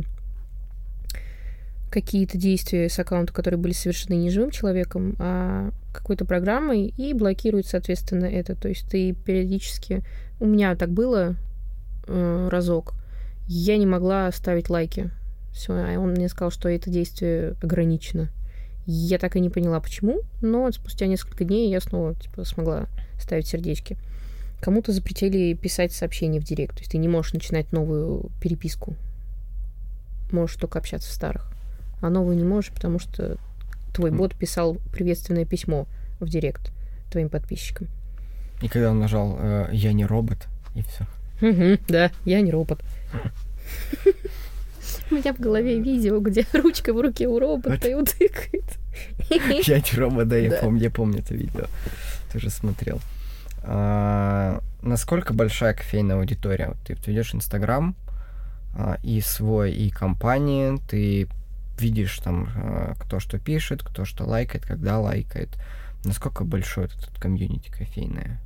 какие-то 1.90 2.38
действия 2.38 2.88
с 2.88 2.98
аккаунта, 2.98 3.34
которые 3.34 3.60
были 3.60 3.74
совершены 3.74 4.14
не 4.14 4.30
живым 4.30 4.50
человеком, 4.50 5.14
а 5.18 5.70
какой-то 5.92 6.24
программой, 6.24 6.94
и 6.96 7.12
блокирует, 7.12 7.66
соответственно, 7.66 8.24
это. 8.24 8.54
То 8.54 8.68
есть 8.68 8.88
ты 8.88 9.12
периодически... 9.12 10.02
У 10.40 10.46
меня 10.46 10.74
так 10.74 10.90
было 10.90 11.36
э, 12.06 12.48
разок. 12.50 12.94
Я 13.46 13.76
не 13.76 13.86
могла 13.86 14.30
ставить 14.32 14.70
лайки. 14.70 15.10
Все, 15.52 15.72
а 15.72 15.98
он 15.98 16.10
мне 16.10 16.28
сказал, 16.28 16.50
что 16.50 16.68
это 16.68 16.90
действие 16.90 17.54
ограничено. 17.62 18.28
Я 18.86 19.18
так 19.18 19.36
и 19.36 19.40
не 19.40 19.50
поняла, 19.50 19.80
почему, 19.80 20.20
но 20.40 20.70
спустя 20.70 21.06
несколько 21.06 21.44
дней 21.44 21.70
я 21.70 21.80
снова 21.80 22.14
типа, 22.14 22.44
смогла 22.44 22.86
ставить 23.18 23.46
сердечки. 23.46 23.96
Кому-то 24.60 24.92
запретили 24.92 25.54
писать 25.54 25.92
сообщения 25.92 26.40
в 26.40 26.44
директ. 26.44 26.74
То 26.74 26.80
есть 26.80 26.92
ты 26.92 26.98
не 26.98 27.08
можешь 27.08 27.32
начинать 27.32 27.72
новую 27.72 28.30
переписку. 28.40 28.94
Можешь 30.30 30.56
только 30.56 30.78
общаться 30.78 31.10
в 31.10 31.12
старых. 31.12 31.50
А 32.00 32.10
новую 32.10 32.36
не 32.36 32.44
можешь, 32.44 32.70
потому 32.70 32.98
что 32.98 33.38
твой 33.94 34.10
бот 34.10 34.34
писал 34.34 34.76
приветственное 34.92 35.44
письмо 35.44 35.86
в 36.20 36.28
директ 36.28 36.72
твоим 37.10 37.28
подписчикам. 37.28 37.88
И 38.62 38.68
когда 38.68 38.90
он 38.90 38.98
нажал 38.98 39.36
э, 39.38 39.68
«Я 39.72 39.92
не 39.92 40.04
робот», 40.04 40.46
и 40.74 40.82
все. 40.82 41.06
Мгм, 41.40 41.78
да, 41.88 42.10
я 42.24 42.40
не 42.40 42.50
робот. 42.50 42.80
У 45.10 45.14
меня 45.14 45.32
в 45.32 45.38
голове 45.38 45.80
видео, 45.80 46.20
где 46.20 46.46
ручка 46.52 46.92
в 46.92 47.00
руке 47.00 47.28
у 47.28 47.38
робота 47.38 47.88
и 47.88 47.94
он 47.94 48.04
тыкает. 48.04 48.64
Я 49.66 49.78
не 49.78 49.98
робот, 49.98 50.28
да, 50.28 50.36
я 50.36 50.58
помню, 50.60 50.80
я 50.80 50.90
помню 50.90 51.18
это 51.18 51.34
видео. 51.34 51.66
Тоже 52.32 52.48
смотрел. 52.50 53.00
А, 53.62 54.60
насколько 54.80 55.34
большая 55.34 55.74
кофейная 55.74 56.16
аудитория? 56.16 56.74
Ты 56.86 56.96
ведешь 57.06 57.34
Инстаграм, 57.34 57.94
а, 58.74 58.98
и 59.02 59.20
свой, 59.20 59.72
и 59.72 59.90
компании, 59.90 60.78
ты 60.88 61.28
видишь 61.78 62.18
там, 62.20 62.48
а, 62.56 62.94
кто 62.98 63.20
что 63.20 63.38
пишет, 63.38 63.82
кто 63.82 64.04
что 64.04 64.24
лайкает, 64.24 64.64
когда 64.64 64.98
лайкает. 64.98 65.50
Насколько 66.04 66.44
большой 66.44 66.86
этот 66.86 67.18
комьюнити 67.18 67.70
кофейное? 67.70 68.40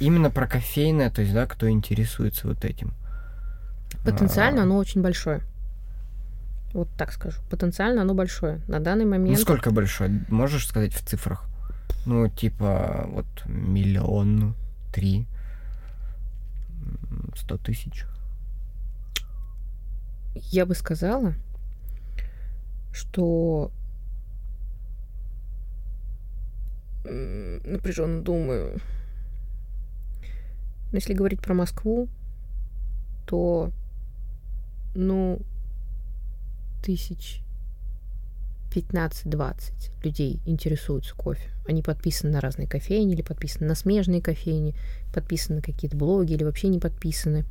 Именно 0.00 0.30
про 0.30 0.46
кофейное, 0.46 1.10
то 1.10 1.22
есть, 1.22 1.34
да, 1.34 1.46
кто 1.46 1.68
интересуется 1.68 2.48
вот 2.48 2.64
этим. 2.64 2.92
Потенциально 4.04 4.60
А, 4.60 4.64
оно 4.64 4.76
очень 4.76 5.02
большое. 5.02 5.42
Вот 6.72 6.88
так 6.96 7.12
скажу. 7.12 7.40
Потенциально 7.50 8.02
оно 8.02 8.14
большое. 8.14 8.60
На 8.68 8.80
данный 8.80 9.04
момент... 9.04 9.36
Насколько 9.36 9.70
большой? 9.72 10.10
Можешь 10.28 10.66
сказать 10.66 10.94
в 10.94 11.04
цифрах? 11.04 11.44
Ну, 12.06 12.28
типа, 12.28 13.06
вот 13.08 13.26
миллион, 13.46 14.54
три, 14.92 15.26
сто 17.36 17.58
тысяч. 17.58 18.04
Я 20.34 20.64
бы 20.64 20.74
сказала, 20.74 21.34
что 22.92 23.70
напряженно 27.04 28.22
думаю. 28.22 28.78
Но 30.92 30.96
если 30.96 31.14
говорить 31.14 31.40
про 31.40 31.54
Москву, 31.54 32.08
то 33.26 33.70
ну 34.94 35.40
тысяч 36.82 37.42
15-20 38.72 39.92
людей 40.04 40.40
интересуются 40.46 41.14
кофе. 41.14 41.50
Они 41.66 41.82
подписаны 41.82 42.32
на 42.32 42.40
разные 42.40 42.68
кофейни, 42.68 43.14
или 43.14 43.22
подписаны 43.22 43.66
на 43.66 43.74
смежные 43.74 44.20
кофейни, 44.20 44.74
подписаны 45.12 45.56
на 45.56 45.62
какие-то 45.62 45.96
блоги, 45.96 46.32
или 46.32 46.44
вообще 46.44 46.68
не 46.68 46.78
подписаны. 46.78 47.44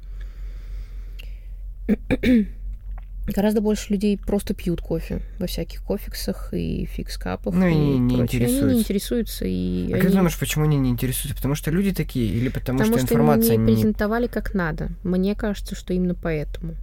Гораздо 3.35 3.61
больше 3.61 3.93
людей 3.93 4.17
просто 4.17 4.53
пьют 4.53 4.81
кофе 4.81 5.21
во 5.39 5.47
всяких 5.47 5.83
кофексах 5.83 6.53
и 6.53 6.85
фикс-капах. 6.85 7.53
Ну 7.53 7.67
и 7.67 7.73
и 7.73 7.75
не- 7.97 8.17
прочее. 8.17 8.45
Они 8.45 8.53
интересуются. 8.53 8.75
не 8.75 8.79
интересуются. 8.81 9.45
И 9.45 9.87
А 9.87 9.95
как 9.95 10.01
они- 10.01 10.09
ты 10.11 10.17
думаешь, 10.17 10.39
почему 10.39 10.65
они 10.65 10.77
не 10.77 10.89
интересуются? 10.89 11.35
Потому 11.35 11.55
что 11.55 11.71
люди 11.71 11.93
такие, 11.93 12.27
или 12.27 12.49
потому, 12.49 12.79
Потому 12.79 12.97
что 12.97 13.05
что 13.05 13.13
информация 13.15 13.55
не... 13.57 13.65
презентовали 13.73 14.27
как 14.27 14.53
надо. 14.53 14.89
Мне 15.03 15.35
кажется, 15.35 15.75
что 15.75 15.93
именно 15.93 16.15
поэтому. 16.15 16.75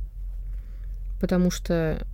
Потому 1.21 1.51
что, 1.51 2.07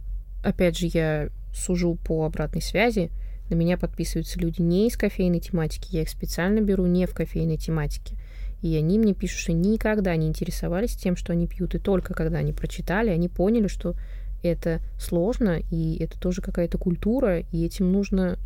опять 0.44 0.78
же, 0.78 0.86
я 0.92 1.28
сужу 1.54 1.96
по 2.04 2.24
обратной 2.24 2.62
связи. 2.62 3.10
На 3.50 3.54
меня 3.54 3.76
подписываются 3.76 4.38
люди 4.38 4.60
не 4.62 4.88
из 4.88 4.96
кофейной 4.96 5.40
тематики. 5.40 5.88
Я 5.94 6.02
их 6.02 6.08
специально 6.08 6.60
беру 6.60 6.86
не 6.86 7.06
в 7.06 7.12
кофейной 7.14 7.56
тематике. 7.58 8.16
И 8.62 8.76
они 8.76 8.98
мне 8.98 9.12
пишут, 9.12 9.40
что 9.40 9.52
никогда 9.52 10.14
не 10.14 10.28
интересовались 10.28 10.94
тем, 10.94 11.16
что 11.16 11.32
они 11.32 11.48
пьют. 11.48 11.74
И 11.74 11.78
только 11.78 12.14
когда 12.14 12.38
они 12.38 12.52
прочитали, 12.52 13.10
они 13.10 13.28
поняли, 13.28 13.66
что 13.66 13.94
это 14.42 14.80
сложно, 14.98 15.60
и 15.70 15.96
это 16.02 16.18
тоже 16.18 16.42
какая-то 16.42 16.78
культура, 16.78 17.40
и 17.40 17.64
этим 17.64 17.92
нужно 17.92 18.38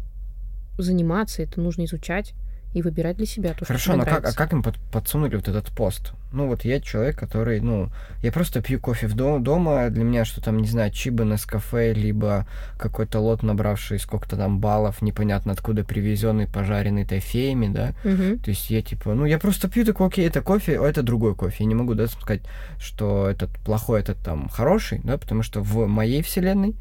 заниматься, 0.79 1.43
это 1.43 1.61
нужно 1.61 1.85
изучать 1.85 2.35
и 2.77 2.83
выбирать 2.83 3.17
для 3.17 3.25
себя 3.25 3.51
то, 3.51 3.57
что 3.65 3.67
Хорошо, 3.69 3.97
но 3.97 4.05
как, 4.05 4.27
а 4.27 4.33
как 4.35 4.53
им 4.53 4.63
под- 4.63 4.77
подсунули 4.93 5.37
вот 5.37 5.49
этот 5.49 5.69
пост? 5.75 6.13
Ну 6.31 6.47
вот 6.47 6.67
я 6.67 6.79
человек, 6.79 7.19
который, 7.19 7.61
ну, 7.61 7.89
я 8.23 8.31
просто 8.31 8.61
пью 8.61 8.79
кофе 8.79 9.07
в 9.07 9.15
до- 9.15 9.39
дома, 9.39 9.89
для 9.89 10.05
меня 10.05 10.27
что 10.27 10.43
там, 10.43 10.59
не 10.59 10.69
знаю, 10.69 10.91
чиба 10.91 11.25
на 11.25 11.39
кафе, 11.39 11.95
либо 11.95 12.47
какой-то 12.77 13.19
лот, 13.21 13.43
набравший 13.43 13.99
сколько-то 13.99 14.37
там 14.37 14.59
баллов, 14.61 15.01
непонятно 15.01 15.53
откуда 15.53 15.85
привезенный, 15.85 16.47
пожаренный 16.47 17.07
тайфеями, 17.07 17.69
да, 17.73 17.95
Мгм. 18.05 18.41
То 18.41 18.51
есть 18.51 18.69
я 18.69 18.83
типа, 18.83 19.15
ну 19.15 19.25
я 19.25 19.39
просто 19.39 19.71
пью 19.71 19.87
такой, 19.87 20.09
окей, 20.09 20.27
это 20.27 20.43
кофе, 20.43 20.79
а 20.79 20.85
это 20.87 21.03
другой 21.03 21.35
кофе. 21.35 21.65
Я 21.65 21.67
не 21.69 21.75
могу, 21.75 21.95
да, 21.95 22.07
сказать, 22.09 22.43
что 22.79 23.27
этот 23.31 23.49
плохой, 23.65 24.01
этот 24.01 24.19
там 24.19 24.51
хороший, 24.51 25.01
да, 25.03 25.17
потому 25.17 25.43
что 25.43 25.63
в 25.63 25.87
моей 25.87 26.23
вселенной, 26.23 26.75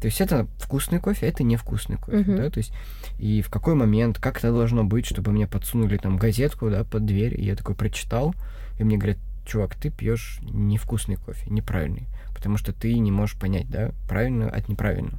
то 0.00 0.06
есть 0.06 0.20
это 0.20 0.46
вкусный 0.58 1.00
кофе, 1.00 1.26
это 1.26 1.42
невкусный 1.42 1.96
кофе, 1.96 2.18
Мгм. 2.18 2.36
да, 2.36 2.50
то 2.50 2.58
есть 2.58 2.72
и 3.18 3.42
в 3.42 3.50
какой 3.50 3.74
момент, 3.74 4.18
как 4.18 4.38
это 4.38 4.52
должно 4.52 4.84
быть, 4.84 5.06
чтобы 5.06 5.32
мне 5.32 5.46
подсунули 5.48 5.96
там 5.96 6.16
газетку, 6.18 6.70
да, 6.70 6.84
под 6.84 7.04
дверь, 7.04 7.38
и 7.40 7.44
я 7.44 7.56
такой 7.56 7.74
прочитал, 7.74 8.34
и 8.78 8.84
мне 8.84 8.96
говорят, 8.96 9.18
чувак, 9.44 9.74
ты 9.74 9.90
пьешь 9.90 10.38
невкусный 10.42 11.16
кофе, 11.16 11.50
неправильный, 11.50 12.06
потому 12.34 12.58
что 12.58 12.72
ты 12.72 12.96
не 12.98 13.10
можешь 13.10 13.36
понять, 13.36 13.68
да, 13.68 13.90
правильно 14.08 14.48
от 14.48 14.68
неправильного. 14.68 15.18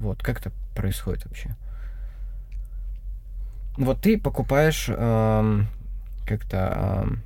Вот, 0.00 0.22
как 0.22 0.40
это 0.40 0.50
происходит 0.74 1.24
вообще? 1.26 1.54
Вот 3.76 4.00
ты 4.00 4.18
покупаешь 4.18 4.86
эм, 4.88 5.68
как-то 6.26 7.04
эм, 7.04 7.22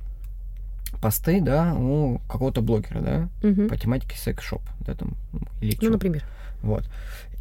посты, 1.01 1.41
да, 1.41 1.73
у 1.73 2.19
какого-то 2.29 2.61
блогера, 2.61 2.99
да, 2.99 3.29
Мгм. 3.41 3.69
по 3.69 3.77
тематике 3.77 4.17
секс-шоп, 4.17 4.61
да, 4.81 4.93
там, 4.93 5.15
ну, 5.31 5.39
или 5.61 5.75
Ну, 5.77 5.81
чё. 5.87 5.91
например. 5.91 6.23
Вот. 6.61 6.83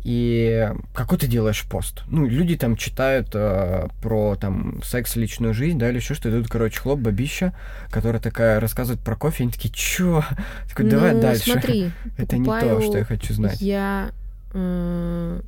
И 0.03 0.73
какой 0.95 1.19
ты 1.19 1.27
делаешь 1.27 1.67
пост? 1.69 2.05
Ну, 2.09 2.27
люди 2.27 2.57
там 2.57 2.77
читают 2.77 3.29
э, 3.35 3.89
про 4.01 4.35
там 4.37 4.81
секс, 4.83 5.15
личную 5.17 5.53
жизнь, 5.53 5.79
да, 5.79 5.91
или 5.91 5.97
еще 5.97 6.15
что-то. 6.15 6.39
И 6.39 6.43
тут, 6.43 6.51
короче, 6.51 6.81
хлоп, 6.81 7.01
бабища, 7.01 7.53
которая 7.91 8.21
такая 8.21 8.61
рассказывает 8.61 9.03
про 9.03 9.15
кофе, 9.15 9.43
и 9.43 9.47
они 9.47 9.53
такие, 9.53 9.71
чё? 9.73 10.25
Такой, 10.69 10.89
давай 10.89 11.13
ну, 11.13 11.21
дальше. 11.21 11.53
смотри, 11.53 11.91
Это 12.17 12.39
не 12.39 12.47
то, 12.47 12.81
что 12.81 12.99
я 12.99 13.05
хочу 13.05 13.35
знать. 13.35 13.61
Я 13.61 14.11
э, 14.55 15.43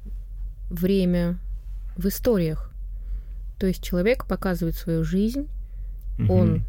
время 0.69 1.39
в 1.97 2.07
историях. 2.07 2.71
То 3.59 3.67
есть 3.67 3.83
человек 3.83 4.27
показывает 4.27 4.77
свою 4.77 5.05
жизнь, 5.05 5.49
Мгм. 6.19 6.31
он 6.31 6.63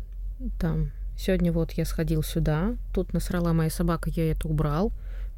там, 0.59 0.91
сегодня 1.17 1.51
вот 1.51 1.71
я 1.73 1.83
сходил 1.85 2.23
сюда, 2.23 2.75
тут 2.93 3.13
насрала 3.13 3.51
моя 3.51 3.69
собака, 3.69 4.09
я 4.09 4.31
это 4.31 4.47
убрал, 4.47 4.93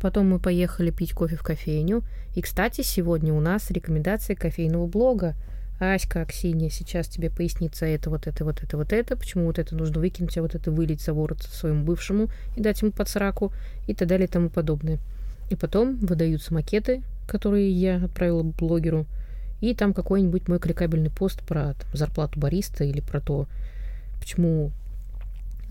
потом 0.06 0.30
мы 0.30 0.38
поехали 0.38 0.92
пить 0.92 1.14
кофе 1.14 1.36
в 1.36 1.42
кофейню, 1.42 2.04
и, 2.36 2.42
кстати, 2.44 2.82
сегодня 2.82 3.34
у 3.34 3.40
нас 3.40 3.72
рекомендация 3.72 4.36
кофейного 4.36 4.86
блога. 4.86 5.34
Аська, 5.80 6.22
Аксинья, 6.22 6.70
сейчас 6.70 7.08
тебе 7.08 7.32
пояснится 7.32 7.88
это, 7.88 8.12
вот 8.12 8.28
это, 8.28 8.46
вот 8.46 8.62
это, 8.62 8.78
вот 8.78 8.94
это, 8.94 9.18
почему 9.18 9.46
вот 9.46 9.58
это 9.58 9.76
нужно 9.76 10.00
выкинуть, 10.00 10.38
а 10.38 10.44
вот 10.44 10.54
это 10.54 10.70
вылить 10.70 11.02
за 11.02 11.16
ворот 11.16 11.42
своему 11.42 11.84
бывшему 11.84 12.28
и 12.56 12.62
дать 12.62 12.84
ему 12.84 12.92
под 12.92 13.10
сраку, 13.10 13.52
и 13.88 13.96
так 13.96 14.08
далее 14.08 14.28
и 14.28 14.30
тому 14.30 14.50
подобное. 14.50 15.00
И 15.50 15.56
потом 15.56 15.98
выдаются 15.98 16.54
макеты, 16.54 17.02
которые 17.28 17.72
я 17.72 17.96
отправила 18.06 18.44
блогеру, 18.44 19.08
и 19.60 19.74
там 19.74 19.92
какой-нибудь 19.92 20.48
мой 20.48 20.60
кликабельный 20.60 21.10
пост 21.10 21.42
про 21.42 21.74
там, 21.74 21.90
зарплату 21.94 22.40
бариста 22.40 22.84
или 22.84 23.02
про 23.02 23.22
то, 23.22 23.48
почему 24.20 24.70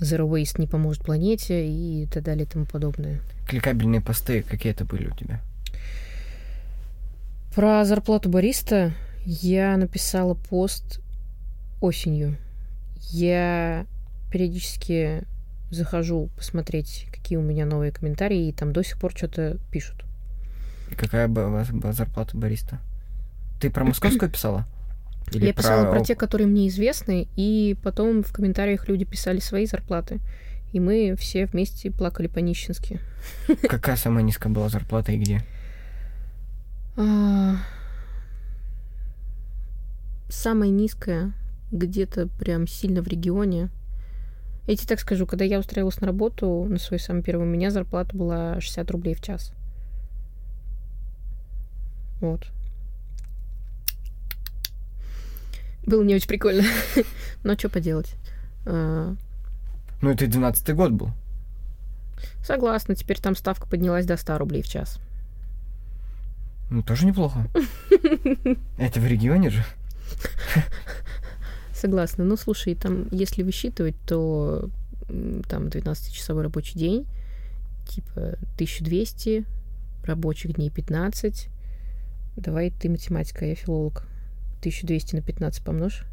Zero 0.00 0.28
Waste 0.28 0.60
не 0.60 0.66
поможет 0.66 1.04
планете 1.04 1.66
и 1.66 2.06
так 2.06 2.24
далее 2.24 2.44
и 2.44 2.48
тому 2.48 2.64
подобное. 2.66 3.20
Кликабельные 3.46 4.00
посты 4.00 4.42
какие 4.42 4.72
это 4.72 4.84
были 4.84 5.06
у 5.06 5.14
тебя? 5.14 5.40
Про 7.54 7.84
зарплату 7.84 8.28
бариста 8.28 8.92
я 9.24 9.76
написала 9.76 10.34
пост 10.34 11.00
осенью. 11.80 12.36
Я 13.10 13.86
периодически 14.32 15.22
захожу 15.70 16.28
посмотреть, 16.36 17.06
какие 17.12 17.38
у 17.38 17.42
меня 17.42 17.64
новые 17.66 17.92
комментарии, 17.92 18.48
и 18.48 18.52
там 18.52 18.72
до 18.72 18.82
сих 18.82 18.98
пор 18.98 19.12
что-то 19.14 19.58
пишут. 19.70 20.04
И 20.90 20.94
какая 20.94 21.28
была, 21.28 21.64
зарплата 21.92 22.36
бариста? 22.36 22.80
Ты 23.60 23.70
про 23.70 23.84
московскую 23.84 24.30
писала? 24.30 24.66
Или 25.32 25.46
я 25.46 25.52
писала 25.52 25.90
про... 25.90 26.04
те, 26.04 26.14
которые 26.14 26.46
мне 26.46 26.68
известны, 26.68 27.28
и 27.36 27.76
потом 27.82 28.22
в 28.22 28.32
комментариях 28.32 28.88
люди 28.88 29.04
писали 29.04 29.40
свои 29.40 29.66
зарплаты. 29.66 30.20
И 30.72 30.80
мы 30.80 31.14
все 31.16 31.46
вместе 31.46 31.90
плакали 31.90 32.26
по-нищенски. 32.26 33.00
Какая 33.68 33.96
самая 33.96 34.24
низкая 34.24 34.52
была 34.52 34.68
зарплата 34.68 35.12
и 35.12 35.18
где? 35.18 35.40
А... 36.96 37.56
Самая 40.28 40.70
низкая 40.70 41.32
где-то 41.70 42.26
прям 42.26 42.66
сильно 42.66 43.02
в 43.02 43.08
регионе. 43.08 43.70
Я 44.66 44.76
тебе 44.76 44.86
так 44.88 45.00
скажу, 45.00 45.26
когда 45.26 45.44
я 45.44 45.58
устраивалась 45.58 46.00
на 46.00 46.06
работу, 46.06 46.66
на 46.68 46.78
свой 46.78 46.98
самый 46.98 47.22
первый, 47.22 47.42
у 47.46 47.50
меня 47.50 47.70
зарплата 47.70 48.16
была 48.16 48.60
60 48.60 48.90
рублей 48.90 49.14
в 49.14 49.20
час. 49.20 49.52
Вот. 52.20 52.46
Было 55.86 56.02
не 56.02 56.14
очень 56.14 56.28
прикольно. 56.28 56.64
Но 57.44 57.54
что 57.54 57.68
поделать. 57.68 58.14
А. 58.66 59.14
Ну, 60.00 60.10
это 60.10 60.26
12 60.26 60.74
год 60.74 60.92
был. 60.92 61.10
Согласна, 62.42 62.94
теперь 62.94 63.20
там 63.20 63.36
ставка 63.36 63.66
поднялась 63.66 64.06
до 64.06 64.16
100 64.16 64.38
рублей 64.38 64.62
в 64.62 64.68
час. 64.68 64.98
Ну, 66.70 66.82
тоже 66.82 67.06
неплохо. 67.06 67.46
Это 68.78 69.00
в 69.00 69.06
регионе 69.06 69.50
же. 69.50 69.64
Согласна. 71.74 72.24
Ну, 72.24 72.36
слушай, 72.36 72.74
там, 72.74 73.08
если 73.10 73.42
высчитывать, 73.42 73.96
то 74.06 74.70
там 75.06 75.66
12-часовой 75.66 76.42
рабочий 76.42 76.78
день, 76.78 77.06
типа 77.86 78.38
1200, 78.54 79.44
рабочих 80.04 80.54
дней 80.54 80.70
15. 80.70 81.48
Давай 82.36 82.70
ты 82.70 82.88
математика, 82.88 83.44
я 83.44 83.54
филолог. 83.54 84.06
1200 84.64 85.16
на 85.16 85.22
15 85.22 85.62
помножь. 85.62 86.04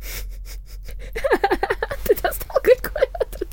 Ты 2.04 2.14
достал 2.22 2.56
калькулятор? 2.62 3.46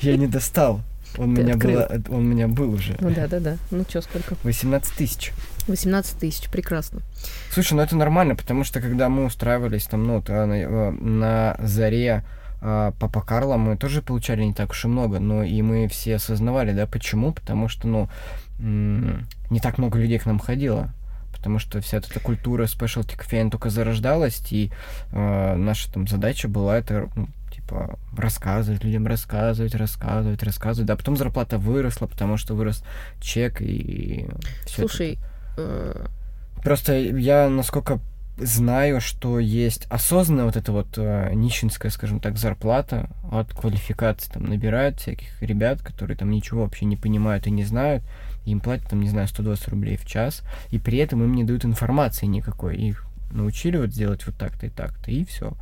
Я 0.00 0.16
не 0.16 0.28
достал. 0.28 0.82
Он 1.18 1.30
у 1.30 1.32
меня, 1.32 1.56
был, 1.56 1.80
он 2.10 2.20
у 2.20 2.22
меня 2.28 2.46
был 2.46 2.74
уже. 2.74 2.96
Ну 3.00 3.10
да, 3.10 3.26
да, 3.26 3.40
да. 3.40 3.56
Ну 3.70 3.84
что, 3.88 4.02
сколько? 4.02 4.36
18 4.42 4.94
тысяч. 4.94 5.32
18 5.66 6.18
тысяч, 6.18 6.50
прекрасно. 6.50 7.00
Слушай, 7.50 7.74
ну 7.74 7.82
это 7.82 7.96
нормально, 7.96 8.36
потому 8.36 8.64
что 8.64 8.80
когда 8.80 9.08
мы 9.08 9.24
устраивались 9.24 9.86
там, 9.86 10.04
ну, 10.04 10.22
на, 10.28 10.52
э, 10.52 10.90
на 10.90 11.56
заре 11.60 12.22
а, 12.60 12.92
Папа 12.98 13.22
Карла 13.22 13.56
мы 13.56 13.76
тоже 13.76 14.02
получали 14.02 14.44
не 14.44 14.52
так 14.52 14.70
уж 14.70 14.84
и 14.84 14.88
много, 14.88 15.18
но 15.18 15.42
и 15.42 15.62
мы 15.62 15.88
все 15.88 16.16
осознавали, 16.16 16.72
да, 16.72 16.86
почему? 16.86 17.32
Потому 17.32 17.68
что, 17.68 17.88
ну, 17.88 18.08
не 18.58 19.60
так 19.60 19.78
много 19.78 19.98
людей 19.98 20.18
к 20.18 20.26
нам 20.26 20.38
ходило 20.38 20.92
потому 21.36 21.58
что 21.58 21.80
вся 21.80 21.98
эта 21.98 22.20
культура 22.20 22.64
specialty 22.64 23.16
кофеин 23.16 23.50
только 23.50 23.70
зарождалась, 23.70 24.42
и 24.50 24.70
э, 25.12 25.54
наша 25.56 25.92
там 25.92 26.06
задача 26.06 26.48
была 26.48 26.78
это, 26.78 27.08
ну, 27.14 27.28
типа, 27.54 27.98
рассказывать 28.16 28.84
людям, 28.84 29.06
рассказывать, 29.06 29.74
рассказывать, 29.74 30.42
рассказывать. 30.42 30.86
Да, 30.86 30.94
а 30.94 30.96
потом 30.96 31.16
зарплата 31.16 31.58
выросла, 31.58 32.06
потому 32.06 32.36
что 32.36 32.54
вырос 32.54 32.84
чек 33.20 33.60
и 33.60 34.28
Слушай, 34.66 35.18
это. 35.56 35.62
Э... 35.62 36.06
Просто 36.62 36.94
я, 36.94 37.48
насколько 37.48 38.00
знаю, 38.38 39.00
что 39.00 39.38
есть 39.38 39.86
осознанная 39.88 40.44
вот 40.44 40.56
эта 40.56 40.72
вот 40.72 40.98
э, 40.98 41.30
нищенская, 41.32 41.90
скажем 41.90 42.20
так, 42.20 42.36
зарплата 42.36 43.08
от 43.30 43.52
квалификации. 43.52 44.30
Там 44.30 44.44
набирают 44.44 45.00
всяких 45.00 45.42
ребят, 45.42 45.80
которые 45.80 46.16
там 46.16 46.30
ничего 46.30 46.62
вообще 46.62 46.84
не 46.84 46.96
понимают 46.96 47.46
и 47.46 47.50
не 47.50 47.64
знают. 47.64 48.02
Им 48.46 48.60
платят, 48.60 48.88
там, 48.88 49.00
не 49.00 49.08
знаю, 49.08 49.28
120 49.28 49.68
рублей 49.68 49.96
в 49.96 50.06
час. 50.06 50.42
И 50.70 50.78
при 50.78 50.98
этом 50.98 51.22
им 51.22 51.34
не 51.34 51.44
дают 51.44 51.64
информации 51.64 52.26
никакой. 52.26 52.76
Их 52.76 53.06
научили 53.30 53.76
вот 53.76 53.90
сделать 53.92 54.26
вот 54.26 54.36
так-то 54.36 54.66
и 54.66 54.70
так-то, 54.70 55.10
и 55.10 55.24
все. 55.24 55.54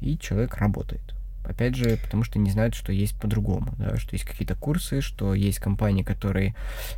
И 0.00 0.18
человек 0.18 0.56
работает. 0.56 1.14
Опять 1.44 1.76
же, 1.76 1.98
потому 2.02 2.24
что 2.24 2.38
не 2.38 2.50
знают, 2.50 2.74
что 2.74 2.90
есть 2.90 3.18
по-другому, 3.20 3.74
да, 3.78 3.96
что 3.98 4.14
есть 4.14 4.24
какие-то 4.24 4.54
курсы, 4.54 5.02
что 5.02 5.34
есть 5.34 5.58
компании, 5.58 6.02
которые 6.02 6.54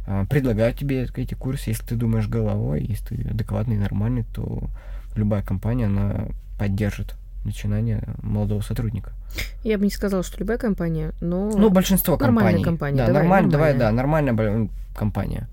э, 0.07 0.25
предлагают 0.31 0.79
тебе 0.79 1.09
эти 1.17 1.35
курсы. 1.35 1.71
Если 1.71 1.85
ты 1.85 1.97
думаешь 1.97 2.29
головой, 2.29 2.85
если 2.85 3.17
ты 3.17 3.29
адекватный, 3.29 3.77
нормальный, 3.77 4.23
то 4.23 4.69
любая 5.17 5.43
компания, 5.43 5.87
она 5.87 6.29
поддержит 6.59 7.17
начинание 7.45 8.03
молодого 8.23 8.61
сотрудника. 8.61 9.13
Я 9.63 9.79
бы 9.79 9.85
не 9.85 9.91
сказала, 9.91 10.23
что 10.23 10.39
любая 10.39 10.59
компания, 10.59 11.13
но... 11.21 11.51
Ну, 11.51 11.71
большинство 11.71 12.17
нормальная 12.17 12.63
компаний. 12.63 12.97
компания. 12.97 12.97
Да, 12.97 13.07
давай, 13.07 13.23
нормаль... 13.23 13.51
давай, 13.51 13.75
да, 13.75 13.93
нормальная 13.93 14.69
компания. 14.95 15.49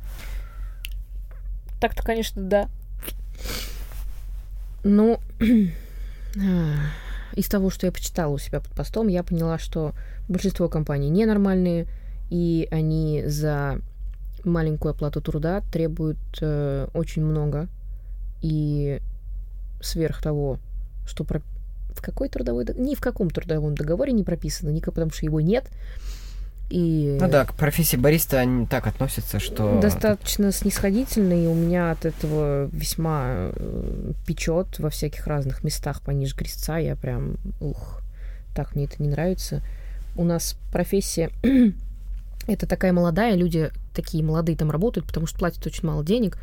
Так-то, 1.82 2.04
конечно, 2.04 2.42
да. 2.42 2.70
Ну, 4.84 5.20
из 7.36 7.48
того, 7.48 7.70
что 7.70 7.86
я 7.86 7.92
почитала 7.92 8.32
у 8.32 8.38
себя 8.38 8.60
под 8.60 8.72
постом, 8.72 9.08
я 9.08 9.24
поняла, 9.24 9.58
что 9.58 9.94
большинство 10.30 10.70
компаний 10.70 11.10
ненормальные, 11.10 11.88
и 12.30 12.68
они 12.72 13.24
за 13.26 13.80
маленькую 14.44 14.92
оплату 14.92 15.22
труда 15.22 15.62
требуют 15.72 16.18
э, 16.42 16.88
очень 16.94 17.24
много. 17.24 17.68
И 18.42 19.02
сверх 19.82 20.22
того, 20.22 20.60
что 21.06 21.24
про... 21.24 21.42
в 21.94 22.02
какой 22.02 22.30
трудовой 22.30 22.66
договор... 22.66 22.88
Ни 22.88 22.96
в 22.96 23.02
каком 23.02 23.30
трудовом 23.30 23.76
договоре 23.76 24.12
не 24.14 24.24
прописано, 24.24 24.70
никак, 24.70 24.94
потому 24.94 25.12
что 25.12 25.26
его 25.26 25.42
нет. 25.42 25.70
И... 26.70 27.18
Ну 27.20 27.30
да, 27.30 27.46
к 27.46 27.54
профессии 27.54 27.98
бариста 27.98 28.40
они 28.40 28.66
так 28.66 28.88
относятся, 28.88 29.40
что... 29.40 29.80
Достаточно 29.80 30.52
снисходительно, 30.52 31.34
и 31.34 31.48
у 31.48 31.54
меня 31.54 31.92
от 31.92 32.06
этого 32.06 32.68
весьма 32.72 33.52
э, 33.56 34.14
печет 34.26 34.80
во 34.80 34.90
всяких 34.90 35.28
разных 35.28 35.64
местах 35.64 36.02
пониже 36.02 36.36
крестца. 36.36 36.78
Я 36.78 36.96
прям, 36.96 37.36
ух, 37.60 38.02
так 38.56 38.76
мне 38.76 38.86
это 38.86 38.96
не 39.04 39.10
нравится. 39.10 39.62
У 40.16 40.24
нас 40.24 40.56
профессия 40.72 41.30
это 42.48 42.68
такая 42.68 42.94
молодая, 42.94 43.36
люди 43.36 43.72
такие 43.94 44.24
молодые 44.24 44.58
там 44.58 44.72
работают, 44.72 45.08
потому 45.08 45.28
что 45.28 45.38
платят 45.38 45.66
очень 45.66 45.88
мало 45.88 46.04
денег, 46.04 46.38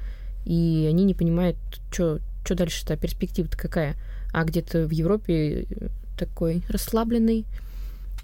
и 0.44 0.86
они 0.88 1.04
не 1.04 1.14
понимают, 1.14 1.56
что 1.90 2.20
дальше-то, 2.48 2.96
перспектива-то 2.96 3.56
какая. 3.56 3.96
А 4.32 4.44
где-то 4.44 4.86
в 4.86 4.90
Европе 4.90 5.66
э, 5.70 5.88
такой 6.16 6.62
расслабленный 6.68 7.46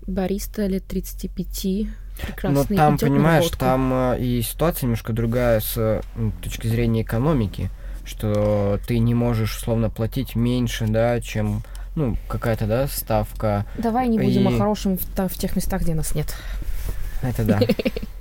бариста 0.07 0.67
лет 0.67 0.85
35, 0.87 1.89
прекрасный. 2.21 2.77
Но 2.77 2.77
там, 2.77 2.99
понимаешь, 2.99 3.51
там 3.59 3.93
э, 4.13 4.21
и 4.21 4.43
ситуация 4.43 4.87
немножко 4.87 5.13
другая 5.13 5.61
с 5.61 6.03
ну, 6.15 6.33
точки 6.43 6.67
зрения 6.67 7.03
экономики, 7.03 7.71
что 8.05 8.79
ты 8.87 8.99
не 8.99 9.15
можешь, 9.15 9.57
условно, 9.57 9.91
платить 9.91 10.37
меньше, 10.37 10.87
да, 10.87 11.21
чем 11.21 11.63
ну, 11.97 12.17
какая-то, 12.29 12.67
да, 12.67 12.87
ставка. 12.87 13.67
Давай 13.79 14.09
не 14.09 14.19
будем 14.19 14.49
и... 14.49 14.55
о 14.55 14.59
хорошем 14.59 14.99
в, 14.99 15.29
в 15.29 15.35
тех 15.35 15.57
местах, 15.57 15.83
где 15.83 15.95
нас 15.95 16.15
нет. 16.15 16.35
Это 17.23 17.45
да. 17.45 17.61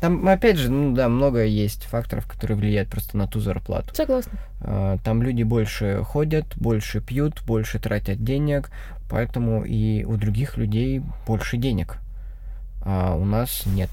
Там, 0.00 0.28
опять 0.28 0.58
же, 0.58 0.70
ну 0.70 0.94
да, 0.94 1.08
много 1.08 1.44
есть 1.44 1.84
факторов, 1.84 2.26
которые 2.26 2.56
влияют 2.56 2.90
просто 2.90 3.16
на 3.16 3.26
ту 3.26 3.40
зарплату. 3.40 3.94
Согласна. 3.94 4.38
А, 4.60 4.98
там 4.98 5.22
люди 5.22 5.42
больше 5.42 6.02
ходят, 6.04 6.46
больше 6.56 7.00
пьют, 7.00 7.42
больше 7.46 7.78
тратят 7.78 8.22
денег, 8.22 8.70
поэтому 9.08 9.64
и 9.64 10.04
у 10.04 10.16
других 10.16 10.58
людей 10.58 11.02
больше 11.26 11.56
денег. 11.56 11.96
А 12.82 13.14
у 13.14 13.24
нас 13.24 13.64
нет. 13.66 13.90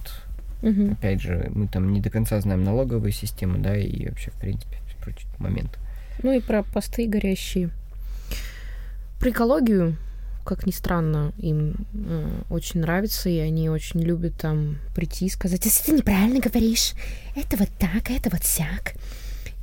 Угу. 0.62 0.94
Опять 0.94 1.22
же, 1.22 1.50
мы 1.54 1.68
там 1.68 1.94
не 1.94 2.02
до 2.02 2.10
конца 2.10 2.40
знаем 2.42 2.64
налоговые 2.64 3.14
системы, 3.14 3.60
да, 3.60 3.76
и 3.76 4.08
вообще, 4.08 4.32
в 4.32 4.36
принципе, 4.36 4.78
прочие 5.04 5.28
моменты. 5.38 5.78
Ну 6.22 6.32
и 6.32 6.40
про 6.40 6.64
посты 6.64 7.08
горящие. 7.08 7.70
Про 9.20 9.30
экологию 9.30 9.98
как 10.44 10.66
ни 10.66 10.72
странно, 10.72 11.34
им 11.38 11.76
э, 11.94 12.30
очень 12.50 12.82
нравится, 12.82 13.30
и 13.30 13.38
они 13.38 13.70
очень 13.70 14.02
любят 14.02 14.36
там 14.38 14.78
прийти 14.96 15.28
и 15.28 15.30
сказать, 15.30 15.64
если 15.66 15.84
ты 15.84 15.92
неправильно 15.94 16.40
говоришь, 16.40 16.94
это 17.36 17.58
вот 17.58 17.70
так, 17.80 18.10
а 18.10 18.14
это 18.14 18.30
вот 18.30 18.44
сяк, 18.44 18.94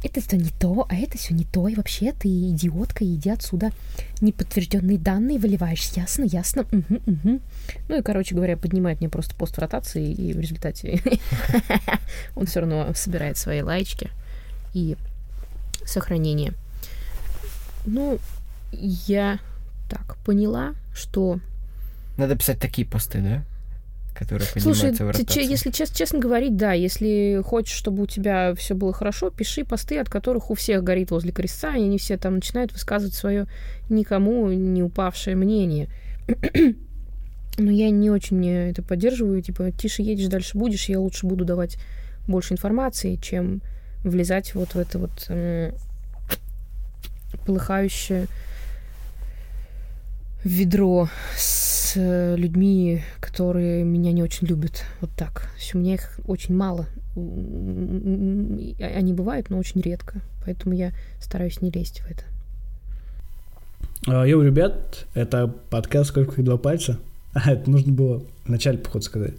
это 0.03 0.21
все 0.23 0.37
не 0.37 0.49
то, 0.49 0.87
а 0.89 0.95
это 0.95 1.19
все 1.19 1.35
не 1.35 1.45
то, 1.45 1.69
и 1.69 1.75
вообще 1.75 2.13
ты 2.13 2.29
идиотка, 2.29 3.05
иди 3.05 3.29
отсюда. 3.29 3.71
Неподтвержденные 4.23 4.99
данные 4.99 5.39
выливаешь, 5.39 5.91
ясно, 5.95 6.25
ясно, 6.25 6.63
угу, 6.63 7.01
угу. 7.07 7.41
Ну 7.89 7.99
и, 7.99 8.03
короче 8.03 8.35
говоря, 8.35 8.57
поднимает 8.57 9.01
мне 9.01 9.11
просто 9.11 9.35
пост 9.35 9.57
в 9.57 9.59
ротации, 9.59 10.11
и 10.11 10.33
в 10.33 10.41
результате 10.41 11.03
он 12.35 12.47
все 12.47 12.61
равно 12.61 12.93
собирает 12.95 13.37
свои 13.37 13.61
лайчки 13.61 14.11
и 14.73 14.97
сохранение. 15.85 16.55
Ну, 17.85 18.19
я 18.73 19.39
поняла, 20.31 20.75
что 20.95 21.41
Надо 22.17 22.37
писать 22.37 22.61
такие 22.61 22.87
посты, 22.87 23.19
да? 23.21 23.43
Которые 24.17 24.47
Слушай, 24.59 24.93
в 24.93 24.97
че- 24.97 25.05
ротацию. 25.07 25.45
если 25.49 25.71
чес- 25.73 25.91
честно 25.91 26.21
говорить, 26.21 26.57
да, 26.57 26.73
если 26.73 27.43
хочешь, 27.45 27.75
чтобы 27.77 28.05
у 28.05 28.07
тебя 28.07 28.55
все 28.55 28.75
было 28.75 28.93
хорошо, 28.93 29.31
пиши 29.31 29.65
посты, 29.65 29.99
от 29.99 30.09
которых 30.09 30.51
у 30.51 30.55
всех 30.55 30.85
горит 30.85 31.11
возле 31.11 31.33
крестца, 31.33 31.73
и 31.75 31.83
они 31.83 31.99
все 31.99 32.17
там 32.17 32.37
начинают 32.37 32.73
высказывать 32.73 33.15
свое 33.15 33.47
никому 33.89 34.49
не 34.53 34.85
упавшее 34.85 35.35
мнение. 35.35 35.89
Но 37.59 37.71
я 37.73 37.91
не 37.91 38.09
очень 38.09 38.49
это 38.49 38.85
поддерживаю, 38.85 39.43
типа, 39.43 39.73
тише 39.73 40.03
едешь, 40.03 40.29
дальше 40.29 40.57
будешь, 40.57 40.89
я 40.89 41.01
лучше 41.01 41.27
буду 41.27 41.45
давать 41.45 41.77
больше 42.29 42.55
информации, 42.55 43.17
чем 43.17 43.63
влезать 44.05 44.55
вот 44.55 44.75
в 44.75 44.79
это 44.79 44.99
вот 45.01 45.27
м, 45.29 45.73
полыхающее 47.47 48.27
ведро 50.45 51.09
с 51.37 51.95
э, 51.97 52.37
людьми, 52.37 53.03
которые 53.21 53.85
меня 53.85 54.13
не 54.13 54.23
очень 54.23 54.47
любят. 54.47 54.85
Вот 55.01 55.11
так. 55.17 55.43
То 55.43 55.59
есть 55.59 55.75
у 55.75 55.79
меня 55.79 55.95
их 55.95 56.21
очень 56.27 56.55
мало. 56.57 56.87
Они 57.17 59.13
бывают, 59.13 59.51
но 59.51 59.59
очень 59.59 59.81
редко. 59.81 60.21
Поэтому 60.45 60.75
я 60.75 60.93
стараюсь 61.21 61.61
не 61.61 61.71
лезть 61.71 62.01
в 62.01 62.11
это. 62.11 62.23
А, 64.07 64.25
Йоу, 64.25 64.43
ребят, 64.43 65.07
это 65.15 65.49
подкаст 65.49 66.11
«Сколько 66.11 66.37
как 66.37 66.45
два 66.45 66.57
пальца». 66.57 66.99
А, 67.33 67.53
это 67.53 67.71
нужно 67.71 67.93
было 67.93 68.25
вначале, 68.45 68.79
походу, 68.79 69.05
сказать. 69.05 69.35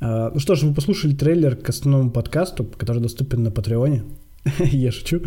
А, 0.00 0.30
Ну 0.34 0.38
что 0.40 0.56
ж, 0.56 0.64
вы 0.64 0.74
послушали 0.74 1.14
трейлер 1.14 1.56
к 1.56 1.70
основному 1.70 2.10
подкасту, 2.10 2.64
который 2.64 3.00
доступен 3.00 3.42
на 3.42 3.50
Патреоне. 3.50 4.04
Я 4.58 4.92
шучу. 4.92 5.22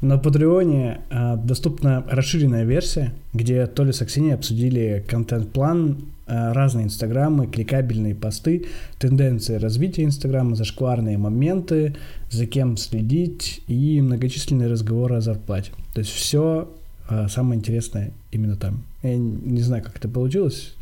На 0.00 0.18
Патреоне 0.18 1.00
а, 1.10 1.36
доступна 1.36 2.04
расширенная 2.08 2.64
версия, 2.64 3.12
где 3.32 3.66
Толя 3.66 3.92
с 3.92 4.00
Аксиней 4.00 4.34
обсудили 4.34 5.04
контент-план, 5.08 5.98
а, 6.26 6.52
разные 6.52 6.86
инстаграмы, 6.86 7.46
кликабельные 7.48 8.14
посты, 8.14 8.66
тенденции 8.98 9.56
развития 9.56 10.04
инстаграма, 10.04 10.54
зашкварные 10.54 11.18
моменты, 11.18 11.96
за 12.30 12.46
кем 12.46 12.76
следить 12.76 13.62
и 13.66 14.00
многочисленные 14.00 14.68
разговоры 14.68 15.16
о 15.16 15.20
зарплате. 15.20 15.72
То 15.94 16.00
есть 16.00 16.10
все 16.12 16.70
самое 17.28 17.58
интересное 17.58 18.12
именно 18.30 18.54
там. 18.54 18.84
Я 19.02 19.16
не 19.16 19.62
знаю, 19.62 19.82
как 19.82 19.96
это 19.96 20.08
получилось. 20.08 20.74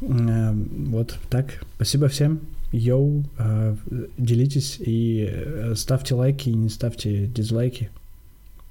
Э, 0.00 0.54
Вот 0.86 1.18
так. 1.28 1.62
Спасибо 1.76 2.08
всем. 2.08 2.40
Йоу, 2.72 3.24
э, 3.38 3.76
делитесь 4.18 4.78
и 4.78 5.28
э, 5.30 5.74
ставьте 5.74 6.14
лайки 6.14 6.50
и 6.50 6.54
не 6.54 6.68
ставьте 6.68 7.26
дизлайки. 7.26 7.90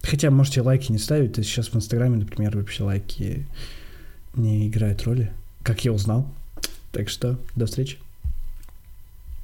Хотя 0.04 0.30
можете 0.30 0.62
лайки 0.62 0.92
не 0.92 1.00
ставить, 1.00 1.34
то 1.34 1.44
сейчас 1.44 1.70
в 1.70 1.76
Инстаграме, 1.76 2.18
например, 2.18 2.56
вообще 2.56 2.84
лайки 2.84 3.46
не 4.36 4.68
играют 4.68 5.04
роли, 5.04 5.32
как 5.64 5.84
я 5.84 5.92
узнал. 5.92 6.28
Так 6.92 7.10
что 7.10 7.40
до 7.56 7.66
встречи. 7.66 7.98